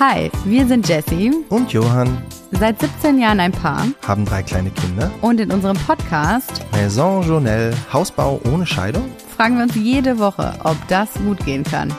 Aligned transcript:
Hi, 0.00 0.30
wir 0.46 0.66
sind 0.66 0.88
Jessie, 0.88 1.30
Und 1.50 1.74
Johann 1.74 2.22
seit 2.52 2.80
17 2.80 3.18
Jahren 3.18 3.38
ein 3.38 3.52
Paar 3.52 3.86
haben 4.06 4.24
drei 4.24 4.42
kleine 4.42 4.70
Kinder. 4.70 5.10
und 5.20 5.38
in 5.40 5.52
unserem 5.52 5.76
Podcast 5.76 6.64
Maison 6.72 7.22
Journelle, 7.22 7.76
Hausbau 7.92 8.40
ohne 8.50 8.64
Scheidung. 8.64 9.10
fragen 9.36 9.56
wir 9.56 9.64
uns 9.64 9.74
jede 9.74 10.18
Woche, 10.18 10.54
ob 10.64 10.76
das 10.88 11.12
gut 11.14 11.44
gehen 11.44 11.64
kann. 11.64 11.92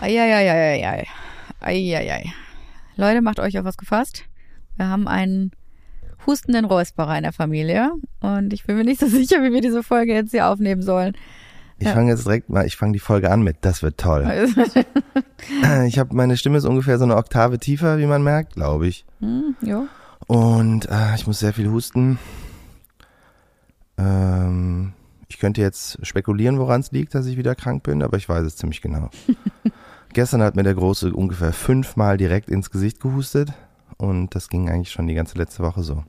Eieieiei. 0.00 1.06
Eieiei. 1.60 2.32
Leute, 2.96 3.20
macht 3.20 3.38
euch 3.38 3.58
auf 3.58 3.66
was 3.66 3.76
gefasst. 3.76 4.24
Wir 4.76 4.88
haben 4.88 5.06
einen 5.06 5.50
hustenden 6.26 6.64
Räusperer 6.64 7.18
in 7.18 7.24
der 7.24 7.32
Familie 7.34 7.92
und 8.20 8.54
ich 8.54 8.64
bin 8.64 8.76
mir 8.76 8.84
nicht 8.84 9.00
so 9.00 9.06
sicher, 9.06 9.42
wie 9.42 9.52
wir 9.52 9.60
diese 9.60 9.82
Folge 9.82 10.14
jetzt 10.14 10.30
hier 10.30 10.48
aufnehmen 10.48 10.80
sollen. 10.80 11.12
Ich 11.82 11.88
fange 11.88 12.10
jetzt 12.10 12.24
direkt 12.26 12.48
mal, 12.48 12.66
ich 12.66 12.76
fange 12.76 12.92
die 12.92 12.98
Folge 12.98 13.30
an 13.30 13.42
mit, 13.42 13.58
das 13.62 13.82
wird 13.82 13.98
toll. 13.98 14.26
Ich 15.86 15.98
habe, 15.98 16.14
meine 16.14 16.36
Stimme 16.36 16.58
ist 16.58 16.64
ungefähr 16.64 16.98
so 16.98 17.04
eine 17.04 17.16
Oktave 17.16 17.58
tiefer, 17.58 17.98
wie 17.98 18.06
man 18.06 18.22
merkt, 18.22 18.54
glaube 18.54 18.86
ich. 18.86 19.04
hm, 19.18 19.56
jo. 19.60 19.86
Und 20.28 20.88
äh, 20.88 21.16
ich 21.16 21.26
muss 21.26 21.40
sehr 21.40 21.52
viel 21.52 21.68
husten. 21.68 22.18
Ähm, 23.98 24.92
ich 25.28 25.38
könnte 25.38 25.60
jetzt 25.60 25.98
spekulieren, 26.06 26.58
woran 26.58 26.80
es 26.80 26.92
liegt, 26.92 27.14
dass 27.14 27.26
ich 27.26 27.36
wieder 27.36 27.54
krank 27.54 27.82
bin, 27.82 28.02
aber 28.02 28.16
ich 28.16 28.28
weiß 28.28 28.44
es 28.44 28.56
ziemlich 28.56 28.82
genau. 28.82 29.10
Gestern 30.12 30.42
hat 30.42 30.56
mir 30.56 30.62
der 30.62 30.74
Große 30.74 31.12
ungefähr 31.12 31.52
fünfmal 31.52 32.18
direkt 32.18 32.50
ins 32.50 32.70
Gesicht 32.70 33.00
gehustet 33.00 33.52
und 33.96 34.34
das 34.34 34.48
ging 34.48 34.68
eigentlich 34.68 34.90
schon 34.90 35.06
die 35.06 35.14
ganze 35.14 35.38
letzte 35.38 35.62
Woche 35.62 35.82
so. 35.82 36.04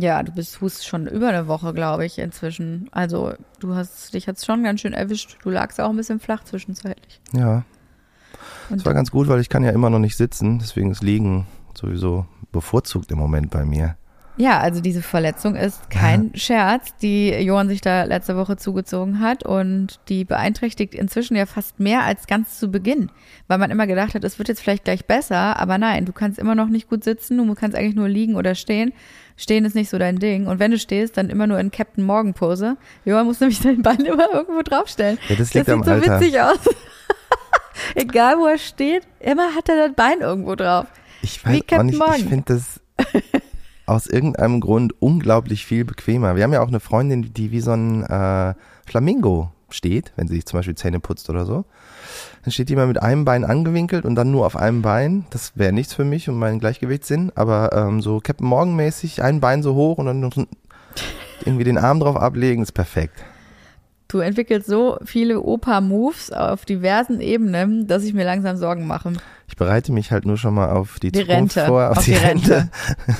Ja, 0.00 0.22
du 0.22 0.32
bist 0.32 0.60
hust 0.60 0.86
schon 0.86 1.06
über 1.06 1.28
eine 1.28 1.46
Woche, 1.48 1.72
glaube 1.72 2.04
ich, 2.04 2.18
inzwischen. 2.18 2.88
Also 2.92 3.34
du 3.60 3.74
hast 3.74 4.14
dich 4.14 4.26
jetzt 4.26 4.44
schon 4.44 4.62
ganz 4.64 4.80
schön 4.80 4.92
erwischt. 4.92 5.38
Du 5.42 5.50
lagst 5.50 5.80
auch 5.80 5.90
ein 5.90 5.96
bisschen 5.96 6.20
flach 6.20 6.44
zwischenzeitlich. 6.44 7.20
Ja, 7.32 7.64
Und 8.70 8.78
das 8.78 8.84
war 8.84 8.94
ganz 8.94 9.10
gut, 9.10 9.28
weil 9.28 9.40
ich 9.40 9.48
kann 9.48 9.64
ja 9.64 9.70
immer 9.70 9.90
noch 9.90 9.98
nicht 9.98 10.16
sitzen, 10.16 10.58
deswegen 10.58 10.90
ist 10.90 11.02
Liegen 11.02 11.46
sowieso 11.74 12.26
bevorzugt 12.52 13.10
im 13.10 13.18
Moment 13.18 13.50
bei 13.50 13.64
mir. 13.64 13.96
Ja, 14.38 14.60
also 14.60 14.80
diese 14.82 15.00
Verletzung 15.00 15.54
ist 15.54 15.88
kein 15.88 16.30
Scherz, 16.34 16.94
die 17.00 17.30
Johann 17.30 17.68
sich 17.68 17.80
da 17.80 18.04
letzte 18.04 18.36
Woche 18.36 18.58
zugezogen 18.58 19.20
hat 19.20 19.44
und 19.44 19.98
die 20.08 20.24
beeinträchtigt 20.24 20.94
inzwischen 20.94 21.36
ja 21.36 21.46
fast 21.46 21.80
mehr 21.80 22.02
als 22.02 22.26
ganz 22.26 22.58
zu 22.58 22.70
Beginn, 22.70 23.10
weil 23.48 23.56
man 23.56 23.70
immer 23.70 23.86
gedacht 23.86 24.14
hat, 24.14 24.24
es 24.24 24.38
wird 24.38 24.48
jetzt 24.48 24.60
vielleicht 24.60 24.84
gleich 24.84 25.06
besser, 25.06 25.58
aber 25.58 25.78
nein, 25.78 26.04
du 26.04 26.12
kannst 26.12 26.38
immer 26.38 26.54
noch 26.54 26.68
nicht 26.68 26.88
gut 26.90 27.02
sitzen, 27.02 27.38
du 27.38 27.54
kannst 27.54 27.76
eigentlich 27.76 27.94
nur 27.96 28.08
liegen 28.08 28.34
oder 28.34 28.54
stehen. 28.54 28.92
Stehen 29.38 29.64
ist 29.64 29.74
nicht 29.74 29.88
so 29.90 29.98
dein 29.98 30.18
Ding 30.18 30.46
und 30.46 30.58
wenn 30.58 30.70
du 30.70 30.78
stehst, 30.78 31.16
dann 31.16 31.30
immer 31.30 31.46
nur 31.46 31.58
in 31.58 31.70
Captain 31.70 32.04
Morgan 32.04 32.34
Pose. 32.34 32.76
Johann 33.06 33.26
muss 33.26 33.40
nämlich 33.40 33.58
sein 33.58 33.80
Bein 33.82 34.00
immer 34.04 34.32
irgendwo 34.32 34.62
draufstellen. 34.62 35.18
Ja, 35.28 35.36
das 35.36 35.54
liegt 35.54 35.68
das 35.68 35.74
am 35.74 35.80
sieht 35.82 35.86
so 35.86 35.92
Alter. 35.92 36.20
witzig 36.20 36.40
aus. 36.40 36.58
Egal 37.94 38.38
wo 38.38 38.46
er 38.46 38.58
steht, 38.58 39.02
immer 39.20 39.54
hat 39.54 39.68
er 39.70 39.88
das 39.88 39.94
Bein 39.96 40.20
irgendwo 40.20 40.54
drauf. 40.54 40.86
Ich 41.22 41.42
Wie 41.44 41.48
weiß 41.48 41.60
auch 41.62 41.66
Captain 41.66 41.86
nicht, 41.86 41.98
Morgan. 41.98 42.16
ich 42.20 42.24
finde 42.26 42.44
das 42.46 42.80
aus 43.86 44.06
irgendeinem 44.06 44.60
Grund 44.60 45.00
unglaublich 45.00 45.64
viel 45.64 45.84
bequemer. 45.84 46.36
Wir 46.36 46.42
haben 46.42 46.52
ja 46.52 46.60
auch 46.60 46.68
eine 46.68 46.80
Freundin, 46.80 47.32
die 47.32 47.52
wie 47.52 47.60
so 47.60 47.70
ein 47.72 48.02
äh, 48.02 48.54
Flamingo 48.84 49.50
steht, 49.70 50.12
wenn 50.16 50.28
sie 50.28 50.34
sich 50.34 50.46
zum 50.46 50.58
Beispiel 50.58 50.74
Zähne 50.74 51.00
putzt 51.00 51.30
oder 51.30 51.44
so. 51.44 51.64
Dann 52.42 52.52
steht 52.52 52.68
die 52.68 52.74
immer 52.74 52.86
mit 52.86 53.02
einem 53.02 53.24
Bein 53.24 53.44
angewinkelt 53.44 54.04
und 54.04 54.14
dann 54.14 54.30
nur 54.30 54.46
auf 54.46 54.56
einem 54.56 54.82
Bein. 54.82 55.26
Das 55.30 55.56
wäre 55.56 55.72
nichts 55.72 55.94
für 55.94 56.04
mich 56.04 56.28
und 56.28 56.38
meinen 56.38 56.60
Gleichgewichtssinn. 56.60 57.32
Aber 57.34 57.72
ähm, 57.72 58.00
so 58.00 58.20
Captain 58.20 58.46
Morgan 58.46 58.76
mäßig, 58.76 59.22
ein 59.22 59.40
Bein 59.40 59.62
so 59.62 59.74
hoch 59.74 59.98
und 59.98 60.06
dann 60.06 60.46
irgendwie 61.44 61.64
den 61.64 61.78
Arm 61.78 62.00
drauf 62.00 62.16
ablegen, 62.16 62.62
ist 62.62 62.72
perfekt. 62.72 63.24
Du 64.08 64.18
entwickelst 64.18 64.68
so 64.68 64.98
viele 65.04 65.40
Opa-Moves 65.40 66.30
auf 66.30 66.64
diversen 66.64 67.20
Ebenen, 67.20 67.88
dass 67.88 68.04
ich 68.04 68.14
mir 68.14 68.24
langsam 68.24 68.56
Sorgen 68.56 68.86
mache. 68.86 69.14
Ich 69.48 69.56
bereite 69.56 69.92
mich 69.92 70.10
halt 70.10 70.26
nur 70.26 70.36
schon 70.36 70.54
mal 70.54 70.70
auf 70.70 70.98
die, 70.98 71.12
Die 71.12 71.20
Zukunft 71.20 71.56
Rente, 71.56 71.66
vor, 71.66 71.90
auf, 71.90 71.98
auf 71.98 72.04
die, 72.04 72.12
die 72.12 72.16
Rente. 72.16 72.68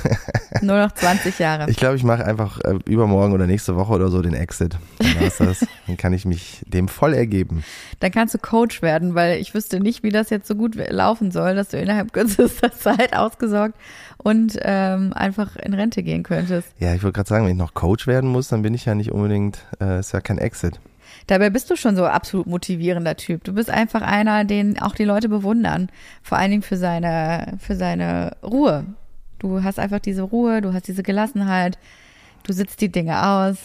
Nur 0.61 0.77
noch 0.77 0.91
20 0.91 1.39
Jahre. 1.39 1.69
Ich 1.69 1.77
glaube, 1.77 1.95
ich 1.95 2.03
mache 2.03 2.25
einfach 2.25 2.59
äh, 2.61 2.79
übermorgen 2.85 3.33
oder 3.33 3.47
nächste 3.47 3.75
Woche 3.75 3.93
oder 3.93 4.09
so 4.09 4.21
den 4.21 4.33
Exit. 4.33 4.77
Dann. 4.99 5.55
Dann 5.87 5.97
kann 5.97 6.13
ich 6.13 6.25
mich 6.25 6.61
dem 6.67 6.89
voll 6.89 7.13
ergeben. 7.13 7.63
Dann 7.99 8.11
kannst 8.11 8.33
du 8.33 8.39
Coach 8.39 8.81
werden, 8.81 9.15
weil 9.15 9.39
ich 9.39 9.53
wüsste 9.53 9.79
nicht, 9.79 10.03
wie 10.03 10.09
das 10.09 10.29
jetzt 10.29 10.47
so 10.47 10.55
gut 10.55 10.75
laufen 10.89 11.31
soll, 11.31 11.55
dass 11.55 11.69
du 11.69 11.77
innerhalb 11.79 12.11
kürzester 12.11 12.71
Zeit 12.77 13.15
ausgesorgt 13.15 13.75
und 14.17 14.57
ähm, 14.61 15.13
einfach 15.13 15.55
in 15.55 15.73
Rente 15.73 16.03
gehen 16.03 16.23
könntest. 16.23 16.69
Ja, 16.79 16.93
ich 16.93 17.03
wollte 17.03 17.15
gerade 17.15 17.29
sagen, 17.29 17.45
wenn 17.45 17.51
ich 17.51 17.57
noch 17.57 17.73
Coach 17.73 18.07
werden 18.07 18.29
muss, 18.29 18.47
dann 18.49 18.61
bin 18.61 18.73
ich 18.73 18.85
ja 18.85 18.95
nicht 18.95 19.11
unbedingt, 19.11 19.59
äh, 19.79 19.99
ist 19.99 20.13
ja 20.13 20.21
kein 20.21 20.37
Exit. 20.37 20.79
Dabei 21.27 21.49
bist 21.49 21.69
du 21.69 21.75
schon 21.75 21.95
so 21.95 22.05
absolut 22.05 22.47
motivierender 22.47 23.15
Typ. 23.15 23.43
Du 23.43 23.53
bist 23.53 23.69
einfach 23.69 24.01
einer, 24.01 24.45
den 24.45 24.79
auch 24.79 24.95
die 24.95 25.03
Leute 25.03 25.29
bewundern. 25.29 25.89
Vor 26.23 26.37
allen 26.37 26.51
Dingen 26.51 26.63
für 26.63 26.77
seine, 26.77 27.57
für 27.59 27.75
seine 27.75 28.37
Ruhe. 28.43 28.85
Du 29.39 29.63
hast 29.63 29.79
einfach 29.79 29.99
diese 29.99 30.23
Ruhe, 30.23 30.61
du 30.61 30.73
hast 30.73 30.87
diese 30.87 31.03
Gelassenheit, 31.03 31.77
du 32.43 32.53
sitzt 32.53 32.81
die 32.81 32.91
Dinge 32.91 33.27
aus. 33.27 33.57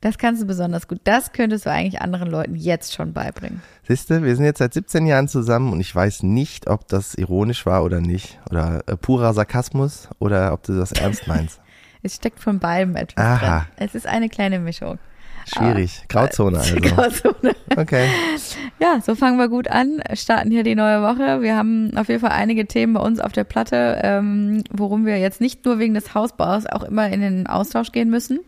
Das 0.00 0.16
kannst 0.16 0.40
du 0.40 0.46
besonders 0.46 0.88
gut. 0.88 1.00
Das 1.04 1.32
könntest 1.32 1.66
du 1.66 1.70
eigentlich 1.70 2.00
anderen 2.00 2.30
Leuten 2.30 2.54
jetzt 2.54 2.94
schon 2.94 3.12
beibringen. 3.12 3.60
Siehste, 3.86 4.22
wir 4.22 4.34
sind 4.34 4.46
jetzt 4.46 4.58
seit 4.58 4.72
17 4.72 5.04
Jahren 5.06 5.28
zusammen 5.28 5.72
und 5.72 5.80
ich 5.80 5.94
weiß 5.94 6.22
nicht, 6.22 6.68
ob 6.68 6.88
das 6.88 7.14
ironisch 7.14 7.66
war 7.66 7.84
oder 7.84 8.00
nicht. 8.00 8.38
Oder 8.50 8.82
äh, 8.86 8.96
purer 8.96 9.34
Sarkasmus 9.34 10.08
oder 10.18 10.54
ob 10.54 10.62
du 10.62 10.76
das 10.76 10.92
ernst 10.92 11.26
meinst. 11.26 11.60
Es 12.02 12.14
steckt 12.14 12.40
von 12.40 12.60
beidem 12.60 12.96
etwas 12.96 13.22
Aha. 13.22 13.58
drin. 13.58 13.66
Es 13.76 13.94
ist 13.94 14.06
eine 14.06 14.30
kleine 14.30 14.58
Mischung. 14.58 14.98
Schwierig. 15.46 16.04
Grauzone 16.08 16.58
also. 16.60 16.76
Grauzone. 16.76 17.54
Okay. 17.76 18.08
Ja, 18.78 19.02
so 19.02 19.14
fangen 19.14 19.36
wir 19.36 19.48
gut 19.48 19.68
an, 19.68 20.02
starten 20.14 20.50
hier 20.50 20.62
die 20.62 20.74
neue 20.74 21.02
Woche. 21.02 21.42
Wir 21.42 21.56
haben 21.56 21.94
auf 21.96 22.08
jeden 22.08 22.20
Fall 22.20 22.32
einige 22.32 22.66
Themen 22.66 22.94
bei 22.94 23.00
uns 23.00 23.20
auf 23.20 23.32
der 23.32 23.44
Platte, 23.44 24.00
ähm, 24.02 24.62
worum 24.70 25.04
wir 25.04 25.18
jetzt 25.18 25.42
nicht 25.42 25.62
nur 25.66 25.78
wegen 25.78 25.92
des 25.92 26.14
Hausbaus 26.14 26.64
auch 26.64 26.84
immer 26.84 27.10
in 27.10 27.20
den 27.20 27.46
Austausch 27.46 27.92
gehen 27.92 28.08
müssen. 28.08 28.40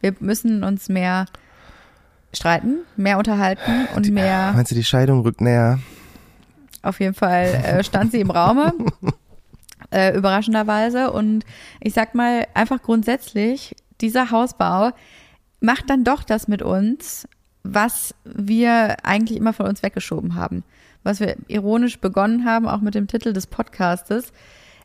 Wir 0.00 0.14
müssen 0.20 0.64
uns 0.64 0.88
mehr 0.88 1.26
streiten, 2.32 2.78
mehr 2.96 3.18
unterhalten 3.18 3.88
und 3.96 4.10
mehr, 4.10 4.52
Meinst 4.54 4.70
du, 4.70 4.74
die 4.74 4.84
Scheidung 4.84 5.20
rückt 5.20 5.40
näher? 5.40 5.78
auf 6.82 7.00
jeden 7.00 7.14
Fall 7.14 7.46
äh, 7.46 7.84
stand 7.84 8.12
sie 8.12 8.20
im 8.20 8.30
Raume, 8.30 8.72
äh, 9.90 10.16
überraschenderweise. 10.16 11.10
Und 11.12 11.44
ich 11.80 11.94
sag 11.94 12.14
mal, 12.14 12.46
einfach 12.54 12.82
grundsätzlich, 12.82 13.74
dieser 14.00 14.30
Hausbau 14.30 14.92
macht 15.60 15.90
dann 15.90 16.04
doch 16.04 16.22
das 16.22 16.48
mit 16.48 16.62
uns, 16.62 17.28
was 17.62 18.14
wir 18.24 19.04
eigentlich 19.04 19.38
immer 19.38 19.52
von 19.52 19.66
uns 19.66 19.82
weggeschoben 19.82 20.34
haben. 20.34 20.64
Was 21.02 21.20
wir 21.20 21.36
ironisch 21.48 21.98
begonnen 21.98 22.44
haben, 22.44 22.68
auch 22.68 22.80
mit 22.80 22.94
dem 22.94 23.06
Titel 23.08 23.32
des 23.32 23.46
Podcastes. 23.46 24.32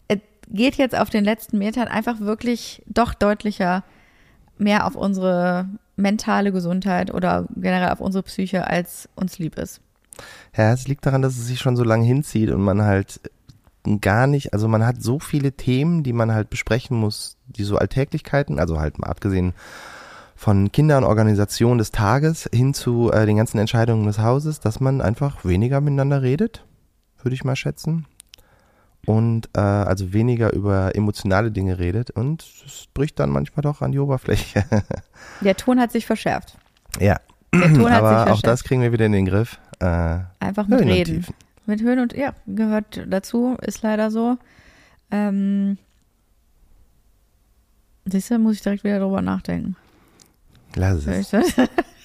Es 0.08 0.20
geht 0.48 0.76
jetzt 0.76 0.96
auf 0.96 1.10
den 1.10 1.24
letzten 1.24 1.58
Metern 1.58 1.88
einfach 1.88 2.20
wirklich 2.20 2.82
doch 2.88 3.14
deutlicher 3.14 3.84
mehr 4.58 4.86
auf 4.88 4.96
unsere 4.96 5.68
mentale 5.96 6.52
Gesundheit 6.52 7.14
oder 7.14 7.48
generell 7.56 7.90
auf 7.90 8.02
unsere 8.02 8.24
Psyche, 8.24 8.68
als 8.68 9.10
uns 9.16 9.40
lieb 9.40 9.58
ist. 9.58 9.82
Ja, 10.56 10.74
es 10.74 10.88
liegt 10.88 11.06
daran, 11.06 11.22
dass 11.22 11.38
es 11.38 11.48
sich 11.48 11.60
schon 11.60 11.76
so 11.76 11.84
lange 11.84 12.06
hinzieht 12.06 12.52
und 12.52 12.62
man 12.62 12.84
halt 12.84 13.20
gar 14.02 14.28
nicht, 14.28 14.54
also 14.54 14.68
man 14.68 14.86
hat 14.86 15.02
so 15.02 15.20
viele 15.20 15.52
Themen, 15.54 16.04
die 16.04 16.14
man 16.14 16.32
halt 16.32 16.50
besprechen 16.50 16.98
muss, 16.98 17.38
die 17.48 17.64
so 17.64 17.78
Alltäglichkeiten, 17.78 18.60
also 18.60 18.80
halt 18.80 18.98
mal 19.00 19.08
abgesehen 19.08 19.54
von 20.36 20.72
Kindern, 20.72 21.04
Organisation 21.04 21.78
des 21.78 21.92
Tages 21.92 22.50
hin 22.54 22.74
zu 22.74 23.12
äh, 23.12 23.26
den 23.26 23.38
ganzen 23.38 23.60
Entscheidungen 23.60 24.06
des 24.06 24.20
Hauses, 24.20 24.60
dass 24.60 24.80
man 24.80 25.02
einfach 25.02 25.46
weniger 25.46 25.82
miteinander 25.82 26.22
redet, 26.22 26.66
würde 27.22 27.36
ich 27.36 27.44
mal 27.44 27.56
schätzen. 27.56 28.06
Und 29.06 29.50
äh, 29.54 29.60
also 29.60 30.14
weniger 30.14 30.54
über 30.54 30.96
emotionale 30.96 31.52
Dinge 31.52 31.78
redet 31.78 32.10
und 32.12 32.42
es 32.66 32.88
bricht 32.94 33.20
dann 33.20 33.30
manchmal 33.32 33.62
doch 33.62 33.82
an 33.82 33.92
die 33.92 34.00
Oberfläche. 34.00 34.64
Der 35.42 35.58
Ton 35.58 35.80
hat 35.80 35.92
sich 35.92 36.06
verschärft. 36.06 36.58
ja, 37.00 37.20
Der 37.54 37.74
Ton 37.74 37.92
hat 37.92 38.00
sich 38.02 38.18
aber 38.18 38.32
auch 38.32 38.42
das 38.42 38.64
kriegen 38.64 38.82
wir 38.82 38.94
wieder 38.94 39.06
in 39.06 39.12
den 39.12 39.26
Griff. 39.26 39.60
Äh, 39.80 40.20
Einfach 40.40 40.68
mit 40.68 40.80
Höhen 40.80 40.88
und 40.90 40.94
Reden. 40.96 41.26
Mit 41.66 41.82
Höhen 41.82 42.00
und 42.00 42.14
ja, 42.14 42.34
gehört 42.48 43.04
dazu, 43.08 43.58
ist 43.62 43.82
leider 43.82 44.10
so. 44.10 44.38
Ähm, 45.12 45.78
siehst 48.06 48.32
du, 48.32 48.40
muss 48.40 48.56
ich 48.56 48.62
direkt 48.62 48.84
wieder 48.86 49.00
drüber 49.00 49.22
nachdenken. 49.22 49.76
Lass 50.76 51.06
es. 51.06 51.32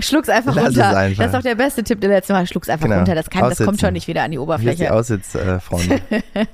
Schluck's 0.00 0.28
einfach 0.28 0.54
Lass 0.54 0.66
runter. 0.68 0.96
einfach. 0.96 1.16
Das 1.24 1.26
ist 1.26 1.34
doch 1.38 1.42
der 1.42 1.54
beste 1.54 1.82
Tipp 1.84 2.00
der 2.00 2.10
letzten 2.10 2.32
Mal. 2.32 2.46
Schluck's 2.46 2.68
einfach 2.68 2.84
Genau. 2.86 2.96
runter. 2.98 3.14
Das 3.14 3.30
kann, 3.30 3.48
das 3.48 3.58
kommt 3.58 3.80
schon 3.80 3.92
nicht 3.92 4.08
wieder 4.08 4.22
an 4.22 4.30
die 4.30 4.38
Hier 4.38 4.42
ist 4.42 4.78
die 4.80 4.84
Oberfläche. 4.86 4.92
Aussitzfreunde. 4.94 6.00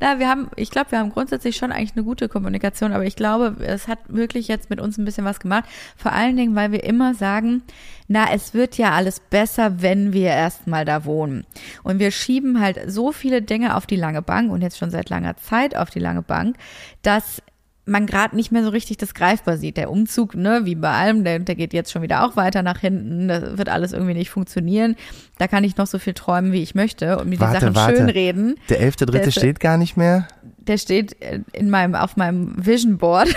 Na, 0.00 0.18
wir 0.18 0.28
haben, 0.28 0.48
ich 0.56 0.70
glaube, 0.70 0.92
wir 0.92 0.98
haben 0.98 1.10
grundsätzlich 1.10 1.56
schon 1.56 1.72
eigentlich 1.72 1.92
eine 1.96 2.04
gute 2.04 2.28
Kommunikation, 2.28 2.92
aber 2.92 3.04
ich 3.04 3.16
glaube, 3.16 3.56
es 3.64 3.88
hat 3.88 3.98
wirklich 4.08 4.48
jetzt 4.48 4.70
mit 4.70 4.80
uns 4.80 4.96
ein 4.98 5.04
bisschen 5.04 5.24
was 5.24 5.40
gemacht. 5.40 5.64
Vor 5.96 6.12
allen 6.12 6.36
Dingen, 6.36 6.54
weil 6.54 6.72
wir 6.72 6.84
immer 6.84 7.14
sagen, 7.14 7.62
na, 8.06 8.26
es 8.32 8.54
wird 8.54 8.78
ja 8.78 8.92
alles 8.92 9.20
besser, 9.20 9.82
wenn 9.82 10.12
wir 10.12 10.28
erstmal 10.30 10.84
da 10.84 11.04
wohnen. 11.04 11.44
Und 11.82 11.98
wir 11.98 12.10
schieben 12.10 12.60
halt 12.60 12.78
so 12.86 13.12
viele 13.12 13.42
Dinge 13.42 13.76
auf 13.76 13.86
die 13.86 13.96
lange 13.96 14.22
Bank 14.22 14.50
und 14.50 14.62
jetzt 14.62 14.78
schon 14.78 14.90
seit 14.90 15.10
langer 15.10 15.36
Zeit 15.36 15.76
auf 15.76 15.90
die 15.90 15.98
lange 16.00 16.22
Bank, 16.22 16.56
dass 17.02 17.42
man 17.88 18.06
gerade 18.06 18.36
nicht 18.36 18.52
mehr 18.52 18.62
so 18.62 18.70
richtig 18.70 18.96
das 18.98 19.14
greifbar 19.14 19.56
sieht. 19.56 19.76
Der 19.76 19.90
Umzug, 19.90 20.34
ne, 20.34 20.60
wie 20.64 20.74
bei 20.74 20.90
allem, 20.90 21.24
der, 21.24 21.38
der 21.38 21.54
geht 21.54 21.72
jetzt 21.72 21.90
schon 21.90 22.02
wieder 22.02 22.24
auch 22.24 22.36
weiter 22.36 22.62
nach 22.62 22.78
hinten. 22.78 23.28
Das 23.28 23.58
wird 23.58 23.68
alles 23.68 23.92
irgendwie 23.92 24.14
nicht 24.14 24.30
funktionieren. 24.30 24.96
Da 25.38 25.48
kann 25.48 25.64
ich 25.64 25.76
noch 25.76 25.86
so 25.86 25.98
viel 25.98 26.14
träumen, 26.14 26.52
wie 26.52 26.62
ich 26.62 26.74
möchte 26.74 27.18
und 27.18 27.28
mir 27.28 27.40
Warte, 27.40 27.58
die 27.58 27.60
Sachen 27.60 27.76
warte. 27.76 27.96
schönreden. 27.96 28.56
Der 28.68 28.80
elfte 28.80 29.06
Dritte 29.06 29.32
steht 29.32 29.60
gar 29.60 29.76
nicht 29.76 29.96
mehr. 29.96 30.28
Der 30.58 30.78
steht 30.78 31.20
äh, 31.22 31.40
in 31.52 31.70
meinem, 31.70 31.94
auf 31.94 32.16
meinem 32.16 32.54
Vision 32.56 32.98
Board. 32.98 33.28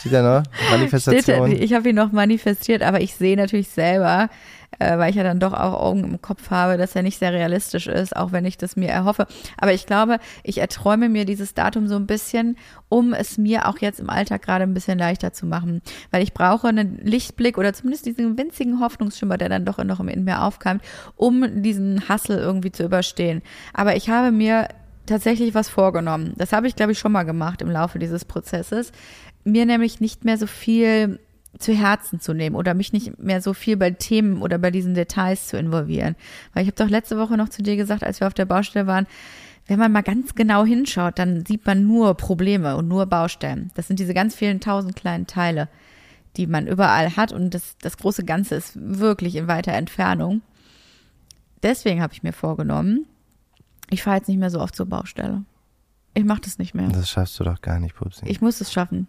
Steht 0.00 0.12
da 0.12 0.22
noch? 0.22 0.42
Steht, 0.54 0.70
Manifestation. 0.70 1.52
ich 1.52 1.74
habe 1.74 1.90
ihn 1.90 1.94
noch 1.96 2.12
manifestiert, 2.12 2.82
aber 2.82 3.00
ich 3.00 3.14
sehe 3.14 3.36
natürlich 3.36 3.68
selber, 3.68 4.30
äh, 4.78 4.98
weil 4.98 5.10
ich 5.10 5.16
ja 5.16 5.22
dann 5.22 5.40
doch 5.40 5.52
auch 5.52 5.80
Augen 5.80 6.04
im 6.04 6.22
Kopf 6.22 6.50
habe, 6.50 6.76
dass 6.76 6.96
er 6.96 7.02
nicht 7.02 7.18
sehr 7.18 7.32
realistisch 7.32 7.86
ist, 7.86 8.16
auch 8.16 8.32
wenn 8.32 8.44
ich 8.44 8.58
das 8.58 8.76
mir 8.76 8.88
erhoffe. 8.88 9.26
Aber 9.58 9.72
ich 9.72 9.86
glaube, 9.86 10.18
ich 10.42 10.58
erträume 10.58 11.08
mir 11.08 11.24
dieses 11.24 11.54
Datum 11.54 11.88
so 11.88 11.96
ein 11.96 12.06
bisschen, 12.06 12.56
um 12.88 13.14
es 13.14 13.38
mir 13.38 13.68
auch 13.68 13.78
jetzt 13.78 14.00
im 14.00 14.10
Alltag 14.10 14.42
gerade 14.42 14.64
ein 14.64 14.74
bisschen 14.74 14.98
leichter 14.98 15.32
zu 15.32 15.46
machen. 15.46 15.82
Weil 16.10 16.22
ich 16.22 16.32
brauche 16.32 16.68
einen 16.68 16.98
Lichtblick 17.02 17.58
oder 17.58 17.72
zumindest 17.72 18.06
diesen 18.06 18.38
winzigen 18.38 18.80
Hoffnungsschimmer, 18.80 19.38
der 19.38 19.48
dann 19.48 19.64
doch 19.64 19.82
noch 19.82 20.00
in 20.00 20.24
mir 20.24 20.42
aufkeimt, 20.42 20.82
um 21.16 21.62
diesen 21.62 22.08
Hassel 22.08 22.38
irgendwie 22.38 22.72
zu 22.72 22.84
überstehen. 22.84 23.42
Aber 23.72 23.96
ich 23.96 24.08
habe 24.08 24.32
mir 24.32 24.68
tatsächlich 25.06 25.54
was 25.54 25.68
vorgenommen. 25.68 26.34
Das 26.36 26.52
habe 26.52 26.66
ich, 26.66 26.76
glaube 26.76 26.92
ich, 26.92 26.98
schon 26.98 27.12
mal 27.12 27.24
gemacht 27.24 27.62
im 27.62 27.70
Laufe 27.70 27.98
dieses 27.98 28.24
Prozesses. 28.24 28.92
Mir 29.44 29.66
nämlich 29.66 30.00
nicht 30.00 30.24
mehr 30.24 30.38
so 30.38 30.46
viel 30.46 31.18
zu 31.58 31.74
Herzen 31.74 32.20
zu 32.20 32.32
nehmen 32.32 32.56
oder 32.56 32.74
mich 32.74 32.92
nicht 32.92 33.18
mehr 33.18 33.40
so 33.40 33.52
viel 33.54 33.76
bei 33.76 33.90
Themen 33.90 34.40
oder 34.40 34.58
bei 34.58 34.70
diesen 34.70 34.94
Details 34.94 35.48
zu 35.48 35.58
involvieren. 35.58 36.16
Weil 36.54 36.62
ich 36.62 36.68
habe 36.68 36.82
doch 36.82 36.90
letzte 36.90 37.18
Woche 37.18 37.36
noch 37.36 37.50
zu 37.50 37.62
dir 37.62 37.76
gesagt, 37.76 38.02
als 38.02 38.20
wir 38.20 38.26
auf 38.26 38.34
der 38.34 38.46
Baustelle 38.46 38.86
waren, 38.86 39.06
wenn 39.66 39.78
man 39.78 39.92
mal 39.92 40.02
ganz 40.02 40.34
genau 40.34 40.64
hinschaut, 40.64 41.18
dann 41.18 41.46
sieht 41.46 41.66
man 41.66 41.86
nur 41.86 42.14
Probleme 42.14 42.76
und 42.76 42.88
nur 42.88 43.06
Baustellen. 43.06 43.70
Das 43.74 43.86
sind 43.86 44.00
diese 44.00 44.14
ganz 44.14 44.34
vielen 44.34 44.60
tausend 44.60 44.96
kleinen 44.96 45.26
Teile, 45.26 45.68
die 46.36 46.46
man 46.46 46.66
überall 46.66 47.16
hat 47.16 47.32
und 47.32 47.54
das, 47.54 47.76
das 47.80 47.96
große 47.96 48.24
Ganze 48.24 48.54
ist 48.56 48.72
wirklich 48.74 49.36
in 49.36 49.46
weiter 49.46 49.72
Entfernung. 49.72 50.42
Deswegen 51.62 52.02
habe 52.02 52.12
ich 52.12 52.22
mir 52.22 52.32
vorgenommen, 52.32 53.06
ich 53.90 54.02
fahre 54.02 54.16
jetzt 54.16 54.28
nicht 54.28 54.38
mehr 54.38 54.50
so 54.50 54.60
oft 54.60 54.74
zur 54.74 54.86
Baustelle. 54.86 55.44
Ich 56.14 56.24
mache 56.24 56.40
das 56.40 56.58
nicht 56.58 56.74
mehr. 56.74 56.88
Das 56.88 57.08
schaffst 57.08 57.38
du 57.38 57.44
doch 57.44 57.60
gar 57.60 57.78
nicht, 57.78 57.94
Pupsi. 57.94 58.26
Ich 58.26 58.40
muss 58.40 58.60
es 58.60 58.72
schaffen. 58.72 59.06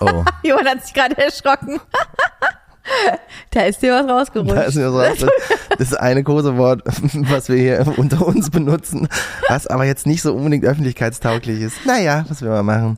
Oh, 0.00 0.24
Johann 0.42 0.66
hat 0.66 0.84
sich 0.84 0.94
gerade 0.94 1.16
erschrocken. 1.18 1.80
da 3.50 3.62
ist 3.62 3.82
dir 3.82 3.92
was 3.92 4.08
rausgerutscht. 4.08 4.56
da 4.56 4.62
ist 4.62 4.74
mir 4.76 4.90
so, 4.90 4.98
das 5.70 5.92
ist 5.92 5.94
eine 5.94 6.24
Kosewort, 6.24 6.82
was 7.30 7.48
wir 7.48 7.56
hier 7.56 7.94
unter 7.98 8.26
uns 8.26 8.50
benutzen, 8.50 9.08
was 9.48 9.66
aber 9.66 9.84
jetzt 9.84 10.06
nicht 10.06 10.22
so 10.22 10.34
unbedingt 10.34 10.64
öffentlichkeitstauglich 10.64 11.60
ist. 11.60 11.86
Naja, 11.86 12.24
was 12.28 12.42
will 12.42 12.50
man 12.50 12.66
machen? 12.66 12.96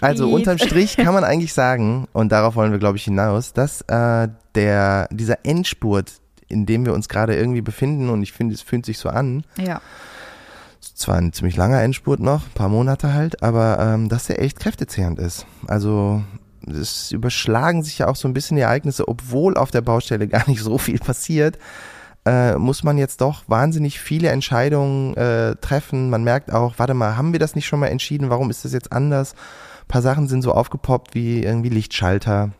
Also 0.00 0.28
unterm 0.28 0.58
Strich 0.58 0.96
kann 0.96 1.14
man 1.14 1.24
eigentlich 1.24 1.54
sagen, 1.54 2.06
und 2.12 2.32
darauf 2.32 2.54
wollen 2.56 2.72
wir, 2.72 2.78
glaube 2.78 2.98
ich, 2.98 3.04
hinaus, 3.04 3.54
dass 3.54 3.80
äh, 3.82 4.28
der, 4.54 5.08
dieser 5.10 5.38
Endspurt, 5.44 6.12
in 6.48 6.66
dem 6.66 6.84
wir 6.84 6.92
uns 6.92 7.08
gerade 7.08 7.34
irgendwie 7.34 7.62
befinden, 7.62 8.10
und 8.10 8.22
ich 8.22 8.32
finde, 8.32 8.54
es 8.54 8.60
fühlt 8.60 8.84
sich 8.84 8.98
so 8.98 9.08
an, 9.08 9.44
ja. 9.56 9.80
Zwar 10.98 11.16
ein 11.16 11.32
ziemlich 11.32 11.56
langer 11.56 11.82
Endspurt 11.82 12.20
noch, 12.20 12.44
ein 12.44 12.54
paar 12.54 12.68
Monate 12.68 13.12
halt, 13.12 13.42
aber 13.42 13.78
ähm, 13.78 14.08
dass 14.08 14.26
der 14.26 14.42
echt 14.42 14.58
kräftezehrend 14.58 15.18
ist. 15.18 15.46
Also 15.66 16.22
es 16.66 17.12
überschlagen 17.12 17.82
sich 17.82 17.98
ja 17.98 18.08
auch 18.08 18.16
so 18.16 18.28
ein 18.28 18.34
bisschen 18.34 18.56
die 18.56 18.62
Ereignisse, 18.62 19.08
obwohl 19.08 19.56
auf 19.56 19.70
der 19.70 19.80
Baustelle 19.80 20.28
gar 20.28 20.48
nicht 20.48 20.62
so 20.62 20.78
viel 20.78 20.98
passiert, 20.98 21.58
äh, 22.26 22.56
muss 22.56 22.82
man 22.82 22.98
jetzt 22.98 23.20
doch 23.20 23.44
wahnsinnig 23.46 24.00
viele 24.00 24.28
Entscheidungen 24.28 25.16
äh, 25.16 25.56
treffen. 25.56 26.10
Man 26.10 26.24
merkt 26.24 26.52
auch, 26.52 26.74
warte 26.76 26.94
mal, 26.94 27.16
haben 27.16 27.32
wir 27.32 27.40
das 27.40 27.54
nicht 27.54 27.66
schon 27.66 27.80
mal 27.80 27.86
entschieden? 27.86 28.28
Warum 28.28 28.50
ist 28.50 28.64
das 28.64 28.72
jetzt 28.72 28.92
anders? 28.92 29.34
Ein 29.82 29.88
paar 29.88 30.02
Sachen 30.02 30.28
sind 30.28 30.42
so 30.42 30.52
aufgepoppt 30.52 31.14
wie 31.14 31.42
irgendwie 31.42 31.70
Lichtschalter 31.70 32.50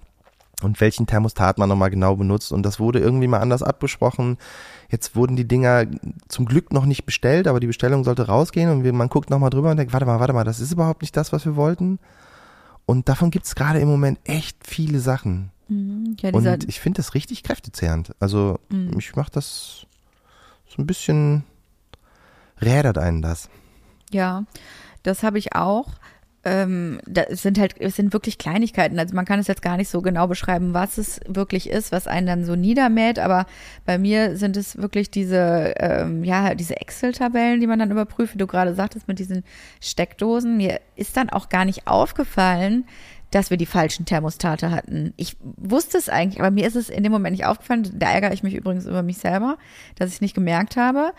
und 0.63 0.81
welchen 0.81 1.07
Thermostat 1.07 1.59
man 1.59 1.69
nochmal 1.69 1.91
genau 1.91 2.17
benutzt. 2.17 2.53
Und 2.53 2.63
das 2.65 2.81
wurde 2.81 2.99
irgendwie 2.99 3.29
mal 3.29 3.39
anders 3.41 3.63
abgesprochen. 3.63 4.39
Jetzt 4.91 5.15
wurden 5.15 5.37
die 5.37 5.47
Dinger 5.47 5.85
zum 6.29 6.47
Glück 6.47 6.73
noch 6.73 6.85
nicht 6.85 7.05
bestellt, 7.07 7.47
aber 7.47 7.61
die 7.61 7.67
Bestellung 7.69 8.03
sollte 8.05 8.27
rausgehen 8.27 8.71
und 8.71 8.85
man 8.97 9.09
guckt 9.09 9.31
nochmal 9.31 9.51
drüber 9.51 9.71
und 9.71 9.77
denkt, 9.77 9.93
warte 9.93 10.07
mal, 10.07 10.19
warte 10.21 10.33
mal, 10.33 10.45
das 10.45 10.61
ist 10.61 10.73
überhaupt 10.73 11.03
nicht 11.03 11.17
das, 11.17 11.33
was 11.33 11.45
wir 11.45 11.55
wollten. 11.57 11.99
Und 12.87 13.09
davon 13.09 13.31
gibt's 13.31 13.55
gerade 13.55 13.81
im 13.81 13.89
Moment 13.89 14.19
echt 14.25 14.67
viele 14.67 14.99
Sachen. 15.01 15.51
Mhm. 15.69 16.17
Ja, 16.21 16.31
Und 16.33 16.67
ich 16.69 16.81
finde 16.81 16.97
das 16.99 17.15
richtig 17.15 17.43
kräftezehrend. 17.43 18.15
Also 18.19 18.59
Mhm. 18.71 18.93
mich 18.97 19.15
macht 19.15 19.37
das 19.37 19.87
so 20.67 20.83
ein 20.83 20.87
bisschen, 20.87 21.45
rädert 22.61 22.99
einen 22.99 23.23
das. 23.23 23.49
ja, 24.11 24.45
das 25.03 25.23
habe 25.23 25.39
ich 25.39 25.55
auch. 25.55 25.87
Ähm, 26.49 27.01
da 27.07 27.23
es 27.23 27.43
sind 27.43 27.59
halt, 27.59 27.75
es 27.79 27.97
sind 27.97 28.15
wirklich 28.15 28.39
Kleinigkeiten. 28.39 28.99
Also 28.99 29.15
man 29.15 29.27
kann 29.27 29.39
es 29.39 29.49
jetzt 29.49 29.61
gar 29.61 29.77
nicht 29.77 29.91
so 29.91 30.01
genau 30.01 30.27
beschreiben, 30.27 30.73
was 30.73 30.97
es 30.97 31.21
wirklich 31.29 31.69
ist, 31.69 31.93
was 31.93 32.07
einen 32.07 32.27
dann 32.27 32.45
so 32.45 32.57
niedermäht. 32.57 33.19
Aber 33.19 33.45
bei 33.85 33.99
mir 33.99 34.37
sind 34.37 34.57
es 34.57 34.79
wirklich 34.79 35.11
diese, 35.11 35.75
ähm, 35.77 36.25
ja, 36.25 36.55
diese 36.55 36.81
Excel-Tabellen, 36.81 37.61
die 37.61 37.67
man 37.67 37.79
dann 37.79 37.91
überprüft, 37.91 38.35
wie 38.35 38.39
du 38.39 38.47
gerade 38.47 38.75
sagtest, 38.75 39.09
mit 39.09 39.19
diesen 39.19 39.45
Steckdosen. 39.83 40.57
Mir 40.57 40.81
ist 40.97 41.19
dann 41.19 41.29
auch 41.29 41.51
gar 41.51 41.67
nicht 41.67 41.87
aufgefallen, 41.87 42.85
dass 43.31 43.51
wir 43.51 43.59
die 43.59 43.67
falschen 43.67 44.07
Thermostate 44.07 44.71
hatten. 44.71 45.13
Ich 45.17 45.37
wusste 45.43 45.99
es 45.99 46.09
eigentlich, 46.09 46.41
aber 46.41 46.51
mir 46.51 46.67
ist 46.67 46.77
es 46.77 46.89
in 46.89 47.03
dem 47.03 47.13
Moment 47.13 47.37
nicht 47.37 47.45
aufgefallen. 47.45 47.91
Da 47.95 48.11
ärgere 48.11 48.33
ich 48.33 48.43
mich 48.43 48.55
übrigens 48.55 48.87
über 48.87 49.03
mich 49.03 49.19
selber, 49.19 49.59
dass 49.97 50.09
ich 50.09 50.15
es 50.15 50.21
nicht 50.23 50.35
gemerkt 50.35 50.77
habe. 50.77 51.13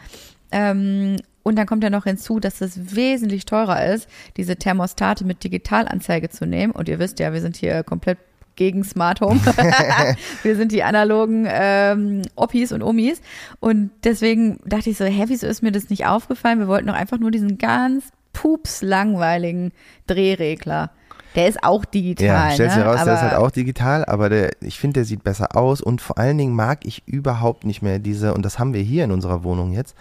Ähm, 0.52 1.18
und 1.50 1.56
dann 1.56 1.66
kommt 1.66 1.84
ja 1.84 1.90
noch 1.90 2.04
hinzu, 2.06 2.40
dass 2.40 2.62
es 2.62 2.96
wesentlich 2.96 3.46
teurer 3.46 3.86
ist, 3.94 4.07
diese 4.38 4.56
Thermostate 4.56 5.25
mit 5.25 5.44
Digitalanzeige 5.44 6.30
zu 6.30 6.46
nehmen. 6.46 6.72
Und 6.72 6.88
ihr 6.88 7.00
wisst 7.00 7.19
ja, 7.19 7.34
wir 7.34 7.42
sind 7.42 7.57
hier 7.57 7.84
komplett 7.84 8.19
gegen 8.56 8.84
Smart 8.84 9.19
Home. 9.22 9.40
wir 10.44 10.56
sind 10.56 10.72
die 10.72 10.84
analogen 10.84 11.48
ähm, 11.50 12.22
Oppis 12.36 12.72
und 12.72 12.84
Omis. 12.84 13.22
Und 13.60 13.90
deswegen 14.04 14.60
dachte 14.63 14.92
ich 14.92 14.98
so, 14.98 15.06
hä, 15.06 15.24
wieso 15.28 15.48
ist 15.48 15.63
mir 15.63 15.72
das 15.72 15.90
nicht 15.90 16.06
aufgefallen? 16.06 16.60
Wir 16.60 16.68
wollten 16.68 16.88
doch 16.88 16.94
einfach 16.94 17.18
nur 17.18 17.31
diesen 17.31 17.57
ganz 17.57 18.10
pups 18.31 18.84
langweiligen 18.84 19.72
Drehregler. 20.06 20.92
Der 21.36 21.48
ist 21.48 21.64
auch 21.64 21.86
digital. 21.86 22.26
Ja, 22.50 22.52
stellt 22.52 22.72
sich 22.72 22.80
ne? 22.80 22.86
raus, 22.86 23.04
der 23.04 23.14
ist 23.14 23.20
Aber- 23.20 23.31
halt 23.31 23.40
auch 23.40 23.52
digital, 23.52 24.06
aber 24.06 24.30
der, 24.30 24.52
ich 24.62 24.80
finde, 24.80 24.96
der 24.96 25.06
sieht 25.06 25.24
besser 25.24 25.56
aus 25.56 25.81
und 25.81 26.02
vor 26.02 26.18
allen 26.18 26.38
Dingen 26.38 26.56
mag 26.56 26.86
ich 26.86 27.08
überhaupt 27.08 27.66
nicht 27.66 27.81
mehr 27.81 28.00
diese, 28.00 28.34
und 28.34 28.44
das 28.44 28.58
haben 28.58 28.74
wir 28.74 28.81
hier 28.81 29.04
in 29.04 29.12
unserer 29.12 29.44
Wohnung 29.44 29.72
jetzt, 29.72 29.96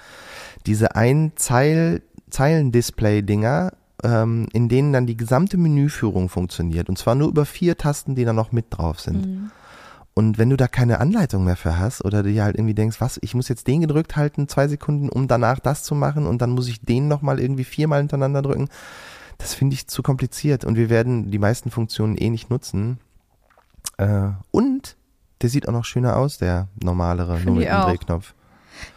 diese 0.66 0.96
Ein-Zeil, 0.96 2.02
Zeilen-Display-Dinger, 2.30 3.72
ähm, 4.04 4.46
in 4.52 4.68
denen 4.68 4.92
dann 4.92 5.06
die 5.06 5.16
gesamte 5.16 5.56
Menüführung 5.56 6.28
funktioniert 6.28 6.88
und 6.88 6.98
zwar 6.98 7.14
nur 7.14 7.28
über 7.28 7.44
vier 7.44 7.76
Tasten, 7.76 8.14
die 8.14 8.24
da 8.24 8.32
noch 8.32 8.52
mit 8.52 8.66
drauf 8.70 9.00
sind. 9.00 9.26
Mhm. 9.26 9.50
Und 10.14 10.36
wenn 10.36 10.50
du 10.50 10.56
da 10.56 10.66
keine 10.66 10.98
Anleitung 10.98 11.44
mehr 11.44 11.54
für 11.56 11.78
hast 11.78 12.04
oder 12.04 12.24
dir 12.24 12.42
halt 12.42 12.56
irgendwie 12.56 12.74
denkst, 12.74 13.00
was, 13.00 13.20
ich 13.22 13.34
muss 13.34 13.48
jetzt 13.48 13.68
den 13.68 13.82
gedrückt 13.82 14.16
halten, 14.16 14.48
zwei 14.48 14.66
Sekunden, 14.66 15.08
um 15.08 15.28
danach 15.28 15.60
das 15.60 15.84
zu 15.84 15.94
machen 15.94 16.26
und 16.26 16.42
dann 16.42 16.50
muss 16.50 16.66
ich 16.68 16.80
den 16.80 17.06
nochmal 17.06 17.38
irgendwie 17.38 17.62
viermal 17.64 18.00
hintereinander 18.00 18.42
drücken, 18.42 18.68
das 19.38 19.54
finde 19.54 19.74
ich 19.74 19.86
zu 19.86 20.02
kompliziert 20.02 20.64
und 20.64 20.76
wir 20.76 20.90
werden 20.90 21.30
die 21.30 21.38
meisten 21.38 21.70
Funktionen 21.70 22.16
eh 22.16 22.28
nicht 22.30 22.50
nutzen. 22.50 22.98
Äh, 23.96 24.30
und 24.50 24.96
der 25.42 25.48
sieht 25.50 25.68
auch 25.68 25.72
noch 25.72 25.84
schöner 25.84 26.16
aus, 26.16 26.38
der 26.38 26.68
normalere, 26.82 27.38
nur 27.40 27.54
mit 27.56 27.68
dem. 27.68 27.80
Drehknopf. 27.82 28.34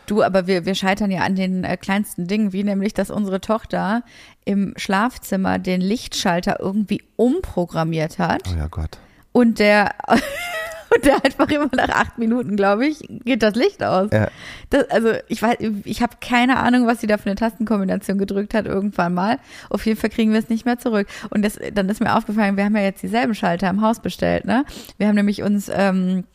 Du, 0.06 0.22
aber 0.22 0.46
wir, 0.48 0.66
wir 0.66 0.76
scheitern 0.76 1.10
ja 1.10 1.22
an 1.22 1.36
den 1.36 1.64
äh, 1.64 1.78
kleinsten 1.78 2.28
Dingen, 2.28 2.54
wie 2.54 2.64
nämlich, 2.64 2.94
dass 2.94 3.10
unsere 3.10 3.42
Tochter 3.42 4.04
im 4.46 4.74
Schlafzimmer 4.78 5.58
den 5.60 5.82
Lichtschalter 5.82 6.60
irgendwie 6.60 7.04
umprogrammiert 7.16 8.20
hat 8.20 8.44
Oh 8.52 8.58
ja 8.58 8.68
Gott. 8.68 9.00
und 9.32 9.60
der, 9.60 9.96
und 10.94 11.06
der 11.06 11.24
einfach 11.24 11.50
immer 11.50 11.70
nach 11.74 11.90
acht 11.90 12.18
Minuten, 12.18 12.56
glaube 12.56 12.88
ich, 12.88 13.00
geht 13.26 13.44
das 13.44 13.56
Licht 13.56 13.84
aus. 13.84 14.10
Ja. 14.12 14.28
Das, 14.70 14.90
also 14.90 15.10
ich 15.28 15.42
weiß, 15.42 15.58
ich 15.86 16.02
habe 16.02 16.18
keine 16.22 16.58
Ahnung, 16.58 16.88
was 16.88 17.02
sie 17.02 17.08
da 17.08 17.18
für 17.18 17.28
eine 17.28 17.36
Tastenkombination 17.36 18.18
gedrückt 18.18 18.54
hat 18.54 18.66
irgendwann 18.66 19.14
mal. 19.14 19.40
Auf 19.70 19.86
jeden 19.86 20.00
Fall 20.00 20.10
kriegen 20.10 20.32
wir 20.32 20.40
es 20.40 20.50
nicht 20.50 20.66
mehr 20.66 20.78
zurück. 20.80 21.08
Und 21.30 21.44
das, 21.44 21.60
dann 21.74 21.90
ist 21.90 22.02
mir 22.02 22.16
aufgefallen, 22.16 22.58
wir 22.58 22.66
haben 22.66 22.76
ja 22.76 22.84
jetzt 22.84 23.04
dieselben 23.04 23.36
Schalter 23.36 23.70
im 23.70 23.82
Haus 23.82 24.02
bestellt, 24.02 24.46
ne? 24.46 24.66
Wir 24.98 25.08
haben 25.08 25.16
nämlich 25.16 25.44
uns 25.44 25.70
ähm, 25.74 26.26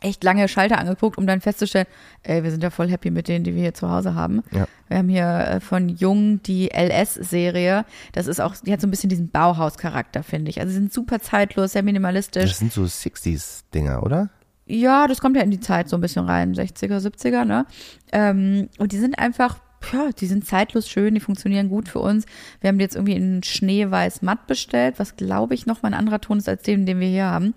echt 0.00 0.22
lange 0.24 0.48
Schalter 0.48 0.78
angeguckt, 0.78 1.18
um 1.18 1.26
dann 1.26 1.40
festzustellen, 1.40 1.86
ey, 2.22 2.42
wir 2.42 2.50
sind 2.50 2.62
ja 2.62 2.70
voll 2.70 2.88
happy 2.88 3.10
mit 3.10 3.28
denen, 3.28 3.44
die 3.44 3.54
wir 3.54 3.62
hier 3.62 3.74
zu 3.74 3.90
Hause 3.90 4.14
haben. 4.14 4.42
Ja. 4.52 4.66
Wir 4.88 4.98
haben 4.98 5.08
hier 5.08 5.26
äh, 5.26 5.60
von 5.60 5.88
Jung 5.88 6.42
die 6.42 6.70
LS-Serie. 6.70 7.84
Das 8.12 8.26
ist 8.26 8.40
auch, 8.40 8.54
die 8.56 8.72
hat 8.72 8.80
so 8.80 8.86
ein 8.86 8.90
bisschen 8.90 9.10
diesen 9.10 9.30
Bauhaus-Charakter, 9.30 10.22
finde 10.22 10.50
ich. 10.50 10.60
Also 10.60 10.70
sie 10.70 10.78
sind 10.78 10.92
super 10.92 11.20
zeitlos, 11.20 11.72
sehr 11.72 11.82
minimalistisch. 11.82 12.50
Das 12.50 12.58
sind 12.58 12.72
so 12.72 12.82
60s-Dinger, 12.82 14.02
oder? 14.02 14.30
Ja, 14.66 15.06
das 15.06 15.20
kommt 15.20 15.36
ja 15.36 15.42
in 15.42 15.50
die 15.50 15.60
Zeit 15.60 15.88
so 15.88 15.96
ein 15.96 16.00
bisschen 16.00 16.26
rein, 16.26 16.54
60er, 16.54 16.98
70er, 16.98 17.44
ne? 17.44 17.66
Ähm, 18.12 18.68
und 18.78 18.92
die 18.92 18.98
sind 18.98 19.18
einfach, 19.18 19.58
ja, 19.92 20.10
die 20.12 20.26
sind 20.26 20.46
zeitlos 20.46 20.88
schön, 20.88 21.14
die 21.14 21.20
funktionieren 21.20 21.68
gut 21.68 21.88
für 21.88 22.00
uns. 22.00 22.26
Wir 22.60 22.68
haben 22.68 22.78
die 22.78 22.84
jetzt 22.84 22.96
irgendwie 22.96 23.14
in 23.14 23.42
schneeweiß 23.42 24.22
matt 24.22 24.46
bestellt, 24.46 24.98
was 24.98 25.16
glaube 25.16 25.54
ich 25.54 25.66
noch 25.66 25.82
mal 25.82 25.88
ein 25.88 25.98
anderer 25.98 26.20
Ton 26.20 26.38
ist 26.38 26.48
als 26.48 26.62
den, 26.62 26.86
den 26.86 27.00
wir 27.00 27.08
hier 27.08 27.26
haben. 27.26 27.54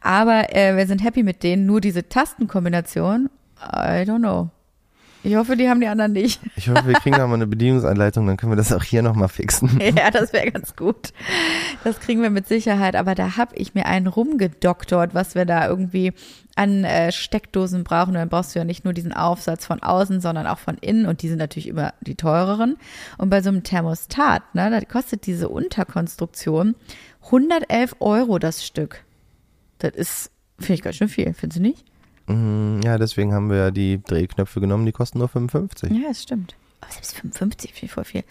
Aber 0.00 0.54
äh, 0.54 0.76
wir 0.76 0.86
sind 0.86 1.04
happy 1.04 1.22
mit 1.22 1.42
denen. 1.42 1.66
Nur 1.66 1.80
diese 1.80 2.08
Tastenkombination, 2.08 3.30
I 3.62 4.04
don't 4.04 4.18
know. 4.18 4.50
Ich 5.24 5.34
hoffe, 5.34 5.56
die 5.56 5.68
haben 5.68 5.80
die 5.80 5.88
anderen 5.88 6.12
nicht. 6.12 6.40
Ich 6.56 6.68
hoffe, 6.68 6.86
wir 6.86 6.94
kriegen 6.94 7.16
da 7.16 7.26
mal 7.26 7.34
eine 7.34 7.46
Bedienungsanleitung, 7.46 8.26
dann 8.26 8.36
können 8.36 8.52
wir 8.52 8.56
das 8.56 8.72
auch 8.72 8.84
hier 8.84 9.02
nochmal 9.02 9.28
fixen. 9.28 9.80
ja, 9.96 10.10
das 10.10 10.32
wäre 10.32 10.50
ganz 10.50 10.76
gut. 10.76 11.12
Das 11.82 11.98
kriegen 11.98 12.22
wir 12.22 12.30
mit 12.30 12.46
Sicherheit. 12.46 12.94
Aber 12.94 13.14
da 13.14 13.36
habe 13.36 13.56
ich 13.56 13.74
mir 13.74 13.86
einen 13.86 14.06
rumgedoktort, 14.06 15.14
was 15.14 15.34
wir 15.34 15.44
da 15.44 15.68
irgendwie 15.68 16.12
an 16.54 16.84
äh, 16.84 17.10
Steckdosen 17.10 17.82
brauchen. 17.82 18.10
Und 18.10 18.14
dann 18.14 18.28
brauchst 18.28 18.54
du 18.54 18.60
ja 18.60 18.64
nicht 18.64 18.84
nur 18.84 18.94
diesen 18.94 19.12
Aufsatz 19.12 19.66
von 19.66 19.82
außen, 19.82 20.20
sondern 20.20 20.46
auch 20.46 20.58
von 20.58 20.78
innen. 20.78 21.06
Und 21.06 21.22
die 21.22 21.28
sind 21.28 21.38
natürlich 21.38 21.68
immer 21.68 21.94
die 22.00 22.14
teureren. 22.14 22.76
Und 23.18 23.30
bei 23.30 23.42
so 23.42 23.48
einem 23.48 23.64
Thermostat, 23.64 24.54
ne, 24.54 24.70
da 24.70 24.80
kostet 24.82 25.26
diese 25.26 25.48
Unterkonstruktion 25.48 26.76
111 27.24 27.96
Euro 27.98 28.38
das 28.38 28.64
Stück. 28.64 29.04
Das 29.78 29.94
ist, 29.94 30.30
finde 30.58 30.74
ich 30.74 30.82
ganz 30.82 30.96
schön 30.96 31.08
viel, 31.08 31.34
findest 31.34 31.58
du 31.58 31.62
nicht? 31.62 31.84
Mm, 32.28 32.80
Ja, 32.84 32.98
deswegen 32.98 33.32
haben 33.32 33.50
wir 33.50 33.56
ja 33.56 33.70
die 33.70 34.00
Drehknöpfe 34.02 34.60
genommen, 34.60 34.86
die 34.86 34.92
kosten 34.92 35.18
nur 35.18 35.28
55. 35.28 35.90
Ja, 35.90 36.08
das 36.08 36.22
stimmt. 36.22 36.54
Aber 36.80 36.92
selbst 36.92 37.16
55 37.16 37.72
finde 37.72 37.86
ich 37.86 37.92
voll 37.92 38.04
viel. 38.04 38.22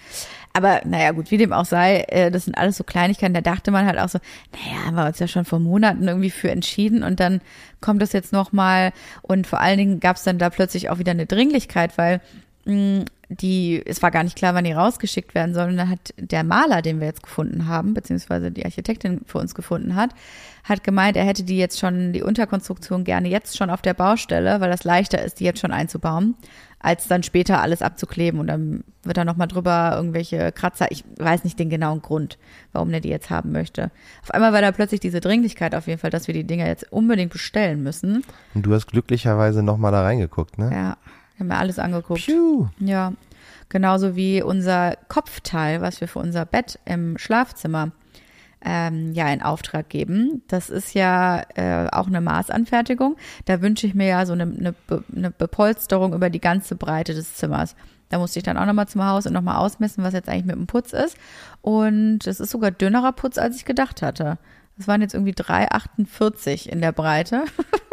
Aber 0.53 0.79
naja, 0.85 1.11
gut, 1.11 1.31
wie 1.31 1.37
dem 1.37 1.51
auch 1.51 1.65
sei, 1.65 1.99
äh, 2.07 2.31
das 2.31 2.45
sind 2.45 2.57
alles 2.57 2.77
so 2.77 2.83
Kleinigkeiten. 2.85 3.33
Da 3.33 3.41
dachte 3.41 3.71
man 3.71 3.85
halt 3.85 3.99
auch 3.99 4.07
so, 4.07 4.19
naja, 4.53 4.85
haben 4.85 4.95
wir 4.95 5.05
uns 5.05 5.19
ja 5.19 5.27
schon 5.27 5.43
vor 5.43 5.59
Monaten 5.59 6.07
irgendwie 6.07 6.29
für 6.29 6.49
entschieden 6.49 7.03
und 7.03 7.19
dann 7.19 7.41
kommt 7.81 8.01
das 8.01 8.13
jetzt 8.13 8.31
nochmal. 8.31 8.93
Und 9.21 9.47
vor 9.47 9.59
allen 9.59 9.77
Dingen 9.77 9.99
gab 9.99 10.15
es 10.15 10.23
dann 10.23 10.39
da 10.39 10.49
plötzlich 10.49 10.89
auch 10.89 10.97
wieder 10.97 11.11
eine 11.11 11.25
Dringlichkeit, 11.25 11.97
weil 11.97 12.21
mh, 12.65 13.03
die, 13.29 13.81
es 13.85 14.01
war 14.01 14.11
gar 14.11 14.23
nicht 14.23 14.37
klar, 14.37 14.53
wann 14.53 14.63
die 14.63 14.71
rausgeschickt 14.71 15.35
werden 15.35 15.53
sollen. 15.53 15.71
Und 15.71 15.77
dann 15.77 15.89
hat 15.89 16.13
der 16.17 16.43
Maler, 16.43 16.81
den 16.81 16.99
wir 16.99 17.07
jetzt 17.07 17.23
gefunden 17.23 17.67
haben, 17.67 17.93
beziehungsweise 17.93 18.51
die 18.51 18.63
Architektin 18.63 19.21
für 19.25 19.39
uns 19.39 19.53
gefunden 19.53 19.95
hat, 19.95 20.11
hat 20.63 20.83
gemeint, 20.83 21.17
er 21.17 21.25
hätte 21.25 21.43
die 21.43 21.57
jetzt 21.57 21.79
schon, 21.79 22.13
die 22.13 22.23
Unterkonstruktion 22.23 23.03
gerne 23.03 23.27
jetzt 23.29 23.57
schon 23.57 23.69
auf 23.69 23.81
der 23.81 23.93
Baustelle, 23.93 24.61
weil 24.61 24.69
das 24.69 24.83
leichter 24.83 25.21
ist, 25.23 25.39
die 25.39 25.43
jetzt 25.43 25.59
schon 25.59 25.71
einzubauen, 25.71 26.35
als 26.79 27.07
dann 27.07 27.23
später 27.23 27.61
alles 27.61 27.81
abzukleben. 27.81 28.39
Und 28.39 28.47
dann 28.47 28.83
wird 29.03 29.17
da 29.17 29.25
nochmal 29.25 29.47
drüber 29.47 29.93
irgendwelche 29.95 30.53
Kratzer. 30.53 30.87
Ich 30.91 31.03
weiß 31.17 31.43
nicht 31.43 31.59
den 31.59 31.69
genauen 31.69 32.01
Grund, 32.01 32.37
warum 32.71 32.91
der 32.91 33.01
die 33.01 33.09
jetzt 33.09 33.29
haben 33.29 33.51
möchte. 33.51 33.91
Auf 34.23 34.31
einmal 34.31 34.53
war 34.53 34.61
da 34.61 34.71
plötzlich 34.71 35.01
diese 35.01 35.19
Dringlichkeit 35.19 35.75
auf 35.75 35.87
jeden 35.87 35.99
Fall, 35.99 36.11
dass 36.11 36.27
wir 36.27 36.33
die 36.33 36.45
Dinger 36.45 36.67
jetzt 36.67 36.91
unbedingt 36.93 37.33
bestellen 37.33 37.83
müssen. 37.83 38.23
Und 38.53 38.65
du 38.65 38.73
hast 38.73 38.87
glücklicherweise 38.87 39.63
nochmal 39.63 39.91
da 39.91 40.03
reingeguckt, 40.03 40.57
ne? 40.57 40.69
Ja, 40.71 40.97
haben 41.39 41.47
mir 41.47 41.57
alles 41.57 41.79
angeguckt. 41.79 42.25
Piu. 42.25 42.67
Ja, 42.79 43.13
genauso 43.69 44.15
wie 44.15 44.41
unser 44.41 44.95
Kopfteil, 45.07 45.81
was 45.81 46.01
wir 46.01 46.07
für 46.07 46.19
unser 46.19 46.45
Bett 46.45 46.79
im 46.85 47.17
Schlafzimmer 47.17 47.91
ähm, 48.65 49.13
ja 49.13 49.29
in 49.31 49.41
Auftrag 49.43 49.87
geben. 49.89 50.41
Das 50.47 50.69
ist 50.69 50.93
ja 50.95 51.43
äh, 51.55 51.87
auch 51.91 52.07
eine 52.07 52.21
Maßanfertigung. 52.21 53.15
Da 53.45 53.61
wünsche 53.61 53.85
ich 53.85 53.93
mir 53.93 54.07
ja 54.07 54.25
so 54.25 54.33
eine, 54.33 54.43
eine, 54.43 54.73
Be- 54.87 55.03
eine 55.15 55.29
Bepolsterung 55.31 56.13
über 56.13 56.29
die 56.29 56.41
ganze 56.41 56.75
Breite 56.75 57.13
des 57.13 57.35
Zimmers. 57.35 57.75
Da 58.09 58.17
musste 58.19 58.39
ich 58.39 58.43
dann 58.43 58.57
auch 58.57 58.65
nochmal 58.65 58.87
zum 58.87 59.05
Haus 59.05 59.27
und 59.27 59.33
nochmal 59.33 59.57
ausmessen, 59.57 60.03
was 60.03 60.13
jetzt 60.13 60.29
eigentlich 60.29 60.45
mit 60.45 60.55
dem 60.55 60.65
Putz 60.65 60.93
ist. 60.93 61.17
Und 61.61 62.25
es 62.25 62.39
ist 62.39 62.49
sogar 62.51 62.71
dünnerer 62.71 63.11
Putz, 63.11 63.37
als 63.37 63.57
ich 63.57 63.65
gedacht 63.65 64.01
hatte. 64.01 64.37
Das 64.77 64.87
waren 64.87 65.01
jetzt 65.01 65.13
irgendwie 65.13 65.33
3,48 65.33 66.67
in 66.69 66.81
der 66.81 66.93
Breite. 66.93 67.43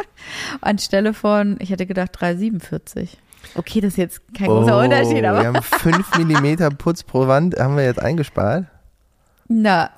Anstelle 0.61 1.13
von, 1.13 1.57
ich 1.59 1.69
hätte 1.69 1.85
gedacht 1.85 2.17
3,47. 2.17 3.09
Okay, 3.55 3.81
das 3.81 3.93
ist 3.93 3.97
jetzt 3.97 4.21
kein 4.33 4.47
großer 4.47 4.79
Unterschied, 4.79 5.23
aber. 5.23 5.39
Oh, 5.39 5.41
Wir 5.41 5.47
haben 5.47 5.61
5 5.63 6.17
Millimeter 6.17 6.69
Putz 6.71 7.03
pro 7.03 7.27
Wand, 7.27 7.59
haben 7.59 7.77
wir 7.77 7.83
jetzt 7.85 8.01
eingespart. 8.01 8.65
Na, 9.47 9.91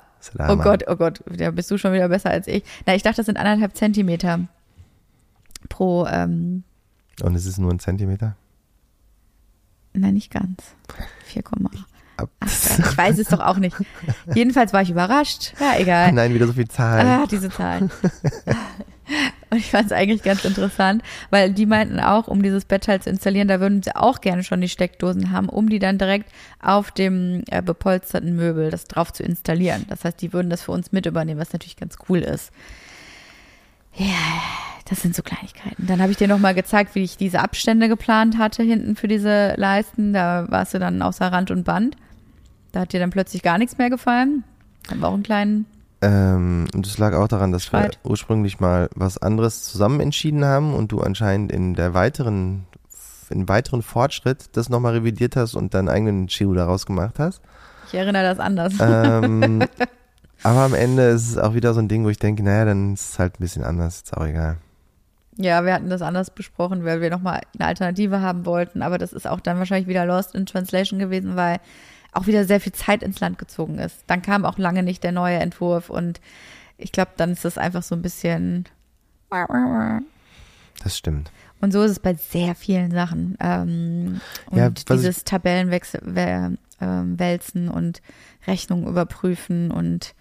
oh. 0.48 0.56
Gott, 0.56 0.84
oh 0.86 0.96
Gott, 0.96 1.20
da 1.26 1.50
bist 1.50 1.70
du 1.70 1.78
schon 1.78 1.92
wieder 1.92 2.08
besser 2.08 2.30
als 2.30 2.46
ich. 2.46 2.62
Na, 2.86 2.94
ich 2.94 3.02
dachte, 3.02 3.16
das 3.16 3.26
sind 3.26 3.38
anderthalb 3.38 3.74
Zentimeter 3.76 4.40
pro, 5.68 6.06
ähm, 6.06 6.64
Und 7.22 7.34
es 7.34 7.46
ist 7.46 7.58
nur 7.58 7.72
ein 7.72 7.78
Zentimeter. 7.78 8.36
nein, 9.94 10.14
nicht 10.14 10.30
ganz. 10.30 10.62
4, 11.24 11.42
Ab- 12.16 12.30
Ach, 12.40 12.48
ich 12.48 12.98
weiß 12.98 13.18
es 13.18 13.28
doch 13.28 13.40
auch 13.40 13.58
nicht. 13.58 13.76
Jedenfalls 14.34 14.72
war 14.72 14.82
ich 14.82 14.90
überrascht. 14.90 15.54
Ja, 15.60 15.78
egal. 15.78 16.12
Nein, 16.12 16.34
wieder 16.34 16.46
so 16.46 16.52
viel 16.52 16.68
Zahlen. 16.68 17.06
Ah, 17.06 17.26
diese 17.30 17.48
Zahlen. 17.48 17.90
Und 19.50 19.58
ich 19.58 19.70
fand 19.70 19.86
es 19.86 19.92
eigentlich 19.92 20.22
ganz 20.22 20.44
interessant, 20.44 21.02
weil 21.30 21.52
die 21.52 21.66
meinten 21.66 22.00
auch, 22.00 22.28
um 22.28 22.42
dieses 22.42 22.64
Bett 22.64 22.88
halt 22.88 23.04
zu 23.04 23.10
installieren, 23.10 23.48
da 23.48 23.60
würden 23.60 23.82
sie 23.82 23.94
auch 23.96 24.20
gerne 24.20 24.44
schon 24.44 24.60
die 24.60 24.68
Steckdosen 24.68 25.30
haben, 25.30 25.48
um 25.48 25.68
die 25.68 25.78
dann 25.78 25.98
direkt 25.98 26.30
auf 26.60 26.90
dem 26.90 27.42
äh, 27.50 27.62
bepolsterten 27.62 28.36
Möbel 28.36 28.70
das 28.70 28.84
drauf 28.84 29.12
zu 29.12 29.22
installieren. 29.22 29.86
Das 29.88 30.04
heißt, 30.04 30.20
die 30.20 30.32
würden 30.32 30.50
das 30.50 30.62
für 30.62 30.72
uns 30.72 30.92
mit 30.92 31.06
übernehmen, 31.06 31.40
was 31.40 31.52
natürlich 31.52 31.76
ganz 31.76 31.96
cool 32.08 32.18
ist. 32.18 32.52
Ja, 33.94 34.14
das 34.88 35.02
sind 35.02 35.14
so 35.14 35.22
Kleinigkeiten. 35.22 35.86
Dann 35.86 36.00
habe 36.00 36.12
ich 36.12 36.18
dir 36.18 36.28
nochmal 36.28 36.54
gezeigt, 36.54 36.94
wie 36.94 37.02
ich 37.02 37.16
diese 37.16 37.40
Abstände 37.40 37.88
geplant 37.88 38.38
hatte 38.38 38.62
hinten 38.62 38.96
für 38.96 39.08
diese 39.08 39.54
Leisten. 39.56 40.12
Da 40.12 40.46
warst 40.48 40.74
du 40.74 40.78
dann 40.78 41.02
außer 41.02 41.26
Rand 41.30 41.50
und 41.50 41.64
Band. 41.64 41.96
Da 42.72 42.80
hat 42.80 42.92
dir 42.92 43.00
dann 43.00 43.10
plötzlich 43.10 43.42
gar 43.42 43.58
nichts 43.58 43.78
mehr 43.78 43.90
gefallen. 43.90 44.44
Haben 44.88 45.00
wir 45.00 45.08
auch 45.08 45.14
einen 45.14 45.22
kleinen 45.22 45.66
Ähm, 46.00 46.66
und 46.74 46.86
das 46.86 46.98
lag 46.98 47.14
auch 47.14 47.28
daran, 47.28 47.50
dass 47.50 47.64
Streit. 47.64 47.98
wir 48.02 48.10
ursprünglich 48.10 48.60
mal 48.60 48.88
was 48.94 49.18
anderes 49.18 49.64
zusammen 49.64 50.00
entschieden 50.00 50.44
haben 50.44 50.74
und 50.74 50.92
du 50.92 51.00
anscheinend 51.00 51.50
in 51.50 51.74
der 51.74 51.92
weiteren, 51.94 52.66
in 53.30 53.48
weiteren 53.48 53.82
Fortschritt 53.82 54.56
das 54.56 54.68
nochmal 54.68 54.94
revidiert 54.94 55.34
hast 55.34 55.54
und 55.54 55.74
deinen 55.74 55.88
eigenen 55.88 56.28
Chiru 56.28 56.54
daraus 56.54 56.86
gemacht 56.86 57.18
hast. 57.18 57.40
Ich 57.88 57.94
erinnere 57.94 58.22
das 58.22 58.38
anders. 58.38 58.74
Ähm, 58.80 59.64
aber 60.42 60.60
am 60.60 60.74
Ende 60.74 61.08
ist 61.08 61.30
es 61.30 61.38
auch 61.38 61.54
wieder 61.54 61.74
so 61.74 61.80
ein 61.80 61.88
Ding, 61.88 62.04
wo 62.04 62.10
ich 62.10 62.18
denke, 62.18 62.44
naja, 62.44 62.66
dann 62.66 62.94
ist 62.94 63.12
es 63.12 63.18
halt 63.18 63.34
ein 63.34 63.42
bisschen 63.42 63.64
anders, 63.64 64.02
ist 64.02 64.16
auch 64.16 64.26
egal. 64.26 64.58
Ja, 65.40 65.64
wir 65.64 65.72
hatten 65.72 65.88
das 65.88 66.02
anders 66.02 66.30
besprochen, 66.30 66.84
weil 66.84 67.00
wir 67.00 67.10
nochmal 67.10 67.42
eine 67.56 67.68
Alternative 67.68 68.20
haben 68.20 68.44
wollten. 68.44 68.82
Aber 68.82 68.98
das 68.98 69.12
ist 69.12 69.26
auch 69.26 69.38
dann 69.38 69.58
wahrscheinlich 69.58 69.88
wieder 69.88 70.04
Lost 70.04 70.34
in 70.34 70.46
Translation 70.46 70.98
gewesen, 70.98 71.36
weil 71.36 71.58
auch 72.18 72.26
wieder 72.26 72.44
sehr 72.44 72.60
viel 72.60 72.72
Zeit 72.72 73.02
ins 73.02 73.20
Land 73.20 73.38
gezogen 73.38 73.78
ist. 73.78 73.96
Dann 74.06 74.22
kam 74.22 74.44
auch 74.44 74.58
lange 74.58 74.82
nicht 74.82 75.02
der 75.04 75.12
neue 75.12 75.38
Entwurf 75.38 75.88
und 75.90 76.20
ich 76.76 76.92
glaube, 76.92 77.12
dann 77.16 77.30
ist 77.32 77.44
das 77.44 77.58
einfach 77.58 77.82
so 77.82 77.94
ein 77.94 78.02
bisschen. 78.02 78.64
Das 80.82 80.96
stimmt. 80.96 81.30
Und 81.60 81.72
so 81.72 81.82
ist 81.82 81.90
es 81.90 81.98
bei 81.98 82.14
sehr 82.14 82.54
vielen 82.54 82.92
Sachen. 82.92 83.36
Ähm, 83.40 84.20
und 84.46 84.58
Ja, 84.58 84.70
dieses 84.70 85.24
Tabellenwechsel, 85.24 86.00
wä- 86.02 86.56
ähm, 86.80 87.18
wälzen 87.18 87.68
und 87.68 88.00
Rechnungen 88.46 88.86
überprüfen 88.86 89.70
und 89.72 90.14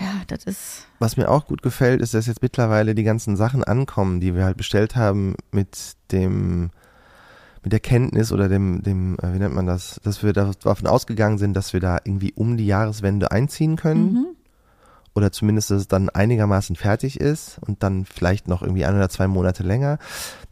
ja, 0.00 0.22
das 0.26 0.44
ist. 0.44 0.86
Was 0.98 1.16
mir 1.16 1.28
auch 1.30 1.46
gut 1.46 1.62
gefällt, 1.62 2.00
ist, 2.00 2.14
dass 2.14 2.26
jetzt 2.26 2.42
mittlerweile 2.42 2.94
die 2.94 3.04
ganzen 3.04 3.36
Sachen 3.36 3.62
ankommen, 3.62 4.20
die 4.20 4.34
wir 4.34 4.44
halt 4.44 4.56
bestellt 4.56 4.96
haben 4.96 5.36
mit 5.52 5.92
dem, 6.10 6.70
mit 7.64 7.72
der 7.72 7.80
Kenntnis 7.80 8.30
oder 8.30 8.48
dem, 8.48 8.82
dem, 8.82 9.16
äh, 9.20 9.32
wie 9.32 9.38
nennt 9.38 9.54
man 9.54 9.66
das, 9.66 10.00
dass 10.04 10.22
wir 10.22 10.32
davon 10.32 10.86
ausgegangen 10.86 11.38
sind, 11.38 11.54
dass 11.54 11.72
wir 11.72 11.80
da 11.80 11.98
irgendwie 12.04 12.32
um 12.34 12.56
die 12.56 12.66
Jahreswende 12.66 13.32
einziehen 13.32 13.76
können. 13.76 14.12
Mhm. 14.12 14.26
Oder 15.14 15.30
zumindest, 15.32 15.70
dass 15.70 15.82
es 15.82 15.88
dann 15.88 16.08
einigermaßen 16.08 16.74
fertig 16.76 17.20
ist 17.20 17.58
und 17.60 17.82
dann 17.82 18.04
vielleicht 18.04 18.48
noch 18.48 18.62
irgendwie 18.62 18.84
ein 18.84 18.96
oder 18.96 19.08
zwei 19.08 19.28
Monate 19.28 19.62
länger. 19.62 19.98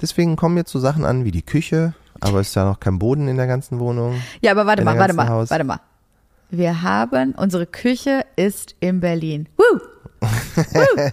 Deswegen 0.01 0.37
kommen 0.37 0.57
jetzt 0.57 0.71
so 0.71 0.79
Sachen 0.79 1.05
an 1.05 1.25
wie 1.25 1.33
die 1.33 1.43
Küche, 1.43 1.95
aber 2.21 2.41
es 2.41 2.49
ist 2.49 2.55
ja 2.55 2.65
noch 2.65 2.79
kein 2.79 2.99
Boden 2.99 3.27
in 3.27 3.37
der 3.37 3.49
ganzen 3.49 3.81
Wohnung. 3.81 4.23
Ja, 4.41 4.53
aber 4.53 4.67
warte 4.67 4.85
mal, 4.85 4.97
warte 4.97 5.15
mal, 5.15 5.29
Haus. 5.29 5.51
warte 5.51 5.65
mal. 5.65 5.81
Wir 6.51 6.83
haben, 6.83 7.33
unsere 7.33 7.67
Küche 7.67 8.25
ist 8.37 8.77
in 8.81 9.01
Berlin. 9.01 9.49
Woo! 9.57 9.81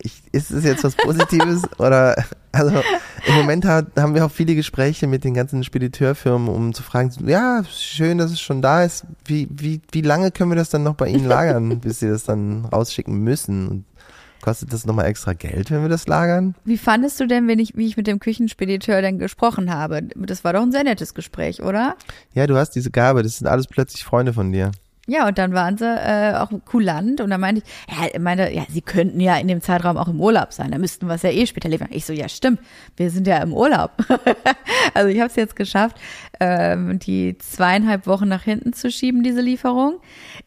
Ich, 0.00 0.22
ist 0.30 0.52
es 0.52 0.62
jetzt 0.62 0.84
was 0.84 0.94
Positives 0.94 1.62
oder 1.78 2.24
also 2.52 2.82
im 3.28 3.34
Moment 3.34 3.64
hat, 3.64 3.86
haben 3.98 4.14
wir 4.14 4.24
auch 4.24 4.30
viele 4.30 4.54
Gespräche 4.54 5.06
mit 5.06 5.24
den 5.24 5.34
ganzen 5.34 5.62
Spediteurfirmen, 5.62 6.48
um 6.48 6.72
zu 6.72 6.82
fragen, 6.82 7.12
ja, 7.26 7.62
schön, 7.70 8.18
dass 8.18 8.30
es 8.30 8.40
schon 8.40 8.62
da 8.62 8.84
ist. 8.84 9.04
Wie, 9.24 9.48
wie, 9.50 9.80
wie 9.92 10.00
lange 10.00 10.30
können 10.30 10.50
wir 10.50 10.56
das 10.56 10.70
dann 10.70 10.82
noch 10.82 10.94
bei 10.94 11.08
Ihnen 11.08 11.26
lagern, 11.26 11.78
bis 11.80 12.00
Sie 12.00 12.08
das 12.08 12.24
dann 12.24 12.64
rausschicken 12.64 13.18
müssen? 13.18 13.68
Und 13.68 13.84
kostet 14.40 14.72
das 14.72 14.86
nochmal 14.86 15.06
extra 15.06 15.34
Geld, 15.34 15.70
wenn 15.70 15.82
wir 15.82 15.88
das 15.88 16.06
lagern? 16.06 16.54
Wie 16.64 16.78
fandest 16.78 17.20
du 17.20 17.26
denn, 17.26 17.48
wenn 17.48 17.58
ich, 17.58 17.76
wie 17.76 17.86
ich 17.86 17.96
mit 17.96 18.06
dem 18.06 18.18
Küchenspediteur 18.18 19.02
denn 19.02 19.18
gesprochen 19.18 19.72
habe? 19.72 20.02
Das 20.16 20.44
war 20.44 20.52
doch 20.52 20.62
ein 20.62 20.72
sehr 20.72 20.84
nettes 20.84 21.14
Gespräch, 21.14 21.62
oder? 21.62 21.96
Ja, 22.34 22.46
du 22.46 22.56
hast 22.56 22.70
diese 22.70 22.90
Gabe, 22.90 23.22
das 23.22 23.38
sind 23.38 23.46
alles 23.46 23.66
plötzlich 23.66 24.04
Freunde 24.04 24.32
von 24.32 24.52
dir. 24.52 24.70
Ja, 25.10 25.26
und 25.26 25.38
dann 25.38 25.54
waren 25.54 25.78
sie 25.78 25.86
äh, 25.86 26.34
auch 26.34 26.50
kulant 26.66 27.22
und 27.22 27.30
dann 27.30 27.40
meinte 27.40 27.62
ich, 27.64 27.96
ja, 27.96 28.08
ich 28.12 28.20
meinte, 28.20 28.50
ja, 28.52 28.64
sie 28.68 28.82
könnten 28.82 29.20
ja 29.20 29.38
in 29.38 29.48
dem 29.48 29.62
Zeitraum 29.62 29.96
auch 29.96 30.08
im 30.08 30.20
Urlaub 30.20 30.52
sein, 30.52 30.70
da 30.70 30.76
müssten 30.76 31.06
wir 31.06 31.14
es 31.14 31.22
ja 31.22 31.30
eh 31.30 31.46
später 31.46 31.70
liefern. 31.70 31.88
Ich 31.90 32.04
so, 32.04 32.12
ja, 32.12 32.28
stimmt, 32.28 32.60
wir 32.98 33.10
sind 33.10 33.26
ja 33.26 33.38
im 33.38 33.54
Urlaub. 33.54 33.92
also 34.94 35.08
ich 35.08 35.18
habe 35.18 35.30
es 35.30 35.36
jetzt 35.36 35.56
geschafft, 35.56 35.96
ähm, 36.40 36.98
die 36.98 37.38
zweieinhalb 37.38 38.06
Wochen 38.06 38.28
nach 38.28 38.42
hinten 38.42 38.74
zu 38.74 38.90
schieben, 38.90 39.22
diese 39.22 39.40
Lieferung. 39.40 39.98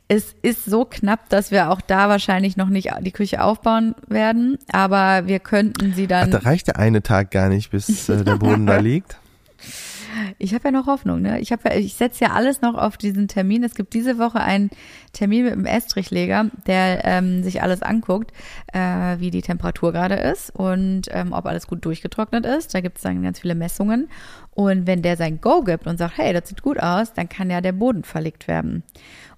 Es 0.08 0.36
ist 0.44 0.66
so 0.66 0.86
knapp, 0.86 1.30
dass 1.30 1.50
wir 1.50 1.72
auch 1.72 1.82
da 1.82 2.08
wahrscheinlich 2.08 2.56
noch 2.56 2.70
nicht 2.70 2.92
die 3.02 3.12
Küche 3.12 3.44
aufbauen 3.44 3.96
werden, 4.08 4.60
aber 4.72 5.26
wir 5.26 5.40
könnten 5.40 5.94
sie 5.96 6.04
Ach, 6.04 6.10
dann. 6.10 6.30
da 6.30 6.38
reicht 6.38 6.68
der 6.68 6.78
eine 6.78 7.02
Tag 7.02 7.32
gar 7.32 7.50
nicht, 7.50 7.72
bis 7.72 8.10
äh, 8.10 8.24
der 8.24 8.36
Boden 8.36 8.68
da 8.68 8.78
liegt. 8.80 9.18
Ich 10.38 10.54
habe 10.54 10.66
ja 10.66 10.72
noch 10.72 10.88
Hoffnung, 10.88 11.22
ne? 11.22 11.40
Ich 11.40 11.52
habe 11.52 11.70
ja, 11.70 11.76
ich 11.76 11.96
setze 11.96 12.26
ja 12.26 12.32
alles 12.32 12.62
noch 12.62 12.76
auf 12.76 12.98
diesen 12.98 13.28
Termin. 13.28 13.64
Es 13.64 13.76
gibt 13.76 13.94
diese 13.94 14.18
Woche 14.18 14.40
einen 14.40 14.70
Termin 15.14 15.44
mit 15.44 15.54
dem 15.54 15.66
Estrichleger, 15.66 16.50
der 16.68 17.06
ähm, 17.06 17.44
sich 17.44 17.62
alles 17.62 17.82
anguckt, 17.82 18.32
äh, 18.74 19.20
wie 19.20 19.32
die 19.32 19.42
Temperatur 19.42 19.92
gerade 19.92 20.16
ist 20.16 20.50
und 20.56 21.04
ähm, 21.12 21.34
ob 21.34 21.46
alles 21.46 21.68
gut 21.68 21.86
durchgetrocknet 21.86 22.46
ist. 22.46 22.74
Da 22.74 22.82
gibt 22.82 22.98
es 22.98 23.04
dann 23.04 23.24
ganz 23.24 23.40
viele 23.40 23.56
Messungen. 23.56 24.10
Und 24.52 24.88
wenn 24.88 25.02
der 25.02 25.18
sein 25.18 25.40
Go 25.42 25.62
gibt 25.64 25.88
und 25.88 25.98
sagt, 25.98 26.18
hey, 26.18 26.34
das 26.34 26.50
sieht 26.50 26.62
gut 26.62 26.80
aus, 26.80 27.14
dann 27.14 27.30
kann 27.30 27.50
ja 27.50 27.62
der 27.62 27.72
Boden 27.72 28.04
verlegt 28.04 28.48
werden. 28.48 28.84